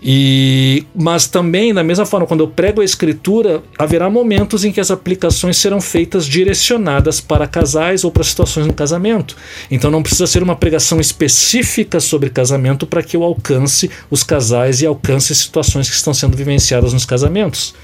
E, 0.00 0.86
mas 0.94 1.26
também, 1.26 1.74
da 1.74 1.82
mesma 1.82 2.06
forma, 2.06 2.26
quando 2.26 2.40
eu 2.40 2.48
prego 2.48 2.80
a 2.80 2.84
escritura, 2.84 3.62
haverá 3.76 4.08
momentos 4.08 4.64
em 4.64 4.70
que 4.70 4.80
as 4.80 4.90
aplicações 4.90 5.56
serão 5.56 5.80
feitas 5.80 6.24
direcionadas 6.24 7.20
para 7.20 7.48
casais 7.48 8.04
ou 8.04 8.10
para 8.10 8.22
situações 8.22 8.66
no 8.66 8.72
casamento. 8.72 9.36
Então 9.70 9.90
não 9.90 10.02
precisa 10.02 10.26
ser 10.26 10.42
uma 10.42 10.54
pregação 10.54 11.00
específica 11.00 11.98
sobre 11.98 12.30
casamento 12.30 12.86
para 12.86 13.02
que 13.02 13.16
eu 13.16 13.24
alcance 13.24 13.90
os 14.10 14.22
casais 14.22 14.82
e 14.82 14.86
alcance 14.86 15.34
situações 15.34 15.88
que 15.88 15.96
estão 15.96 16.14
sendo 16.14 16.36
vivenciadas 16.36 16.92
nos 16.92 17.04
casamentos. 17.04 17.74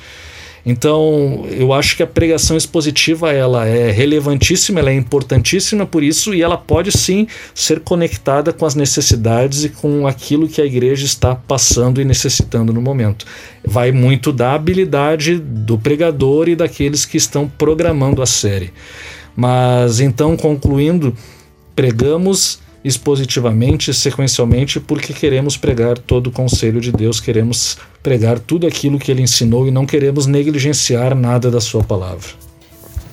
Então, 0.66 1.44
eu 1.50 1.74
acho 1.74 1.94
que 1.96 2.02
a 2.02 2.06
pregação 2.06 2.56
expositiva 2.56 3.30
ela 3.30 3.66
é 3.66 3.90
relevantíssima, 3.90 4.80
ela 4.80 4.90
é 4.90 4.94
importantíssima 4.94 5.84
por 5.84 6.02
isso 6.02 6.34
e 6.34 6.40
ela 6.40 6.56
pode 6.56 6.90
sim 6.90 7.26
ser 7.54 7.80
conectada 7.80 8.50
com 8.50 8.64
as 8.64 8.74
necessidades 8.74 9.64
e 9.64 9.68
com 9.68 10.06
aquilo 10.06 10.48
que 10.48 10.62
a 10.62 10.64
igreja 10.64 11.04
está 11.04 11.34
passando 11.34 12.00
e 12.00 12.04
necessitando 12.04 12.72
no 12.72 12.80
momento. 12.80 13.26
Vai 13.62 13.92
muito 13.92 14.32
da 14.32 14.54
habilidade 14.54 15.38
do 15.38 15.76
pregador 15.76 16.48
e 16.48 16.56
daqueles 16.56 17.04
que 17.04 17.18
estão 17.18 17.46
programando 17.46 18.22
a 18.22 18.26
série. 18.26 18.72
Mas 19.36 20.00
então, 20.00 20.34
concluindo, 20.34 21.14
pregamos 21.76 22.63
expositivamente, 22.84 23.94
sequencialmente, 23.94 24.78
porque 24.78 25.14
queremos 25.14 25.56
pregar 25.56 25.96
todo 25.96 26.26
o 26.26 26.30
conselho 26.30 26.80
de 26.80 26.92
Deus, 26.92 27.18
queremos 27.18 27.78
pregar 28.02 28.38
tudo 28.38 28.66
aquilo 28.66 28.98
que 28.98 29.10
ele 29.10 29.22
ensinou 29.22 29.66
e 29.66 29.70
não 29.70 29.86
queremos 29.86 30.26
negligenciar 30.26 31.14
nada 31.14 31.50
da 31.50 31.60
sua 31.60 31.82
palavra. 31.82 32.28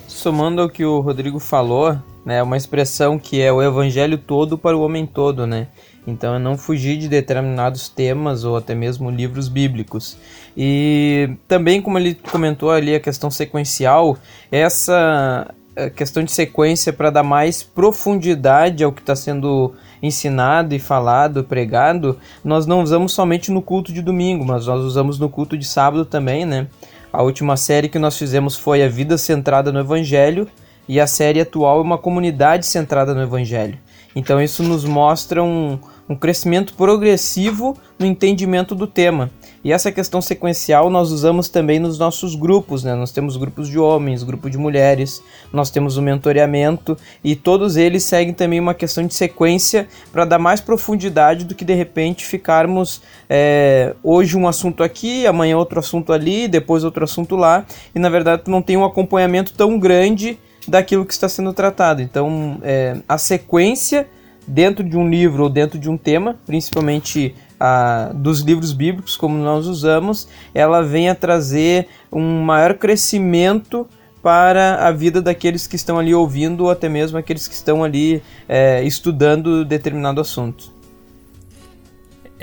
Somando 0.06 0.60
ao 0.60 0.68
que 0.68 0.84
o 0.84 1.00
Rodrigo 1.00 1.40
falou, 1.40 1.98
né, 2.24 2.42
uma 2.42 2.56
expressão 2.56 3.18
que 3.18 3.40
é 3.40 3.50
o 3.50 3.62
evangelho 3.62 4.18
todo 4.18 4.58
para 4.58 4.76
o 4.76 4.82
homem 4.82 5.06
todo, 5.06 5.46
né? 5.46 5.68
Então 6.06 6.34
é 6.34 6.38
não 6.38 6.58
fugir 6.58 6.98
de 6.98 7.08
determinados 7.08 7.88
temas 7.88 8.44
ou 8.44 8.56
até 8.56 8.74
mesmo 8.74 9.10
livros 9.10 9.48
bíblicos. 9.48 10.16
E 10.56 11.30
também 11.48 11.80
como 11.80 11.98
ele 11.98 12.14
comentou 12.14 12.70
ali 12.70 12.94
a 12.94 13.00
questão 13.00 13.30
sequencial, 13.30 14.18
essa 14.50 15.52
questão 15.96 16.22
de 16.22 16.32
sequência 16.32 16.92
para 16.92 17.10
dar 17.10 17.22
mais 17.22 17.62
profundidade 17.62 18.84
ao 18.84 18.92
que 18.92 19.00
está 19.00 19.16
sendo 19.16 19.72
ensinado 20.02 20.74
e 20.74 20.78
falado, 20.78 21.44
pregado, 21.44 22.18
nós 22.44 22.66
não 22.66 22.82
usamos 22.82 23.12
somente 23.12 23.50
no 23.50 23.62
culto 23.62 23.92
de 23.92 24.02
domingo, 24.02 24.44
mas 24.44 24.66
nós 24.66 24.82
usamos 24.82 25.18
no 25.18 25.28
culto 25.28 25.56
de 25.56 25.64
sábado 25.64 26.04
também, 26.04 26.44
né? 26.44 26.66
A 27.12 27.22
última 27.22 27.56
série 27.56 27.88
que 27.88 27.98
nós 27.98 28.16
fizemos 28.16 28.56
foi 28.56 28.82
A 28.82 28.88
Vida 28.88 29.16
Centrada 29.16 29.70
no 29.70 29.80
Evangelho 29.80 30.48
e 30.88 30.98
a 30.98 31.06
série 31.06 31.40
atual 31.40 31.78
é 31.78 31.82
uma 31.82 31.98
comunidade 31.98 32.66
centrada 32.66 33.14
no 33.14 33.22
Evangelho. 33.22 33.78
Então 34.14 34.42
isso 34.42 34.62
nos 34.62 34.84
mostra 34.84 35.42
um, 35.42 35.78
um 36.08 36.16
crescimento 36.16 36.74
progressivo 36.74 37.76
no 37.98 38.06
entendimento 38.06 38.74
do 38.74 38.86
tema. 38.86 39.30
E 39.64 39.72
essa 39.72 39.92
questão 39.92 40.20
sequencial 40.20 40.90
nós 40.90 41.12
usamos 41.12 41.48
também 41.48 41.78
nos 41.78 41.98
nossos 41.98 42.34
grupos, 42.34 42.82
né? 42.82 42.94
Nós 42.94 43.12
temos 43.12 43.36
grupos 43.36 43.68
de 43.68 43.78
homens, 43.78 44.24
grupo 44.24 44.50
de 44.50 44.58
mulheres, 44.58 45.22
nós 45.52 45.70
temos 45.70 45.96
o 45.96 46.02
mentoreamento 46.02 46.96
e 47.22 47.36
todos 47.36 47.76
eles 47.76 48.02
seguem 48.02 48.34
também 48.34 48.58
uma 48.58 48.74
questão 48.74 49.06
de 49.06 49.14
sequência 49.14 49.86
para 50.10 50.24
dar 50.24 50.38
mais 50.38 50.60
profundidade 50.60 51.44
do 51.44 51.54
que 51.54 51.64
de 51.64 51.74
repente 51.74 52.26
ficarmos 52.26 53.02
é, 53.30 53.94
hoje 54.02 54.36
um 54.36 54.48
assunto 54.48 54.82
aqui, 54.82 55.26
amanhã 55.28 55.56
outro 55.56 55.78
assunto 55.78 56.12
ali, 56.12 56.48
depois 56.48 56.82
outro 56.82 57.04
assunto 57.04 57.36
lá 57.36 57.64
e 57.94 58.00
na 58.00 58.08
verdade 58.08 58.42
não 58.48 58.60
tem 58.60 58.76
um 58.76 58.84
acompanhamento 58.84 59.52
tão 59.52 59.78
grande 59.78 60.38
daquilo 60.66 61.06
que 61.06 61.12
está 61.12 61.28
sendo 61.28 61.52
tratado. 61.52 62.02
Então 62.02 62.58
é, 62.64 62.96
a 63.08 63.16
sequência 63.16 64.08
dentro 64.46 64.82
de 64.82 64.96
um 64.96 65.08
livro 65.08 65.44
ou 65.44 65.48
dentro 65.48 65.78
de 65.78 65.88
um 65.88 65.96
tema, 65.96 66.36
principalmente 66.44 67.34
a, 67.64 68.10
dos 68.12 68.40
livros 68.40 68.72
bíblicos, 68.72 69.16
como 69.16 69.38
nós 69.38 69.68
usamos, 69.68 70.26
ela 70.52 70.82
vem 70.82 71.08
a 71.08 71.14
trazer 71.14 71.86
um 72.10 72.42
maior 72.42 72.74
crescimento 72.74 73.86
para 74.20 74.84
a 74.84 74.90
vida 74.90 75.22
daqueles 75.22 75.68
que 75.68 75.76
estão 75.76 75.96
ali 75.96 76.12
ouvindo 76.12 76.64
ou 76.64 76.70
até 76.72 76.88
mesmo 76.88 77.18
aqueles 77.18 77.46
que 77.46 77.54
estão 77.54 77.84
ali 77.84 78.20
é, 78.48 78.82
estudando 78.82 79.64
determinado 79.64 80.20
assunto. 80.20 80.72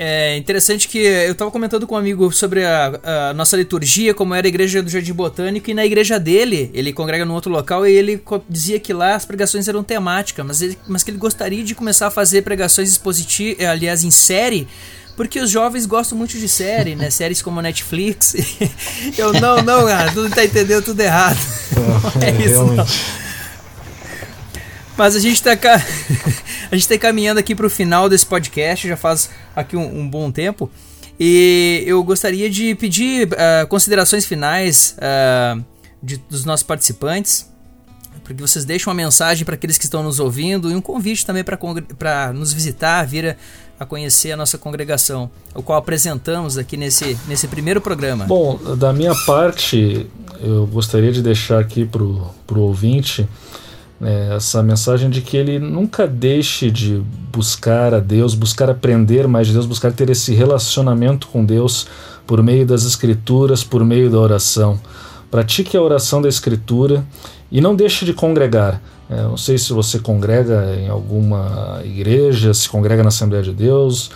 É 0.02 0.38
interessante 0.38 0.88
que 0.88 0.96
eu 0.96 1.32
estava 1.32 1.50
comentando 1.50 1.86
com 1.86 1.94
um 1.94 1.98
amigo 1.98 2.32
sobre 2.32 2.64
a, 2.64 3.28
a, 3.28 3.34
nossa 3.34 3.58
liturgia, 3.58 4.14
como 4.14 4.34
era 4.34 4.46
a 4.46 4.48
igreja 4.48 4.82
do 4.82 4.88
Jardim 4.88 5.12
Botânico, 5.12 5.68
e 5.68 5.74
na 5.74 5.84
igreja 5.84 6.18
dele, 6.18 6.70
ele 6.72 6.90
congrega 6.90 7.26
num 7.26 7.34
outro 7.34 7.52
local, 7.52 7.86
e 7.86 7.92
ele 7.92 8.22
dizia 8.48 8.80
que 8.80 8.94
lá 8.94 9.14
as 9.14 9.26
pregações 9.26 9.68
eram 9.68 9.82
temáticas, 9.82 10.46
mas, 10.46 10.76
mas 10.88 11.02
que 11.02 11.10
ele 11.10 11.18
gostaria 11.18 11.62
de 11.62 11.74
começar 11.74 12.06
a 12.06 12.10
fazer 12.10 12.40
pregações 12.40 12.88
expositivas, 12.88 13.62
aliás, 13.66 14.02
em 14.02 14.10
série, 14.10 14.66
porque 15.20 15.38
os 15.38 15.50
jovens 15.50 15.84
gostam 15.84 16.16
muito 16.16 16.38
de 16.38 16.48
série, 16.48 16.96
né? 16.96 17.10
Séries 17.10 17.42
como 17.42 17.60
Netflix. 17.60 18.34
Eu, 19.18 19.34
não, 19.34 19.60
não, 19.60 19.84
cara, 19.84 20.10
tu 20.12 20.30
tá 20.30 20.42
entendendo 20.42 20.82
tudo 20.82 20.98
errado. 20.98 21.38
Não, 21.76 22.22
é, 22.22 22.30
é 22.32 22.46
isso, 22.46 22.64
não. 22.64 22.86
Mas 24.96 25.14
a 25.14 25.20
gente 25.20 25.42
tá. 25.42 25.50
a 25.60 26.74
gente 26.74 26.90
está 26.90 26.96
caminhando 26.96 27.36
aqui 27.36 27.54
para 27.54 27.66
o 27.66 27.68
final 27.68 28.08
desse 28.08 28.24
podcast, 28.24 28.88
já 28.88 28.96
faz 28.96 29.28
aqui 29.54 29.76
um, 29.76 30.00
um 30.00 30.08
bom 30.08 30.32
tempo. 30.32 30.70
E 31.20 31.84
eu 31.86 32.02
gostaria 32.02 32.48
de 32.48 32.74
pedir 32.74 33.28
uh, 33.28 33.66
considerações 33.68 34.24
finais 34.24 34.96
uh, 34.96 35.62
de, 36.02 36.16
dos 36.30 36.46
nossos 36.46 36.64
participantes, 36.64 37.46
para 38.24 38.32
que 38.32 38.40
vocês 38.40 38.64
deixem 38.64 38.88
uma 38.88 38.94
mensagem 38.94 39.44
para 39.44 39.54
aqueles 39.54 39.76
que 39.76 39.84
estão 39.84 40.02
nos 40.02 40.18
ouvindo 40.18 40.70
e 40.70 40.74
um 40.74 40.80
convite 40.80 41.26
também 41.26 41.44
para 41.44 42.32
nos 42.32 42.54
visitar, 42.54 43.04
vir 43.06 43.36
a, 43.80 43.86
conhecer 43.86 44.32
a 44.32 44.36
nossa 44.36 44.58
congregação, 44.58 45.30
o 45.54 45.62
qual 45.62 45.78
apresentamos 45.78 46.58
aqui 46.58 46.76
nesse, 46.76 47.16
nesse 47.26 47.48
primeiro 47.48 47.80
programa. 47.80 48.26
Bom, 48.26 48.60
da 48.76 48.92
minha 48.92 49.14
parte, 49.24 50.06
eu 50.40 50.66
gostaria 50.66 51.10
de 51.10 51.22
deixar 51.22 51.58
aqui 51.58 51.86
para 51.86 52.02
o 52.02 52.60
ouvinte 52.60 53.26
é, 54.02 54.34
essa 54.36 54.62
mensagem 54.62 55.10
de 55.10 55.20
que 55.20 55.36
ele 55.36 55.58
nunca 55.58 56.06
deixe 56.06 56.70
de 56.70 57.02
buscar 57.32 57.94
a 57.94 58.00
Deus, 58.00 58.34
buscar 58.34 58.70
aprender 58.70 59.26
mais 59.26 59.46
de 59.46 59.52
Deus, 59.52 59.66
buscar 59.66 59.92
ter 59.92 60.10
esse 60.10 60.34
relacionamento 60.34 61.26
com 61.28 61.44
Deus 61.44 61.86
por 62.26 62.42
meio 62.42 62.64
das 62.64 62.84
Escrituras, 62.84 63.64
por 63.64 63.84
meio 63.84 64.10
da 64.10 64.18
oração. 64.18 64.80
Pratique 65.30 65.76
a 65.76 65.82
oração 65.82 66.20
da 66.20 66.28
Escritura 66.28 67.04
e 67.50 67.60
não 67.60 67.74
deixe 67.74 68.04
de 68.04 68.12
congregar. 68.12 68.80
É, 69.10 69.22
não 69.22 69.36
sei 69.36 69.58
se 69.58 69.72
você 69.72 69.98
congrega 69.98 70.76
em 70.78 70.88
alguma 70.88 71.80
igreja, 71.84 72.54
se 72.54 72.68
congrega 72.68 73.02
na 73.02 73.08
Assembleia 73.08 73.42
de 73.42 73.52
Deus, 73.52 74.10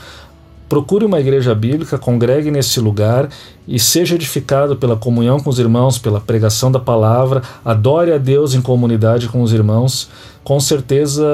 Procure 0.74 1.05
uma 1.05 1.20
igreja 1.20 1.55
bíblica, 1.55 1.99
congregue 1.99 2.51
nesse 2.51 2.80
lugar 2.80 3.28
e 3.68 3.78
seja 3.78 4.14
edificado 4.14 4.74
pela 4.74 4.97
comunhão 4.97 5.38
com 5.38 5.51
os 5.51 5.59
irmãos, 5.59 5.99
pela 5.99 6.20
pregação 6.20 6.72
da 6.72 6.80
palavra, 6.80 7.42
adore 7.62 8.11
a 8.12 8.18
Deus 8.18 8.55
em 8.55 8.62
comunidade 8.62 9.28
com 9.28 9.42
os 9.42 9.53
irmãos. 9.53 10.09
Com 10.42 10.59
certeza 10.59 11.24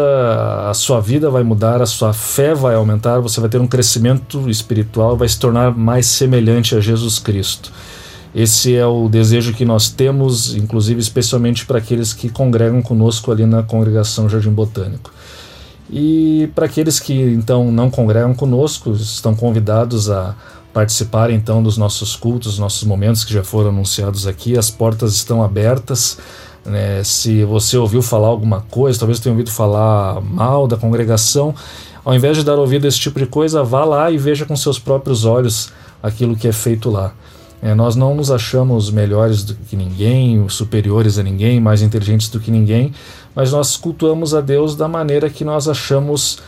a 0.68 0.74
sua 0.74 1.00
vida 1.00 1.30
vai 1.30 1.44
mudar, 1.44 1.80
a 1.80 1.86
sua 1.86 2.12
fé 2.12 2.54
vai 2.54 2.74
aumentar, 2.74 3.20
você 3.20 3.40
vai 3.40 3.48
ter 3.48 3.60
um 3.60 3.66
crescimento 3.66 4.50
espiritual, 4.50 5.16
vai 5.16 5.28
se 5.28 5.38
tornar 5.38 5.76
mais 5.76 6.06
semelhante 6.06 6.74
a 6.74 6.80
Jesus 6.80 7.18
Cristo. 7.18 7.72
Esse 8.34 8.76
é 8.76 8.86
o 8.86 9.08
desejo 9.08 9.52
que 9.52 9.64
nós 9.64 9.88
temos, 9.88 10.54
inclusive 10.54 11.00
especialmente 11.00 11.66
para 11.66 11.78
aqueles 11.78 12.12
que 12.12 12.28
congregam 12.28 12.80
conosco 12.80 13.32
ali 13.32 13.44
na 13.44 13.62
congregação 13.62 14.28
Jardim 14.28 14.50
Botânico. 14.50 15.12
E 15.90 16.48
para 16.54 16.66
aqueles 16.66 17.00
que 17.00 17.12
então 17.12 17.72
não 17.72 17.90
congregam 17.90 18.32
conosco, 18.32 18.92
estão 18.92 19.34
convidados 19.34 20.08
a 20.08 20.36
participar 20.72 21.30
então 21.32 21.60
dos 21.60 21.76
nossos 21.76 22.14
cultos, 22.14 22.58
nossos 22.58 22.84
momentos 22.84 23.24
que 23.24 23.32
já 23.34 23.42
foram 23.42 23.70
anunciados 23.70 24.26
aqui. 24.28 24.56
As 24.56 24.70
portas 24.70 25.14
estão 25.14 25.42
abertas. 25.42 26.18
Né? 26.64 27.02
Se 27.02 27.42
você 27.44 27.76
ouviu 27.76 28.02
falar 28.02 28.28
alguma 28.28 28.60
coisa, 28.70 29.00
talvez 29.00 29.18
tenha 29.18 29.32
ouvido 29.32 29.50
falar 29.50 30.20
mal 30.20 30.68
da 30.68 30.76
congregação, 30.76 31.52
ao 32.04 32.14
invés 32.14 32.36
de 32.36 32.44
dar 32.44 32.56
ouvido 32.56 32.84
a 32.84 32.88
esse 32.88 32.98
tipo 32.98 33.18
de 33.18 33.26
coisa, 33.26 33.64
vá 33.64 33.84
lá 33.84 34.10
e 34.10 34.16
veja 34.16 34.46
com 34.46 34.54
seus 34.54 34.78
próprios 34.78 35.24
olhos 35.24 35.72
aquilo 36.02 36.36
que 36.36 36.46
é 36.46 36.52
feito 36.52 36.88
lá. 36.88 37.12
É, 37.62 37.74
nós 37.74 37.94
não 37.94 38.14
nos 38.14 38.30
achamos 38.30 38.90
melhores 38.90 39.44
do 39.44 39.54
que 39.54 39.76
ninguém, 39.76 40.48
superiores 40.48 41.18
a 41.18 41.22
ninguém, 41.22 41.60
mais 41.60 41.82
inteligentes 41.82 42.28
do 42.28 42.40
que 42.40 42.50
ninguém, 42.50 42.92
mas 43.34 43.52
nós 43.52 43.76
cultuamos 43.76 44.34
a 44.34 44.40
Deus 44.40 44.74
da 44.74 44.88
maneira 44.88 45.28
que 45.28 45.44
nós 45.44 45.68
achamos 45.68 46.38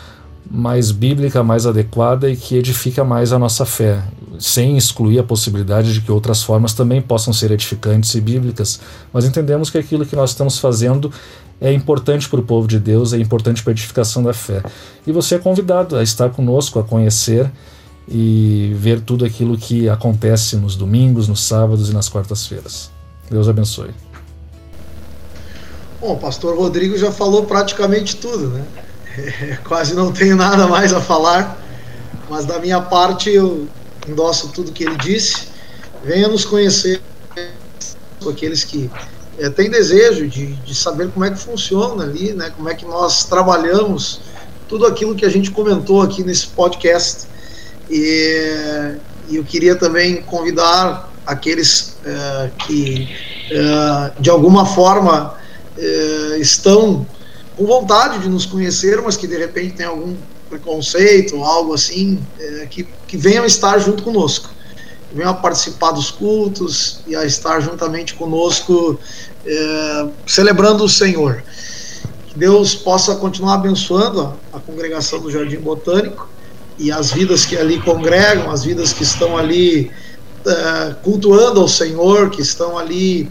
mais 0.50 0.90
bíblica, 0.90 1.42
mais 1.42 1.66
adequada 1.66 2.28
e 2.30 2.36
que 2.36 2.56
edifica 2.56 3.04
mais 3.04 3.32
a 3.32 3.38
nossa 3.38 3.64
fé, 3.64 4.02
sem 4.38 4.76
excluir 4.76 5.18
a 5.18 5.22
possibilidade 5.22 5.92
de 5.92 6.00
que 6.00 6.10
outras 6.10 6.42
formas 6.42 6.74
também 6.74 7.00
possam 7.00 7.32
ser 7.32 7.50
edificantes 7.50 8.14
e 8.14 8.20
bíblicas, 8.20 8.80
mas 9.12 9.24
entendemos 9.24 9.70
que 9.70 9.78
aquilo 9.78 10.04
que 10.06 10.16
nós 10.16 10.30
estamos 10.30 10.58
fazendo 10.58 11.12
é 11.60 11.72
importante 11.72 12.28
para 12.28 12.40
o 12.40 12.42
povo 12.42 12.66
de 12.66 12.78
Deus, 12.78 13.12
é 13.12 13.18
importante 13.18 13.62
para 13.62 13.70
a 13.70 13.74
edificação 13.74 14.22
da 14.22 14.32
fé. 14.32 14.62
E 15.06 15.12
você 15.12 15.36
é 15.36 15.38
convidado 15.38 15.94
a 15.96 16.02
estar 16.02 16.28
conosco, 16.30 16.80
a 16.80 16.82
conhecer 16.82 17.48
e 18.08 18.72
ver 18.76 19.00
tudo 19.00 19.24
aquilo 19.24 19.56
que 19.56 19.88
acontece 19.88 20.56
nos 20.56 20.76
domingos, 20.76 21.28
nos 21.28 21.42
sábados 21.42 21.90
e 21.90 21.92
nas 21.92 22.08
quartas-feiras. 22.08 22.90
Deus 23.30 23.48
abençoe. 23.48 23.90
Bom, 26.00 26.14
o 26.14 26.18
pastor 26.18 26.56
Rodrigo 26.56 26.98
já 26.98 27.12
falou 27.12 27.44
praticamente 27.44 28.16
tudo, 28.16 28.48
né? 28.48 28.64
É, 29.16 29.58
quase 29.64 29.94
não 29.94 30.12
tenho 30.12 30.36
nada 30.36 30.66
mais 30.66 30.92
a 30.92 31.00
falar, 31.00 31.58
mas 32.28 32.44
da 32.44 32.58
minha 32.58 32.80
parte 32.80 33.30
eu 33.30 33.68
endosso 34.08 34.48
tudo 34.48 34.72
que 34.72 34.84
ele 34.84 34.96
disse. 34.96 35.48
Venha 36.04 36.26
nos 36.26 36.44
conhecer, 36.44 37.00
aqueles 38.28 38.64
que 38.64 38.90
é, 39.38 39.48
têm 39.48 39.70
desejo 39.70 40.28
de, 40.28 40.54
de 40.54 40.74
saber 40.74 41.10
como 41.10 41.24
é 41.24 41.30
que 41.30 41.38
funciona 41.38 42.04
ali, 42.04 42.32
né? 42.32 42.50
Como 42.50 42.68
é 42.68 42.74
que 42.74 42.84
nós 42.84 43.24
trabalhamos 43.24 44.20
tudo 44.68 44.86
aquilo 44.86 45.14
que 45.14 45.24
a 45.24 45.28
gente 45.28 45.50
comentou 45.50 46.02
aqui 46.02 46.22
nesse 46.24 46.46
podcast. 46.48 47.26
E, 47.92 48.96
eu 49.30 49.44
queria 49.44 49.76
também 49.76 50.22
convidar 50.22 51.12
aqueles 51.26 51.96
uh, 52.04 52.50
que, 52.66 53.08
uh, 53.50 54.20
de 54.20 54.30
alguma 54.30 54.66
forma, 54.66 55.34
uh, 55.76 56.34
estão 56.36 57.06
com 57.56 57.66
vontade 57.66 58.18
de 58.20 58.28
nos 58.28 58.46
conhecer, 58.46 59.00
mas 59.02 59.16
que 59.16 59.26
de 59.26 59.36
repente 59.36 59.74
tem 59.74 59.86
algum 59.86 60.16
preconceito, 60.48 61.42
algo 61.42 61.72
assim, 61.72 62.22
que, 62.68 62.86
que 63.06 63.16
venham 63.16 63.44
estar 63.44 63.78
junto 63.78 64.02
conosco. 64.02 64.50
Venham 65.14 65.30
a 65.30 65.34
participar 65.34 65.92
dos 65.92 66.10
cultos 66.10 67.00
e 67.06 67.14
a 67.16 67.24
estar 67.24 67.60
juntamente 67.60 68.14
conosco, 68.14 68.98
celebrando 70.26 70.84
o 70.84 70.88
Senhor. 70.88 71.42
Que 72.26 72.38
Deus 72.38 72.74
possa 72.74 73.14
continuar 73.16 73.54
abençoando 73.54 74.34
a 74.52 74.58
congregação 74.58 75.20
do 75.20 75.30
Jardim 75.30 75.58
Botânico 75.58 76.28
e 76.82 76.90
as 76.90 77.12
vidas 77.12 77.46
que 77.46 77.56
ali 77.56 77.78
congregam, 77.80 78.50
as 78.50 78.64
vidas 78.64 78.92
que 78.92 79.04
estão 79.04 79.38
ali 79.38 79.88
uh, 80.44 80.94
cultuando 81.02 81.60
ao 81.60 81.68
Senhor, 81.68 82.28
que 82.28 82.42
estão 82.42 82.76
ali 82.76 83.30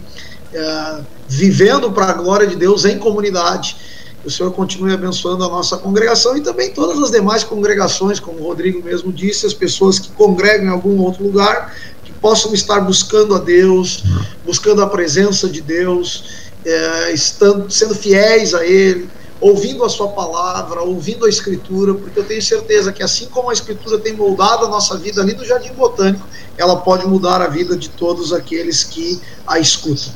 uh, 0.54 1.04
vivendo 1.28 1.92
para 1.92 2.06
a 2.06 2.12
glória 2.14 2.46
de 2.46 2.56
Deus 2.56 2.86
em 2.86 2.98
comunidade. 2.98 3.76
Que 4.22 4.28
o 4.28 4.30
Senhor 4.30 4.50
continue 4.52 4.94
abençoando 4.94 5.44
a 5.44 5.48
nossa 5.48 5.76
congregação 5.76 6.34
e 6.34 6.40
também 6.40 6.72
todas 6.72 6.98
as 6.98 7.10
demais 7.10 7.44
congregações, 7.44 8.18
como 8.18 8.38
o 8.40 8.44
Rodrigo 8.44 8.82
mesmo 8.82 9.12
disse, 9.12 9.44
as 9.44 9.52
pessoas 9.52 9.98
que 9.98 10.08
congregam 10.12 10.68
em 10.68 10.70
algum 10.70 10.98
outro 11.02 11.22
lugar, 11.22 11.76
que 12.02 12.12
possam 12.12 12.54
estar 12.54 12.80
buscando 12.80 13.34
a 13.34 13.38
Deus, 13.38 14.02
buscando 14.46 14.80
a 14.82 14.86
presença 14.86 15.46
de 15.46 15.60
Deus, 15.60 16.48
uh, 16.64 17.12
estando, 17.12 17.70
sendo 17.70 17.94
fiéis 17.94 18.54
a 18.54 18.64
Ele 18.64 19.10
ouvindo 19.42 19.84
a 19.84 19.88
sua 19.88 20.08
palavra, 20.08 20.80
ouvindo 20.82 21.26
a 21.26 21.28
escritura, 21.28 21.92
porque 21.94 22.18
eu 22.18 22.24
tenho 22.24 22.40
certeza 22.40 22.92
que 22.92 23.02
assim 23.02 23.26
como 23.26 23.50
a 23.50 23.52
escritura 23.52 23.98
tem 23.98 24.14
moldado 24.14 24.64
a 24.64 24.68
nossa 24.68 24.96
vida 24.96 25.20
ali 25.20 25.34
no 25.34 25.44
Jardim 25.44 25.72
Botânico, 25.72 26.24
ela 26.56 26.76
pode 26.76 27.04
mudar 27.08 27.42
a 27.42 27.48
vida 27.48 27.76
de 27.76 27.88
todos 27.90 28.32
aqueles 28.32 28.84
que 28.84 29.20
a 29.44 29.58
escutam. 29.58 30.12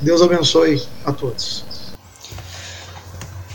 Deus 0.00 0.22
abençoe 0.22 0.82
a 1.04 1.12
todos. 1.12 1.62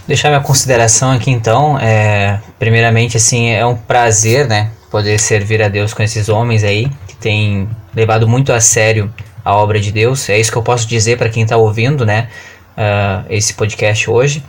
Deixar 0.07 0.29
minha 0.29 0.41
consideração 0.41 1.11
aqui 1.11 1.31
então, 1.31 1.77
é, 1.79 2.39
primeiramente 2.59 3.17
assim, 3.17 3.49
é 3.49 3.65
um 3.65 3.75
prazer, 3.75 4.47
né, 4.47 4.71
poder 4.91 5.19
servir 5.19 5.61
a 5.61 5.67
Deus 5.67 5.91
com 5.91 6.03
esses 6.03 6.29
homens 6.29 6.63
aí 6.63 6.87
que 7.07 7.15
têm 7.15 7.67
levado 7.95 8.27
muito 8.27 8.53
a 8.53 8.61
sério 8.61 9.11
a 9.43 9.55
obra 9.55 9.79
de 9.79 9.91
Deus. 9.91 10.29
É 10.29 10.39
isso 10.39 10.51
que 10.51 10.57
eu 10.57 10.63
posso 10.63 10.87
dizer 10.87 11.17
para 11.17 11.29
quem 11.29 11.43
está 11.43 11.57
ouvindo, 11.57 12.05
né, 12.05 12.29
uh, 12.77 13.25
esse 13.27 13.55
podcast 13.55 14.07
hoje 14.07 14.43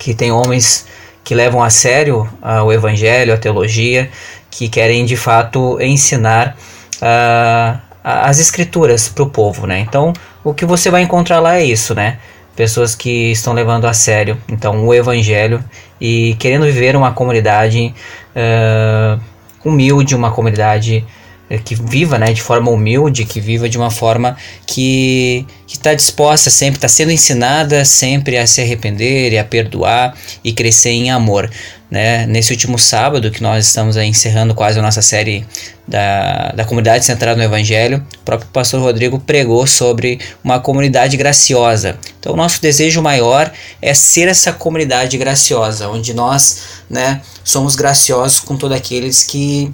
que 0.00 0.14
tem 0.14 0.32
homens 0.32 0.86
que 1.22 1.34
levam 1.34 1.62
a 1.62 1.68
sério 1.68 2.26
uh, 2.42 2.64
o 2.64 2.72
evangelho, 2.72 3.34
a 3.34 3.36
teologia, 3.36 4.10
que 4.50 4.68
querem 4.68 5.04
de 5.04 5.16
fato 5.16 5.78
ensinar 5.80 6.56
uh, 6.96 7.78
as 8.02 8.40
escrituras 8.40 9.08
para 9.08 9.22
o 9.22 9.28
povo, 9.28 9.66
né? 9.66 9.78
Então, 9.78 10.14
o 10.42 10.54
que 10.54 10.64
você 10.64 10.90
vai 10.90 11.02
encontrar 11.02 11.38
lá 11.38 11.58
é 11.58 11.64
isso, 11.64 11.94
né? 11.94 12.18
Pessoas 12.56 12.94
que 12.94 13.30
estão 13.30 13.52
levando 13.52 13.86
a 13.86 13.92
sério, 13.92 14.38
então, 14.48 14.86
o 14.86 14.94
evangelho 14.94 15.62
e 16.00 16.34
querendo 16.38 16.64
viver 16.64 16.96
uma 16.96 17.12
comunidade 17.12 17.94
uh, 18.34 19.20
humilde, 19.62 20.16
uma 20.16 20.30
comunidade 20.30 21.04
é, 21.50 21.58
que 21.58 21.74
viva 21.74 22.16
né, 22.16 22.32
de 22.32 22.40
forma 22.40 22.70
humilde, 22.70 23.24
que 23.24 23.40
viva 23.40 23.68
de 23.68 23.76
uma 23.76 23.90
forma 23.90 24.36
que 24.66 25.44
está 25.74 25.94
disposta 25.94 26.50
sempre, 26.50 26.78
está 26.78 26.88
sendo 26.88 27.12
ensinada 27.12 27.84
sempre 27.84 28.36
a 28.36 28.46
se 28.46 28.60
arrepender 28.60 29.32
e 29.32 29.38
a 29.38 29.44
perdoar 29.44 30.14
e 30.42 30.52
crescer 30.52 30.90
em 30.90 31.10
amor. 31.10 31.50
Né? 31.90 32.24
Nesse 32.26 32.52
último 32.52 32.78
sábado, 32.78 33.30
que 33.30 33.42
nós 33.42 33.66
estamos 33.66 33.96
encerrando 33.96 34.54
quase 34.54 34.78
a 34.78 34.82
nossa 34.82 35.02
série 35.02 35.44
da, 35.86 36.52
da 36.52 36.64
comunidade 36.64 37.04
centrada 37.04 37.36
no 37.36 37.42
Evangelho, 37.42 38.06
o 38.20 38.24
próprio 38.24 38.48
pastor 38.52 38.80
Rodrigo 38.80 39.18
pregou 39.18 39.66
sobre 39.66 40.20
uma 40.42 40.60
comunidade 40.60 41.16
graciosa. 41.16 41.98
Então, 42.20 42.36
nosso 42.36 42.62
desejo 42.62 43.02
maior 43.02 43.52
é 43.82 43.92
ser 43.92 44.28
essa 44.28 44.52
comunidade 44.52 45.18
graciosa, 45.18 45.88
onde 45.88 46.14
nós 46.14 46.62
né, 46.88 47.20
somos 47.42 47.74
graciosos 47.74 48.38
com 48.38 48.56
todos 48.56 48.76
aqueles 48.76 49.24
que 49.24 49.72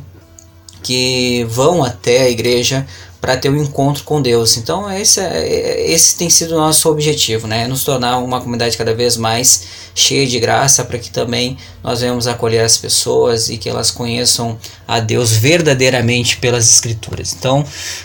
que 0.82 1.44
vão 1.48 1.82
até 1.82 2.22
a 2.22 2.30
igreja 2.30 2.86
para 3.20 3.36
ter 3.36 3.48
um 3.48 3.56
encontro 3.62 4.04
com 4.04 4.20
Deus. 4.20 4.56
Então 4.56 4.90
esse, 4.90 5.20
é, 5.20 5.90
esse 5.90 6.16
tem 6.16 6.30
sido 6.30 6.54
o 6.54 6.58
nosso 6.58 6.88
objetivo, 6.88 7.46
né? 7.46 7.66
Nos 7.66 7.84
tornar 7.84 8.18
uma 8.18 8.40
comunidade 8.40 8.76
cada 8.76 8.94
vez 8.94 9.16
mais 9.16 9.86
cheia 9.94 10.26
de 10.26 10.38
graça 10.38 10.84
para 10.84 10.98
que 10.98 11.10
também 11.10 11.56
nós 11.82 12.00
venhamos 12.00 12.26
acolher 12.26 12.60
as 12.60 12.76
pessoas 12.76 13.48
e 13.48 13.56
que 13.56 13.68
elas 13.68 13.90
conheçam 13.90 14.58
a 14.86 15.00
Deus 15.00 15.32
verdadeiramente 15.32 16.36
pelas 16.36 16.68
Escrituras. 16.68 17.34
Então, 17.34 17.64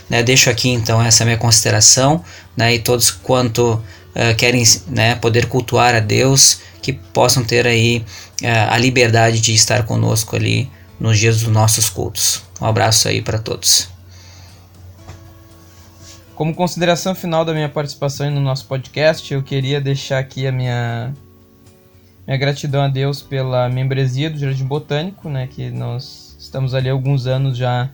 né, 0.10 0.24
deixo 0.24 0.50
aqui 0.50 0.70
então 0.70 1.02
essa 1.02 1.26
minha 1.26 1.38
consideração, 1.38 2.24
né, 2.56 2.76
e 2.76 2.80
todos 2.80 3.12
quanto 3.12 3.74
uh, 3.74 4.36
querem 4.38 4.64
né, 4.88 5.16
poder 5.16 5.48
cultuar 5.48 5.94
a 5.94 6.00
Deus, 6.00 6.60
que 6.82 6.94
possam 6.94 7.44
ter 7.44 7.68
aí 7.68 8.06
uh, 8.42 8.72
a 8.72 8.78
liberdade 8.78 9.42
de 9.42 9.54
estar 9.54 9.84
conosco 9.84 10.36
ali 10.36 10.70
nos 10.98 11.20
dias 11.20 11.42
dos 11.42 11.52
nossos 11.52 11.90
cultos. 11.90 12.42
Um 12.62 12.66
abraço 12.66 13.10
aí 13.10 13.22
para 13.22 13.38
todos. 13.38 13.91
Como 16.42 16.56
consideração 16.56 17.14
final 17.14 17.46
da 17.46 17.54
minha 17.54 17.70
participação 17.70 18.32
no 18.32 18.42
nosso 18.42 18.66
podcast, 18.66 19.32
eu 19.32 19.44
queria 19.44 19.80
deixar 19.80 20.18
aqui 20.18 20.48
a 20.48 20.52
minha, 20.52 21.14
minha 22.26 22.36
gratidão 22.36 22.82
a 22.82 22.88
Deus 22.88 23.22
pela 23.22 23.70
membresia 23.70 24.28
do 24.28 24.40
Jardim 24.40 24.66
Botânico, 24.66 25.30
né, 25.30 25.46
que 25.46 25.70
nós 25.70 26.36
estamos 26.40 26.74
ali 26.74 26.90
há 26.90 26.94
alguns 26.94 27.28
anos 27.28 27.56
já 27.56 27.92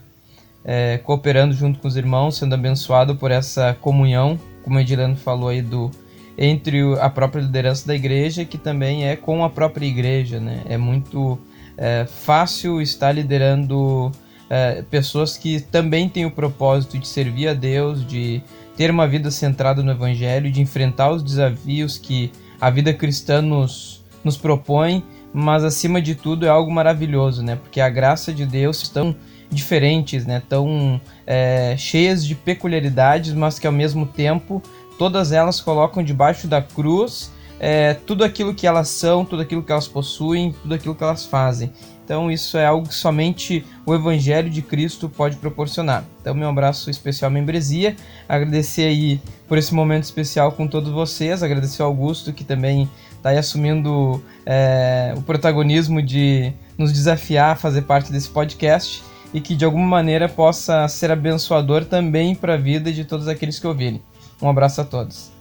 é, 0.64 0.96
cooperando 0.96 1.52
junto 1.52 1.78
com 1.78 1.86
os 1.86 1.94
irmãos, 1.94 2.38
sendo 2.38 2.54
abençoado 2.54 3.14
por 3.16 3.30
essa 3.30 3.76
comunhão, 3.82 4.40
como 4.64 4.78
o 4.78 4.80
Edilano 4.80 5.14
falou 5.14 5.50
aí, 5.50 5.60
do, 5.60 5.90
entre 6.38 6.80
a 7.02 7.10
própria 7.10 7.42
liderança 7.42 7.86
da 7.86 7.94
igreja, 7.94 8.46
que 8.46 8.56
também 8.56 9.06
é 9.06 9.14
com 9.14 9.44
a 9.44 9.50
própria 9.50 9.84
igreja. 9.84 10.40
Né? 10.40 10.62
É 10.70 10.78
muito 10.78 11.38
é, 11.76 12.06
fácil 12.06 12.80
estar 12.80 13.12
liderando 13.12 14.10
é, 14.50 14.82
pessoas 14.82 15.36
que 15.36 15.60
também 15.60 16.08
têm 16.08 16.24
o 16.24 16.30
propósito 16.30 16.98
de 16.98 17.06
servir 17.06 17.48
a 17.48 17.54
Deus, 17.54 18.06
de 18.06 18.42
ter 18.76 18.90
uma 18.90 19.06
vida 19.06 19.30
centrada 19.30 19.82
no 19.82 19.90
Evangelho, 19.90 20.50
de 20.50 20.60
enfrentar 20.60 21.10
os 21.10 21.22
desafios 21.22 21.98
que 21.98 22.30
a 22.60 22.70
vida 22.70 22.92
cristã 22.92 23.42
nos, 23.42 24.04
nos 24.24 24.36
propõe, 24.36 25.02
mas 25.32 25.64
acima 25.64 26.00
de 26.00 26.14
tudo 26.14 26.46
é 26.46 26.48
algo 26.48 26.70
maravilhoso, 26.70 27.42
né? 27.42 27.56
Porque 27.56 27.80
a 27.80 27.88
graça 27.88 28.32
de 28.32 28.46
Deus 28.46 28.82
estão 28.82 29.14
diferentes, 29.50 30.24
né? 30.24 30.42
Tão 30.48 31.00
é, 31.26 31.74
cheias 31.76 32.24
de 32.24 32.34
peculiaridades, 32.34 33.32
mas 33.34 33.58
que 33.58 33.66
ao 33.66 33.72
mesmo 33.72 34.06
tempo 34.06 34.62
todas 34.98 35.32
elas 35.32 35.60
colocam 35.60 36.02
debaixo 36.02 36.46
da 36.46 36.62
cruz 36.62 37.30
é, 37.60 37.94
tudo 37.94 38.24
aquilo 38.24 38.54
que 38.54 38.66
elas 38.66 38.88
são, 38.88 39.24
tudo 39.24 39.42
aquilo 39.42 39.62
que 39.62 39.72
elas 39.72 39.88
possuem, 39.88 40.54
tudo 40.62 40.74
aquilo 40.74 40.94
que 40.94 41.02
elas 41.02 41.26
fazem. 41.26 41.72
Então 42.08 42.30
isso 42.30 42.56
é 42.56 42.64
algo 42.64 42.88
que 42.88 42.94
somente 42.94 43.62
o 43.84 43.94
Evangelho 43.94 44.48
de 44.48 44.62
Cristo 44.62 45.10
pode 45.10 45.36
proporcionar. 45.36 46.06
Então 46.22 46.34
meu 46.34 46.48
abraço 46.48 46.88
especial 46.88 47.30
à 47.30 47.30
membresia, 47.30 47.94
agradecer 48.26 48.84
aí 48.84 49.20
por 49.46 49.58
esse 49.58 49.74
momento 49.74 50.04
especial 50.04 50.52
com 50.52 50.66
todos 50.66 50.90
vocês, 50.90 51.42
agradecer 51.42 51.82
ao 51.82 51.88
Augusto 51.88 52.32
que 52.32 52.44
também 52.44 52.88
está 53.14 53.28
aí 53.28 53.36
assumindo 53.36 54.24
é, 54.46 55.12
o 55.18 55.20
protagonismo 55.20 56.00
de 56.00 56.50
nos 56.78 56.94
desafiar 56.94 57.50
a 57.50 57.56
fazer 57.56 57.82
parte 57.82 58.10
desse 58.10 58.30
podcast 58.30 59.04
e 59.34 59.38
que 59.38 59.54
de 59.54 59.66
alguma 59.66 59.86
maneira 59.86 60.30
possa 60.30 60.88
ser 60.88 61.10
abençoador 61.10 61.84
também 61.84 62.34
para 62.34 62.54
a 62.54 62.56
vida 62.56 62.90
de 62.90 63.04
todos 63.04 63.28
aqueles 63.28 63.58
que 63.58 63.66
ouvirem. 63.66 64.00
Um 64.40 64.48
abraço 64.48 64.80
a 64.80 64.84
todos. 64.84 65.37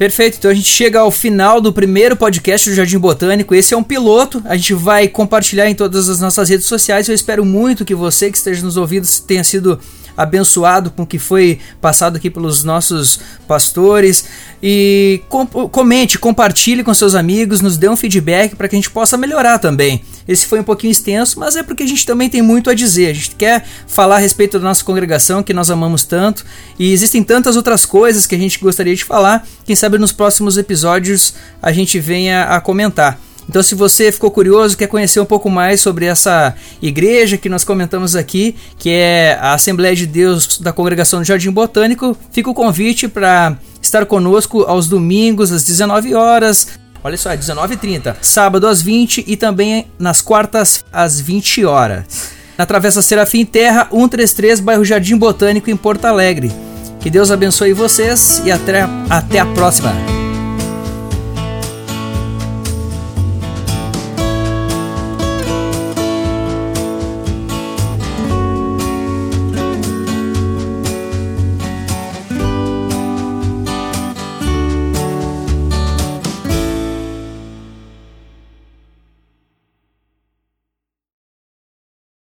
Perfeito, 0.00 0.38
então 0.38 0.50
a 0.50 0.54
gente 0.54 0.66
chega 0.66 0.98
ao 0.98 1.10
final 1.10 1.60
do 1.60 1.74
primeiro 1.74 2.16
podcast 2.16 2.70
do 2.70 2.74
Jardim 2.74 2.98
Botânico. 2.98 3.54
Esse 3.54 3.74
é 3.74 3.76
um 3.76 3.82
piloto, 3.82 4.42
a 4.46 4.56
gente 4.56 4.72
vai 4.72 5.06
compartilhar 5.06 5.68
em 5.68 5.74
todas 5.74 6.08
as 6.08 6.18
nossas 6.18 6.48
redes 6.48 6.64
sociais. 6.64 7.06
Eu 7.06 7.14
espero 7.14 7.44
muito 7.44 7.84
que 7.84 7.94
você 7.94 8.30
que 8.30 8.38
esteja 8.38 8.64
nos 8.64 8.78
ouvindo 8.78 9.06
tenha 9.26 9.44
sido 9.44 9.78
abençoado 10.16 10.90
com 10.90 11.02
o 11.02 11.06
que 11.06 11.18
foi 11.18 11.58
passado 11.80 12.16
aqui 12.16 12.30
pelos 12.30 12.64
nossos 12.64 13.20
pastores. 13.46 14.24
E 14.62 15.22
com, 15.28 15.46
comente, 15.46 16.18
compartilhe 16.18 16.84
com 16.84 16.92
seus 16.92 17.14
amigos, 17.14 17.60
nos 17.60 17.76
dê 17.76 17.88
um 17.88 17.96
feedback 17.96 18.54
para 18.54 18.68
que 18.68 18.76
a 18.76 18.78
gente 18.78 18.90
possa 18.90 19.16
melhorar 19.16 19.58
também. 19.58 20.02
Esse 20.28 20.46
foi 20.46 20.60
um 20.60 20.64
pouquinho 20.64 20.90
extenso, 20.90 21.40
mas 21.40 21.56
é 21.56 21.62
porque 21.62 21.82
a 21.82 21.86
gente 21.86 22.04
também 22.06 22.28
tem 22.28 22.42
muito 22.42 22.70
a 22.70 22.74
dizer. 22.74 23.08
A 23.08 23.14
gente 23.14 23.34
quer 23.34 23.64
falar 23.86 24.16
a 24.16 24.18
respeito 24.18 24.58
da 24.58 24.64
nossa 24.64 24.84
congregação, 24.84 25.42
que 25.42 25.54
nós 25.54 25.70
amamos 25.70 26.04
tanto, 26.04 26.44
e 26.78 26.92
existem 26.92 27.22
tantas 27.22 27.56
outras 27.56 27.86
coisas 27.86 28.26
que 28.26 28.34
a 28.34 28.38
gente 28.38 28.58
gostaria 28.58 28.94
de 28.94 29.04
falar. 29.04 29.46
Quem 29.64 29.74
sabe 29.74 29.98
nos 29.98 30.12
próximos 30.12 30.56
episódios 30.58 31.34
a 31.62 31.72
gente 31.72 31.98
venha 31.98 32.44
a 32.44 32.60
comentar. 32.60 33.29
Então, 33.50 33.64
se 33.64 33.74
você 33.74 34.12
ficou 34.12 34.30
curioso, 34.30 34.76
quer 34.76 34.86
conhecer 34.86 35.18
um 35.18 35.24
pouco 35.24 35.50
mais 35.50 35.80
sobre 35.80 36.06
essa 36.06 36.54
igreja 36.80 37.36
que 37.36 37.48
nós 37.48 37.64
comentamos 37.64 38.14
aqui, 38.14 38.54
que 38.78 38.90
é 38.90 39.36
a 39.40 39.54
Assembleia 39.54 39.96
de 39.96 40.06
Deus 40.06 40.60
da 40.60 40.72
Congregação 40.72 41.18
do 41.18 41.24
Jardim 41.24 41.50
Botânico, 41.50 42.16
fica 42.30 42.48
o 42.48 42.54
convite 42.54 43.08
para 43.08 43.56
estar 43.82 44.06
conosco 44.06 44.62
aos 44.62 44.86
domingos 44.86 45.50
às 45.50 45.64
19 45.64 46.14
horas. 46.14 46.78
Olha 47.02 47.16
só, 47.16 47.32
é 47.32 47.36
19h30, 47.36 48.18
sábado 48.22 48.68
às 48.68 48.80
20 48.82 49.24
e 49.26 49.36
também 49.36 49.88
nas 49.98 50.22
quartas 50.22 50.84
às 50.92 51.20
20 51.20 51.64
horas. 51.64 52.30
Na 52.56 52.64
Travessa 52.64 53.02
Serafim 53.02 53.44
Terra, 53.44 53.88
133, 53.90 54.60
bairro 54.60 54.84
Jardim 54.84 55.16
Botânico, 55.16 55.68
em 55.68 55.76
Porto 55.76 56.04
Alegre. 56.04 56.52
Que 57.00 57.10
Deus 57.10 57.32
abençoe 57.32 57.72
vocês 57.72 58.40
e 58.44 58.52
até, 58.52 58.86
até 59.08 59.40
a 59.40 59.46
próxima. 59.46 60.19